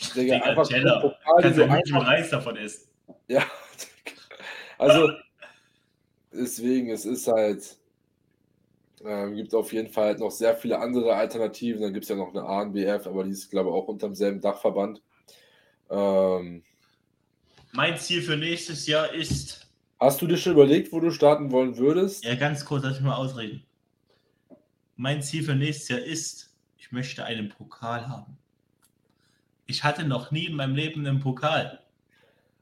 Digga, 0.00 0.34
Digga 0.34 0.46
einfach 0.46 0.68
Teller. 0.68 1.00
Pokal, 1.00 1.42
Kannst 1.42 1.58
du 1.58 1.62
ja 1.62 1.76
nicht 1.76 1.92
mit 1.92 2.02
Reis 2.02 2.30
davon 2.30 2.56
essen. 2.56 2.88
Ja, 3.28 3.44
also 4.78 5.10
deswegen, 6.32 6.90
es 6.90 7.04
ist 7.04 7.28
halt, 7.28 7.76
ähm, 9.04 9.34
gibt 9.34 9.54
auf 9.54 9.72
jeden 9.72 9.90
Fall 9.90 10.06
halt 10.06 10.20
noch 10.20 10.30
sehr 10.30 10.56
viele 10.56 10.78
andere 10.78 11.14
Alternativen. 11.14 11.82
Dann 11.82 11.92
gibt 11.92 12.04
es 12.04 12.08
ja 12.08 12.16
noch 12.16 12.30
eine 12.30 12.44
ANBF, 12.44 13.06
aber 13.06 13.24
die 13.24 13.32
ist, 13.32 13.50
glaube 13.50 13.70
ich, 13.70 13.74
auch 13.74 13.88
unter 13.88 14.06
demselben 14.06 14.40
Dachverband. 14.40 15.02
Ähm, 15.90 16.62
mein 17.72 17.98
Ziel 17.98 18.22
für 18.22 18.36
nächstes 18.36 18.86
Jahr 18.86 19.12
ist. 19.12 19.68
Hast 19.98 20.22
du 20.22 20.26
dir 20.26 20.38
schon 20.38 20.52
überlegt, 20.52 20.92
wo 20.92 21.00
du 21.00 21.10
starten 21.10 21.52
wollen 21.52 21.76
würdest? 21.76 22.24
Ja, 22.24 22.34
ganz 22.34 22.64
kurz, 22.64 22.84
lass 22.84 22.94
mich 22.94 23.02
mal 23.02 23.16
ausreden. 23.16 23.64
Mein 24.96 25.22
Ziel 25.22 25.42
für 25.42 25.54
nächstes 25.54 25.88
Jahr 25.88 26.00
ist, 26.00 26.56
ich 26.78 26.90
möchte 26.90 27.24
einen 27.24 27.50
Pokal 27.50 28.08
haben. 28.08 28.38
Ich 29.70 29.84
hatte 29.84 30.04
noch 30.04 30.32
nie 30.32 30.46
in 30.46 30.56
meinem 30.56 30.74
Leben 30.74 31.06
einen 31.06 31.20
Pokal. 31.20 31.78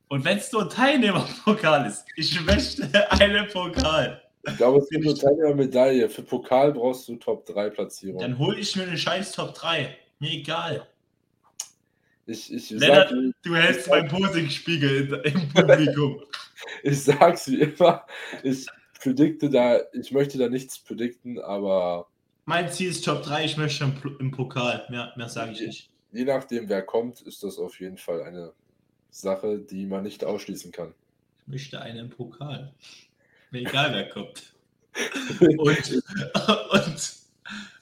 Und 0.08 0.26
wenn 0.26 0.36
es 0.36 0.52
nur 0.52 0.64
ein 0.64 0.68
Teilnehmerpokal 0.68 1.86
ist, 1.86 2.04
ich 2.16 2.38
möchte 2.42 3.10
einen 3.12 3.48
Pokal. 3.48 4.22
Ich 4.46 4.56
glaube, 4.58 4.78
es 4.78 4.88
gibt 4.90 5.04
nur 5.04 5.16
Teilnehmermedaille. 5.16 6.10
Für 6.10 6.22
Pokal 6.22 6.72
brauchst 6.72 7.08
du 7.08 7.16
Top 7.16 7.46
3 7.46 7.70
Platzierung. 7.70 8.20
Dann 8.20 8.38
hole 8.38 8.58
ich 8.58 8.76
mir 8.76 8.82
eine 8.82 8.98
scheiß 8.98 9.32
Top 9.32 9.54
3. 9.54 9.96
Mir 10.18 10.30
egal. 10.32 10.86
Ich, 12.26 12.52
ich 12.52 12.68
Lennart, 12.70 13.08
sag, 13.08 13.18
du 13.42 13.56
hältst 13.56 13.88
meinen 13.88 14.08
Posingspiegel 14.08 15.22
im 15.24 15.48
Publikum. 15.48 16.20
ich 16.82 17.02
sag's 17.02 17.50
wie 17.50 17.62
immer. 17.62 18.06
Ich 18.42 18.66
predikte 19.00 19.48
da, 19.48 19.80
ich 19.94 20.12
möchte 20.12 20.36
da 20.36 20.50
nichts 20.50 20.78
predikten, 20.78 21.40
aber. 21.40 22.06
Mein 22.44 22.70
Ziel 22.70 22.90
ist 22.90 23.06
Top 23.06 23.22
3, 23.22 23.46
ich 23.46 23.56
möchte 23.56 23.84
im, 23.84 24.16
im 24.20 24.30
Pokal. 24.30 24.86
Mehr, 24.90 25.12
mehr 25.16 25.30
sage 25.30 25.52
ich 25.52 25.60
nicht. 25.60 25.90
Je 26.12 26.24
nachdem, 26.24 26.68
wer 26.68 26.82
kommt, 26.82 27.20
ist 27.20 27.42
das 27.42 27.58
auf 27.58 27.80
jeden 27.80 27.98
Fall 27.98 28.22
eine 28.22 28.52
Sache, 29.10 29.58
die 29.58 29.86
man 29.86 30.02
nicht 30.02 30.24
ausschließen 30.24 30.72
kann. 30.72 30.94
Ich 31.42 31.48
möchte 31.48 31.80
einen 31.80 32.10
Pokal. 32.10 32.72
Mir 33.50 33.60
egal, 33.60 33.92
wer 33.92 34.08
kommt. 34.08 34.54
und, 35.40 36.02
und, 36.72 37.12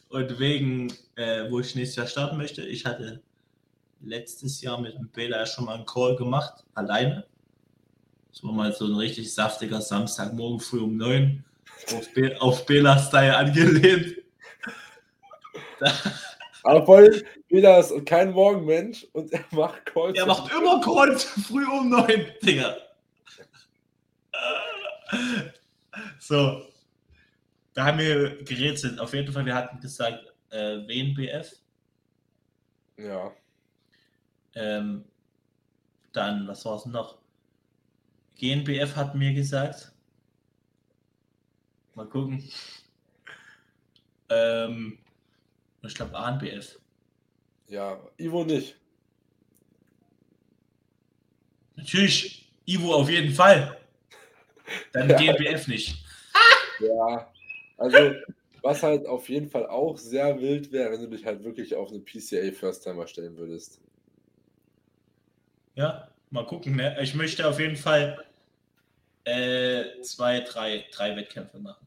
und 0.09 0.39
wegen, 0.39 0.93
äh, 1.17 1.51
wo 1.51 1.61
ich 1.61 1.75
nächstes 1.75 1.97
Jahr 1.97 2.07
starten 2.07 2.37
möchte, 2.37 2.63
ich 2.63 2.85
hatte 2.85 3.23
letztes 4.01 4.61
Jahr 4.61 4.81
mit 4.81 4.95
dem 4.95 5.09
Bela 5.09 5.47
schon 5.47 5.65
mal 5.65 5.77
einen 5.77 5.87
Call 5.87 6.17
gemacht, 6.17 6.65
alleine. 6.75 7.27
Das 8.31 8.43
war 8.45 8.53
mal 8.53 8.73
so 8.73 8.87
ein 8.87 8.95
richtig 8.95 9.33
saftiger 9.33 9.81
Samstagmorgen 9.81 10.61
früh 10.61 10.81
um 10.81 10.97
neun 10.97 11.45
auf, 11.95 12.13
Be 12.13 12.37
auf 12.41 12.67
Bela-Style 12.67 13.37
angelehnt. 13.37 14.17
Aber 16.63 17.11
Bela 17.49 17.79
ist 17.79 18.07
kein 18.07 18.33
Morgenmensch 18.33 19.07
und 19.13 19.33
er 19.33 19.45
macht 19.53 19.87
Calls. 19.87 20.19
Er 20.19 20.27
macht 20.27 20.53
immer 20.53 20.81
Calls 20.81 21.25
früh 21.25 21.65
um 21.67 21.91
neun, 21.91 22.27
Digga. 22.43 22.77
So. 26.19 26.67
Da 27.75 27.85
haben 27.85 27.99
wir 27.99 28.43
gerätselt. 28.43 28.99
Auf 28.99 29.13
jeden 29.13 29.33
Fall, 29.33 29.45
wir 29.45 29.55
hatten 29.55 29.79
gesagt, 29.81 30.25
äh, 30.51 30.79
WNBF. 30.89 31.53
Ja. 32.97 33.33
Ähm, 34.55 35.05
dann, 36.13 36.49
was 36.49 36.65
war 36.65 36.77
es 36.77 36.87
noch? 36.87 37.19
GNBF 38.37 38.97
hat 38.97 39.15
mir 39.15 39.33
gesagt. 39.35 39.93
Mal 41.95 42.09
gucken. 42.09 42.43
Ähm, 44.31 44.99
ich 45.83 45.95
glaube 45.95 46.17
ANBF. 46.17 46.79
Ja, 47.69 48.01
Ivo 48.17 48.45
nicht. 48.45 48.77
Natürlich, 51.77 52.51
Ivo 52.65 52.95
auf 52.95 53.11
jeden 53.11 53.33
Fall. 53.33 53.77
Dann 54.93 55.09
ja. 55.11 55.17
GNBF 55.17 55.69
nicht. 55.69 56.05
Ja, 56.81 57.33
also 57.79 58.15
was 58.63 58.83
halt 58.83 59.07
auf 59.07 59.29
jeden 59.29 59.49
Fall 59.49 59.67
auch 59.67 59.97
sehr 59.97 60.41
wild 60.41 60.73
wäre, 60.73 60.91
wenn 60.91 61.01
du 61.01 61.09
dich 61.09 61.25
halt 61.25 61.45
wirklich 61.45 61.75
auf 61.75 61.91
eine 61.91 62.01
PCA 62.01 62.51
First 62.53 62.83
Timer 62.83 63.07
stellen 63.07 63.37
würdest. 63.37 63.81
Ja, 65.77 66.09
mal 66.31 66.45
gucken. 66.45 66.77
Ne? 66.77 66.97
Ich 67.01 67.15
möchte 67.15 67.47
auf 67.47 67.61
jeden 67.61 67.77
Fall 67.77 68.25
äh, 69.25 70.01
zwei, 70.03 70.41
drei, 70.41 70.85
drei 70.91 71.15
Wettkämpfe 71.15 71.59
machen. 71.59 71.87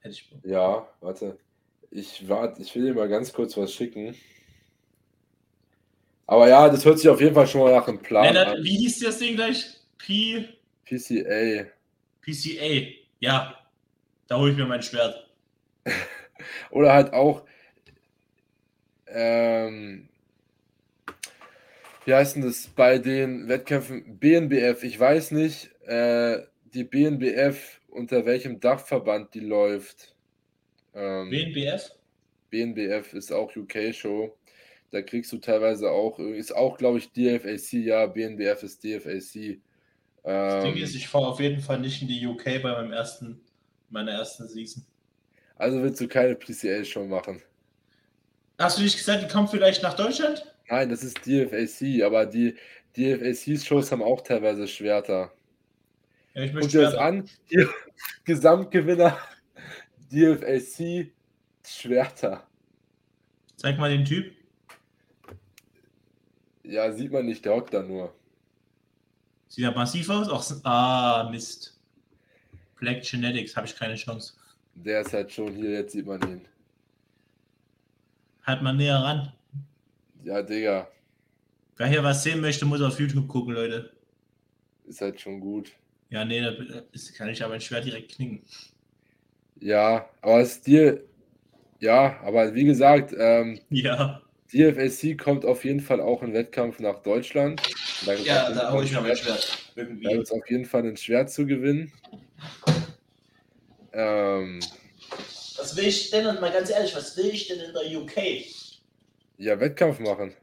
Hätte 0.00 0.14
ich 0.14 0.30
Bock. 0.30 0.40
Ja, 0.44 0.88
warte. 1.00 1.38
Ich, 1.90 2.28
warte, 2.28 2.62
ich 2.62 2.74
will 2.74 2.86
dir 2.86 2.94
mal 2.94 3.08
ganz 3.08 3.32
kurz 3.32 3.56
was 3.56 3.72
schicken. 3.72 4.16
Aber 6.26 6.48
ja, 6.48 6.68
das 6.68 6.84
hört 6.84 6.98
sich 6.98 7.08
auf 7.08 7.20
jeden 7.20 7.34
Fall 7.34 7.46
schon 7.46 7.60
mal 7.60 7.72
nach 7.72 7.86
einem 7.86 8.00
Plan 8.00 8.24
Lennart, 8.24 8.56
an. 8.56 8.64
Wie 8.64 8.78
hieß 8.78 9.00
das 9.00 9.18
Ding 9.18 9.36
gleich? 9.36 9.66
P. 9.98 10.48
PCA. 10.84 11.66
PCA, 12.22 12.88
ja. 13.20 13.58
Da 14.26 14.38
hole 14.38 14.52
ich 14.52 14.56
mir 14.56 14.66
mein 14.66 14.82
Schwert. 14.82 15.28
Oder 16.70 16.92
halt 16.92 17.12
auch, 17.12 17.44
ähm, 19.06 20.08
wie 22.04 22.14
heißt 22.14 22.36
denn 22.36 22.42
das 22.42 22.66
bei 22.68 22.98
den 22.98 23.48
Wettkämpfen 23.48 24.18
BNBF? 24.18 24.82
Ich 24.82 24.98
weiß 24.98 25.30
nicht, 25.32 25.70
äh, 25.86 26.42
die 26.64 26.84
BNBF 26.84 27.80
unter 27.88 28.26
welchem 28.26 28.60
Dachverband 28.60 29.34
die 29.34 29.40
läuft. 29.40 30.14
Ähm, 30.94 31.30
BNBF? 31.30 31.90
BNBF 32.50 33.12
ist 33.14 33.32
auch 33.32 33.54
UK-Show. 33.54 34.36
Da 34.94 35.02
kriegst 35.02 35.32
du 35.32 35.38
teilweise 35.38 35.90
auch, 35.90 36.20
ist 36.20 36.54
auch, 36.54 36.78
glaube 36.78 36.98
ich, 36.98 37.10
DFAC, 37.10 37.72
ja, 37.84 38.06
BNBF 38.06 38.62
ist 38.62 38.84
DFAC. 38.84 39.60
Das 40.22 40.62
Ding 40.62 40.76
ist, 40.76 40.94
ähm, 40.94 41.00
ich 41.00 41.08
fahre 41.08 41.26
auf 41.26 41.40
jeden 41.40 41.60
Fall 41.60 41.80
nicht 41.80 42.00
in 42.00 42.06
die 42.06 42.24
UK 42.24 42.62
bei 42.62 42.70
meinem 42.70 42.92
ersten, 42.92 43.40
meiner 43.90 44.12
ersten 44.12 44.46
Season. 44.46 44.86
Also 45.56 45.82
willst 45.82 46.00
du 46.00 46.06
keine 46.06 46.36
PCL-Show 46.36 47.06
machen? 47.06 47.42
Hast 48.56 48.78
du 48.78 48.82
nicht 48.84 48.96
gesagt, 48.96 49.24
die 49.24 49.26
kommt 49.26 49.50
vielleicht 49.50 49.82
nach 49.82 49.94
Deutschland? 49.94 50.46
Nein, 50.68 50.90
das 50.90 51.02
ist 51.02 51.26
DFAC, 51.26 52.04
aber 52.04 52.24
die 52.24 52.54
DFAC-Shows 52.96 53.90
haben 53.90 54.02
auch 54.04 54.20
teilweise 54.20 54.68
Schwerter. 54.68 55.32
Ja, 56.34 56.42
ich 56.44 56.52
möchte 56.52 56.68
Guck 56.68 56.70
dir 56.70 56.82
das 56.82 56.94
an. 56.94 57.28
Hier, 57.46 57.68
Gesamtgewinner 58.24 59.18
DFAC 60.12 61.10
Schwerter. 61.66 62.46
Zeig 63.56 63.76
mal 63.76 63.90
den 63.90 64.04
Typ. 64.04 64.32
Ja, 66.64 66.90
sieht 66.92 67.12
man 67.12 67.26
nicht, 67.26 67.44
der 67.44 67.54
hockt 67.54 67.74
da 67.74 67.82
nur. 67.82 68.14
Sieht 69.48 69.64
er 69.64 69.72
massiv 69.72 70.08
aus? 70.08 70.28
Ach, 70.30 70.64
ah, 70.64 71.28
Mist. 71.30 71.78
Black 72.80 73.02
Genetics, 73.02 73.56
habe 73.56 73.66
ich 73.66 73.76
keine 73.76 73.94
Chance. 73.94 74.34
Der 74.74 75.02
ist 75.02 75.12
halt 75.12 75.32
schon 75.32 75.54
hier, 75.54 75.70
jetzt 75.70 75.92
sieht 75.92 76.06
man 76.06 76.20
ihn. 76.22 76.48
Halt 78.42 78.62
mal 78.62 78.74
näher 78.74 78.96
ran. 78.98 79.32
Ja, 80.24 80.42
Digga. 80.42 80.88
Wer 81.76 81.86
hier 81.86 82.02
was 82.02 82.22
sehen 82.22 82.40
möchte, 82.40 82.64
muss 82.64 82.82
auf 82.82 82.98
YouTube 82.98 83.28
gucken, 83.28 83.54
Leute. 83.54 83.92
Ist 84.86 85.00
halt 85.00 85.20
schon 85.20 85.40
gut. 85.40 85.72
Ja, 86.10 86.24
nee, 86.24 86.40
da 86.40 86.52
kann 87.16 87.28
ich 87.28 87.42
aber 87.42 87.54
ein 87.54 87.60
Schwert 87.60 87.84
direkt 87.84 88.12
knicken. 88.12 88.42
Ja, 89.60 90.08
aber 90.20 90.46
dir. 90.66 91.02
Ja, 91.80 92.20
aber 92.20 92.54
wie 92.54 92.64
gesagt, 92.64 93.14
ähm, 93.16 93.60
ja. 93.70 94.22
DFSC 94.54 95.16
kommt 95.16 95.44
auf 95.44 95.64
jeden 95.64 95.80
Fall 95.80 96.00
auch 96.00 96.22
in 96.22 96.32
Wettkampf 96.32 96.78
nach 96.78 97.02
Deutschland. 97.02 97.60
Da 98.06 98.14
ja, 98.14 98.50
da 98.52 98.72
hole 98.72 98.84
ich 98.84 98.92
mir 98.92 99.00
mein 99.00 99.16
Schwert. 99.16 99.58
Irgendwie. 99.74 100.04
Da 100.04 100.10
wird 100.10 100.22
es 100.22 100.30
auf 100.30 100.48
jeden 100.48 100.64
Fall 100.64 100.84
ein 100.84 100.96
Schwert 100.96 101.30
zu 101.30 101.44
gewinnen. 101.44 101.92
Ähm, 103.92 104.60
was 105.56 105.76
will 105.76 105.86
ich 105.86 106.10
denn, 106.10 106.26
und 106.26 106.40
mal 106.40 106.52
ganz 106.52 106.70
ehrlich, 106.70 106.94
was 106.94 107.16
will 107.16 107.26
ich 107.26 107.48
denn 107.48 107.58
in 107.60 107.72
der 107.72 108.00
UK? 108.00 108.44
Ja, 109.38 109.58
Wettkampf 109.58 109.98
machen. 109.98 110.34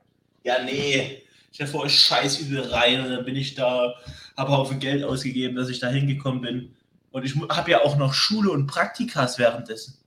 Ja, 0.44 0.64
nee. 0.64 1.24
Ich 1.52 1.58
dachte 1.58 1.72
vor, 1.72 1.86
ich 1.86 2.00
scheiß 2.00 2.40
übel 2.40 2.62
rein 2.62 3.02
und 3.02 3.12
dann 3.12 3.26
bin 3.26 3.36
ich 3.36 3.56
da, 3.56 3.94
habe 4.38 4.52
Haufen 4.52 4.80
Geld 4.80 5.04
ausgegeben, 5.04 5.56
dass 5.56 5.70
ich 5.70 5.80
da 5.80 5.88
hingekommen 5.90 6.42
bin. 6.42 6.76
Und 7.12 7.26
ich 7.26 7.36
habe 7.36 7.72
ja 7.72 7.82
auch 7.82 7.98
noch 7.98 8.14
Schule 8.14 8.52
und 8.52 8.68
Praktikas 8.68 9.38
währenddessen. 9.38 9.98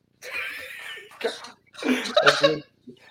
du, 2.40 2.62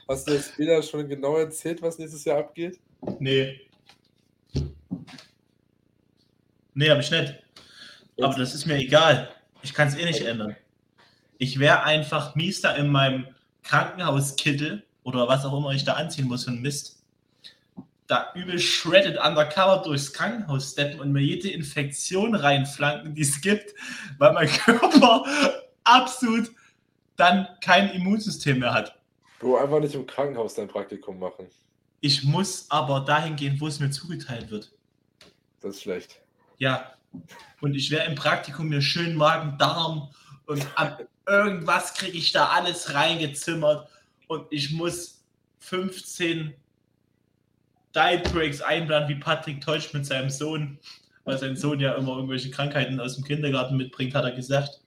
hast 0.08 0.28
du 0.28 0.34
das 0.34 0.48
später 0.50 0.82
schon 0.84 1.08
genau 1.08 1.38
erzählt, 1.38 1.82
was 1.82 1.98
nächstes 1.98 2.26
Jahr 2.26 2.40
abgeht? 2.40 2.80
Nee. 3.20 3.60
Nee, 6.74 6.90
habe 6.90 7.02
ich 7.02 7.12
nicht. 7.12 7.36
Aber 8.22 8.36
das 8.36 8.54
ist 8.54 8.66
mir 8.66 8.78
egal. 8.78 9.30
Ich 9.62 9.74
kann 9.74 9.88
es 9.88 9.96
eh 9.96 10.06
nicht 10.06 10.22
ändern. 10.22 10.56
Ich 11.38 11.60
wäre 11.60 11.84
einfach 11.84 12.36
mies 12.36 12.62
da 12.62 12.76
in 12.76 12.88
meinem 12.90 13.28
Krankenhauskittel 13.64 14.84
oder 15.04 15.28
was 15.28 15.46
auch 15.46 15.58
immer 15.58 15.72
ich 15.72 15.84
da 15.84 15.94
anziehen 15.94 16.28
muss 16.28 16.46
für 16.46 16.52
einen 16.52 16.62
Mist. 16.62 17.04
da 18.08 18.32
übel 18.36 18.60
shredded 18.60 19.18
undercover 19.18 19.82
durchs 19.84 20.12
Krankenhaus 20.14 20.72
steppen 20.72 21.00
und 21.00 21.12
mir 21.12 21.22
jede 21.22 21.50
Infektion 21.50 22.36
reinflanken, 22.36 23.16
die 23.16 23.22
es 23.22 23.42
gibt, 23.42 23.74
weil 24.18 24.34
mein 24.34 24.48
Körper 24.66 25.24
absolut 25.84 26.52
dann 27.16 27.48
kein 27.62 27.90
Immunsystem 27.92 28.60
mehr 28.60 28.74
hat. 28.74 29.00
Bro, 29.44 29.58
einfach 29.58 29.82
nicht 29.82 29.94
im 29.94 30.08
Krankenhaus 30.08 30.54
dein 30.56 30.70
Praktikum 30.70 31.20
machen. 31.20 31.48
Ich 32.00 32.24
muss 32.24 32.66
aber 32.70 33.02
dahin 33.02 33.36
gehen, 33.36 33.60
wo 33.60 33.68
es 33.68 33.80
mir 33.80 33.90
zugeteilt 33.90 34.50
wird. 34.50 34.72
Das 35.60 35.76
ist 35.76 35.82
schlecht. 35.82 36.22
Ja. 36.58 36.94
Und 37.60 37.76
ich 37.76 37.92
werde 37.92 38.10
im 38.10 38.16
Praktikum 38.16 38.70
mir 38.70 38.82
schön 38.82 39.16
Magen, 39.16 39.58
Darm 39.58 40.10
und 40.46 40.66
irgendwas 41.28 41.94
kriege 41.94 42.18
ich 42.18 42.32
da 42.32 42.48
alles 42.48 42.94
reingezimmert 42.94 43.88
und 44.28 44.48
ich 44.50 44.72
muss 44.72 45.24
15 45.60 46.54
Diet 47.96 48.34
Breaks 48.34 48.62
einplanen 48.62 49.10
wie 49.10 49.16
Patrick 49.16 49.62
Teutsch 49.62 49.94
mit 49.94 50.06
seinem 50.06 50.30
Sohn, 50.30 50.80
weil 51.26 51.38
sein 51.38 51.56
Sohn 51.56 51.80
ja 51.80 51.94
immer 51.96 52.16
irgendwelche 52.16 52.50
Krankheiten 52.50 53.00
aus 53.00 53.16
dem 53.16 53.26
Kindergarten 53.26 53.78
mitbringt, 53.78 54.16
hat 54.16 54.24
er 54.24 54.32
gesagt. 54.32 54.82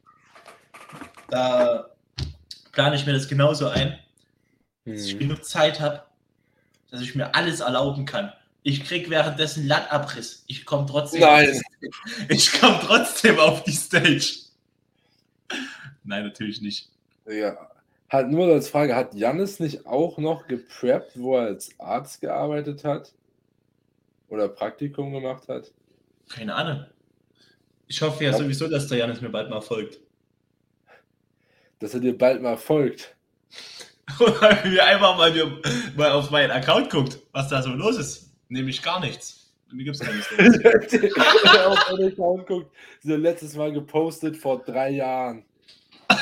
Da 1.29 1.91
plane 2.73 2.97
ich 2.97 3.07
mir 3.07 3.13
das 3.13 3.29
genauso 3.29 3.69
ein, 3.69 3.99
dass 4.87 5.05
ich 5.05 5.13
Hm. 5.13 5.19
genug 5.19 5.45
Zeit 5.45 5.81
habe, 5.81 6.03
dass 6.91 7.01
ich 7.03 7.15
mir 7.15 7.35
alles 7.35 7.61
erlauben 7.61 8.07
kann. 8.07 8.33
Ich 8.63 8.85
krieg 8.85 9.11
währenddessen 9.11 9.67
Lattabriss. 9.67 10.45
Ich 10.49 10.65
komme 10.65 10.87
trotzdem. 10.87 11.21
Nein. 11.21 11.61
Ich 12.29 12.53
komme 12.59 12.81
trotzdem 12.83 13.39
auf 13.39 13.63
die 13.63 13.73
Stage. 13.73 14.39
Nein, 16.05 16.25
natürlich 16.25 16.61
nicht. 16.61 16.89
Ja. 17.29 17.71
Hat 18.09 18.29
nur 18.31 18.47
als 18.53 18.69
Frage, 18.69 18.95
hat 18.95 19.15
Jannis 19.15 19.59
nicht 19.61 19.87
auch 19.87 20.19
noch 20.19 20.47
gepreppt, 20.47 21.13
wo 21.15 21.37
er 21.37 21.47
als 21.47 21.71
Arzt 21.79 22.21
gearbeitet 22.21 22.85
hat? 22.85 23.13
Oder 24.29 24.49
Praktikum 24.49 25.13
gemacht 25.13 25.49
hat? 25.49 25.71
Keine 26.29 26.55
Ahnung. 26.55 26.87
Ich 27.89 28.01
hoffe 28.03 28.25
ja 28.25 28.31
Ja. 28.33 28.39
sowieso, 28.39 28.69
dass 28.69 28.89
der 28.89 28.99
Janis 28.99 29.21
mir 29.21 29.29
bald 29.29 29.49
mal 29.51 29.61
folgt. 29.61 29.99
Dass 31.79 31.95
er 31.95 32.01
dir 32.01 32.17
bald 32.17 32.43
mal 32.43 32.57
folgt. 32.57 33.15
Oder 34.21 34.65
mir 34.65 34.85
einfach 34.85 35.17
mal, 35.17 35.33
mir, 35.33 35.61
mal 35.97 36.13
auf 36.13 36.31
meinen 36.31 36.51
Account 36.51 36.91
guckt, 36.91 37.19
was 37.33 37.49
da 37.49 37.63
so 37.63 37.71
los 37.71 37.99
ist. 37.99 38.31
Nämlich 38.49 38.83
gar 38.83 39.01
nichts. 39.01 39.53
Mir 39.73 39.85
gibt 39.85 39.97
es 39.97 40.03
keine 40.03 40.23
Stories. 40.23 40.63
Wenn 40.63 41.57
er 41.57 41.69
auf 41.71 41.85
deinen 41.87 42.13
Account 42.13 42.47
guckt, 42.47 42.71
so 43.03 43.17
letztes 43.17 43.57
Mal 43.57 43.73
gepostet 43.73 44.37
vor 44.37 44.63
drei 44.63 44.91
Jahren. 44.91 45.45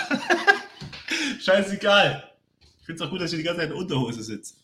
Scheißegal. 1.40 2.30
Ich 2.80 2.86
finde 2.86 3.02
es 3.02 3.06
auch 3.06 3.10
gut, 3.10 3.20
dass 3.20 3.32
ich 3.32 3.38
die 3.38 3.44
ganze 3.44 3.60
Zeit 3.60 3.70
in 3.70 3.76
Unterhose 3.76 4.22
sitze. 4.22 4.54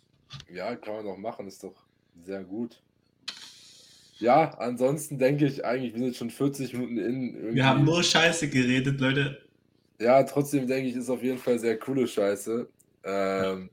Ja, 0.52 0.74
kann 0.76 0.94
man 0.94 1.04
doch 1.04 1.16
machen, 1.16 1.46
ist 1.46 1.62
doch 1.62 1.74
sehr 2.24 2.42
gut. 2.42 2.80
Ja, 4.18 4.50
ansonsten 4.58 5.18
denke 5.18 5.46
ich 5.46 5.64
eigentlich, 5.64 5.94
wir 5.94 6.00
sind 6.00 6.16
schon 6.16 6.30
40 6.30 6.72
Minuten 6.74 6.98
in. 6.98 7.34
irgendwie. 7.34 7.54
Wir 7.56 7.66
haben 7.66 7.84
nur 7.84 8.02
Scheiße 8.02 8.48
geredet, 8.48 9.00
Leute. 9.00 9.42
Ja, 9.98 10.22
trotzdem 10.22 10.66
denke 10.66 10.88
ich, 10.88 10.96
ist 10.96 11.10
auf 11.10 11.22
jeden 11.22 11.38
Fall 11.38 11.58
sehr 11.58 11.78
coole 11.78 12.06
Scheiße. 12.06 12.68
Ähm, 13.04 13.70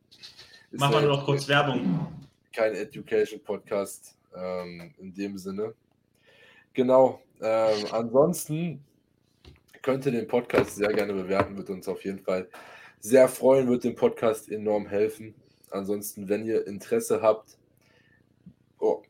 Machen 0.72 0.94
wir 0.94 1.02
nur 1.02 1.18
noch 1.18 1.26
kurz 1.26 1.48
Werbung. 1.48 2.08
kein 2.52 2.74
Education-Podcast 2.74 4.18
ähm, 4.36 4.94
in 4.98 5.14
dem 5.14 5.38
Sinne. 5.38 5.74
Genau. 6.74 7.22
Ähm, 7.42 7.86
ansonsten 7.92 8.84
könnt 9.82 10.06
ihr 10.06 10.12
den 10.12 10.28
Podcast 10.28 10.76
sehr 10.76 10.92
gerne 10.94 11.14
bewerten, 11.14 11.58
wird 11.58 11.70
uns 11.70 11.88
auf 11.88 12.04
jeden 12.04 12.20
Fall 12.20 12.50
sehr 13.00 13.28
freuen, 13.28 13.70
wird 13.70 13.84
dem 13.84 13.96
Podcast 13.96 14.52
enorm 14.52 14.88
helfen. 14.88 15.34
Ansonsten, 15.72 16.30
wenn 16.30 16.46
ihr 16.46 16.66
Interesse 16.68 17.22
habt 17.22 17.58
oh, 18.80 19.02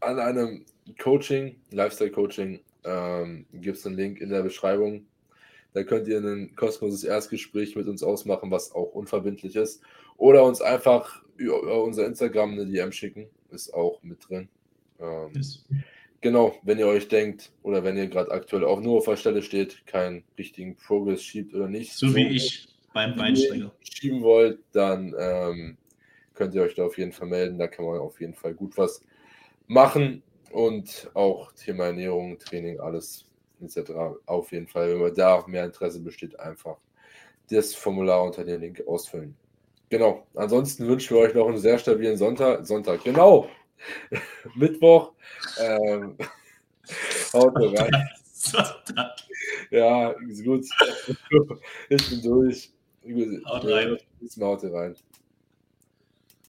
an 0.00 0.18
einem 0.18 0.64
Coaching, 0.98 1.56
Lifestyle-Coaching, 1.70 2.60
ähm, 2.84 3.46
gibt 3.52 3.78
es 3.78 3.86
einen 3.86 3.96
Link 3.96 4.20
in 4.20 4.30
der 4.30 4.42
Beschreibung. 4.42 5.06
Da 5.76 5.82
könnt 5.82 6.08
ihr 6.08 6.20
ein 6.20 6.56
kostenloses 6.56 7.04
Erstgespräch 7.04 7.76
mit 7.76 7.86
uns 7.86 8.02
ausmachen, 8.02 8.50
was 8.50 8.72
auch 8.72 8.94
unverbindlich 8.94 9.56
ist. 9.56 9.82
Oder 10.16 10.42
uns 10.42 10.62
einfach 10.62 11.22
über 11.36 11.84
unser 11.84 12.06
Instagram 12.06 12.52
eine 12.52 12.64
DM 12.64 12.92
schicken. 12.92 13.26
Ist 13.50 13.74
auch 13.74 14.02
mit 14.02 14.26
drin. 14.26 14.48
Ähm, 14.98 15.32
genau, 16.22 16.56
wenn 16.62 16.78
ihr 16.78 16.86
euch 16.86 17.08
denkt 17.08 17.52
oder 17.62 17.84
wenn 17.84 17.98
ihr 17.98 18.06
gerade 18.06 18.30
aktuell 18.30 18.64
auch 18.64 18.80
nur 18.80 18.96
auf 18.96 19.04
der 19.04 19.16
Stelle 19.16 19.42
steht, 19.42 19.86
keinen 19.86 20.24
richtigen 20.38 20.76
Progress 20.76 21.22
schiebt 21.22 21.52
oder 21.54 21.68
nicht. 21.68 21.92
So 21.92 22.14
wie 22.14 22.26
ich 22.28 22.68
beim 22.94 23.14
Beinsteiger. 23.14 23.70
Schieben 23.82 24.22
wollt, 24.22 24.60
dann 24.72 25.14
ähm, 25.18 25.76
könnt 26.32 26.54
ihr 26.54 26.62
euch 26.62 26.74
da 26.74 26.86
auf 26.86 26.96
jeden 26.96 27.12
Fall 27.12 27.28
melden. 27.28 27.58
Da 27.58 27.66
kann 27.66 27.84
man 27.84 27.98
auf 27.98 28.18
jeden 28.18 28.34
Fall 28.34 28.54
gut 28.54 28.78
was 28.78 29.02
machen. 29.66 30.22
Und 30.52 31.10
auch 31.12 31.52
Thema 31.52 31.84
Ernährung, 31.84 32.38
Training, 32.38 32.80
alles 32.80 33.26
etc. 33.62 33.92
Auf 34.26 34.52
jeden 34.52 34.66
Fall, 34.66 34.90
wenn 34.90 35.00
man 35.00 35.14
da 35.14 35.44
mehr 35.46 35.64
Interesse 35.64 36.00
besteht, 36.00 36.38
einfach 36.38 36.76
das 37.50 37.74
Formular 37.74 38.22
unter 38.22 38.44
dem 38.44 38.60
Link 38.60 38.82
ausfüllen. 38.86 39.36
Genau. 39.88 40.26
Ansonsten 40.34 40.86
wünschen 40.86 41.16
wir 41.16 41.22
euch 41.22 41.34
noch 41.34 41.46
einen 41.46 41.58
sehr 41.58 41.78
stabilen 41.78 42.16
Sonntag. 42.16 42.66
Sonntag, 42.66 43.04
genau. 43.04 43.48
Mittwoch. 44.56 45.12
Ähm, 45.60 46.16
haut 47.32 47.54
rein. 47.56 48.08
Sonntag. 48.32 49.16
Ja, 49.70 50.10
ist 50.28 50.44
gut. 50.44 50.64
Ich 51.88 52.10
bin 52.10 52.22
durch. 52.22 52.72
Haut 53.46 53.64
rein. 53.64 53.96
Haut 54.40 54.64
rein. 54.64 54.96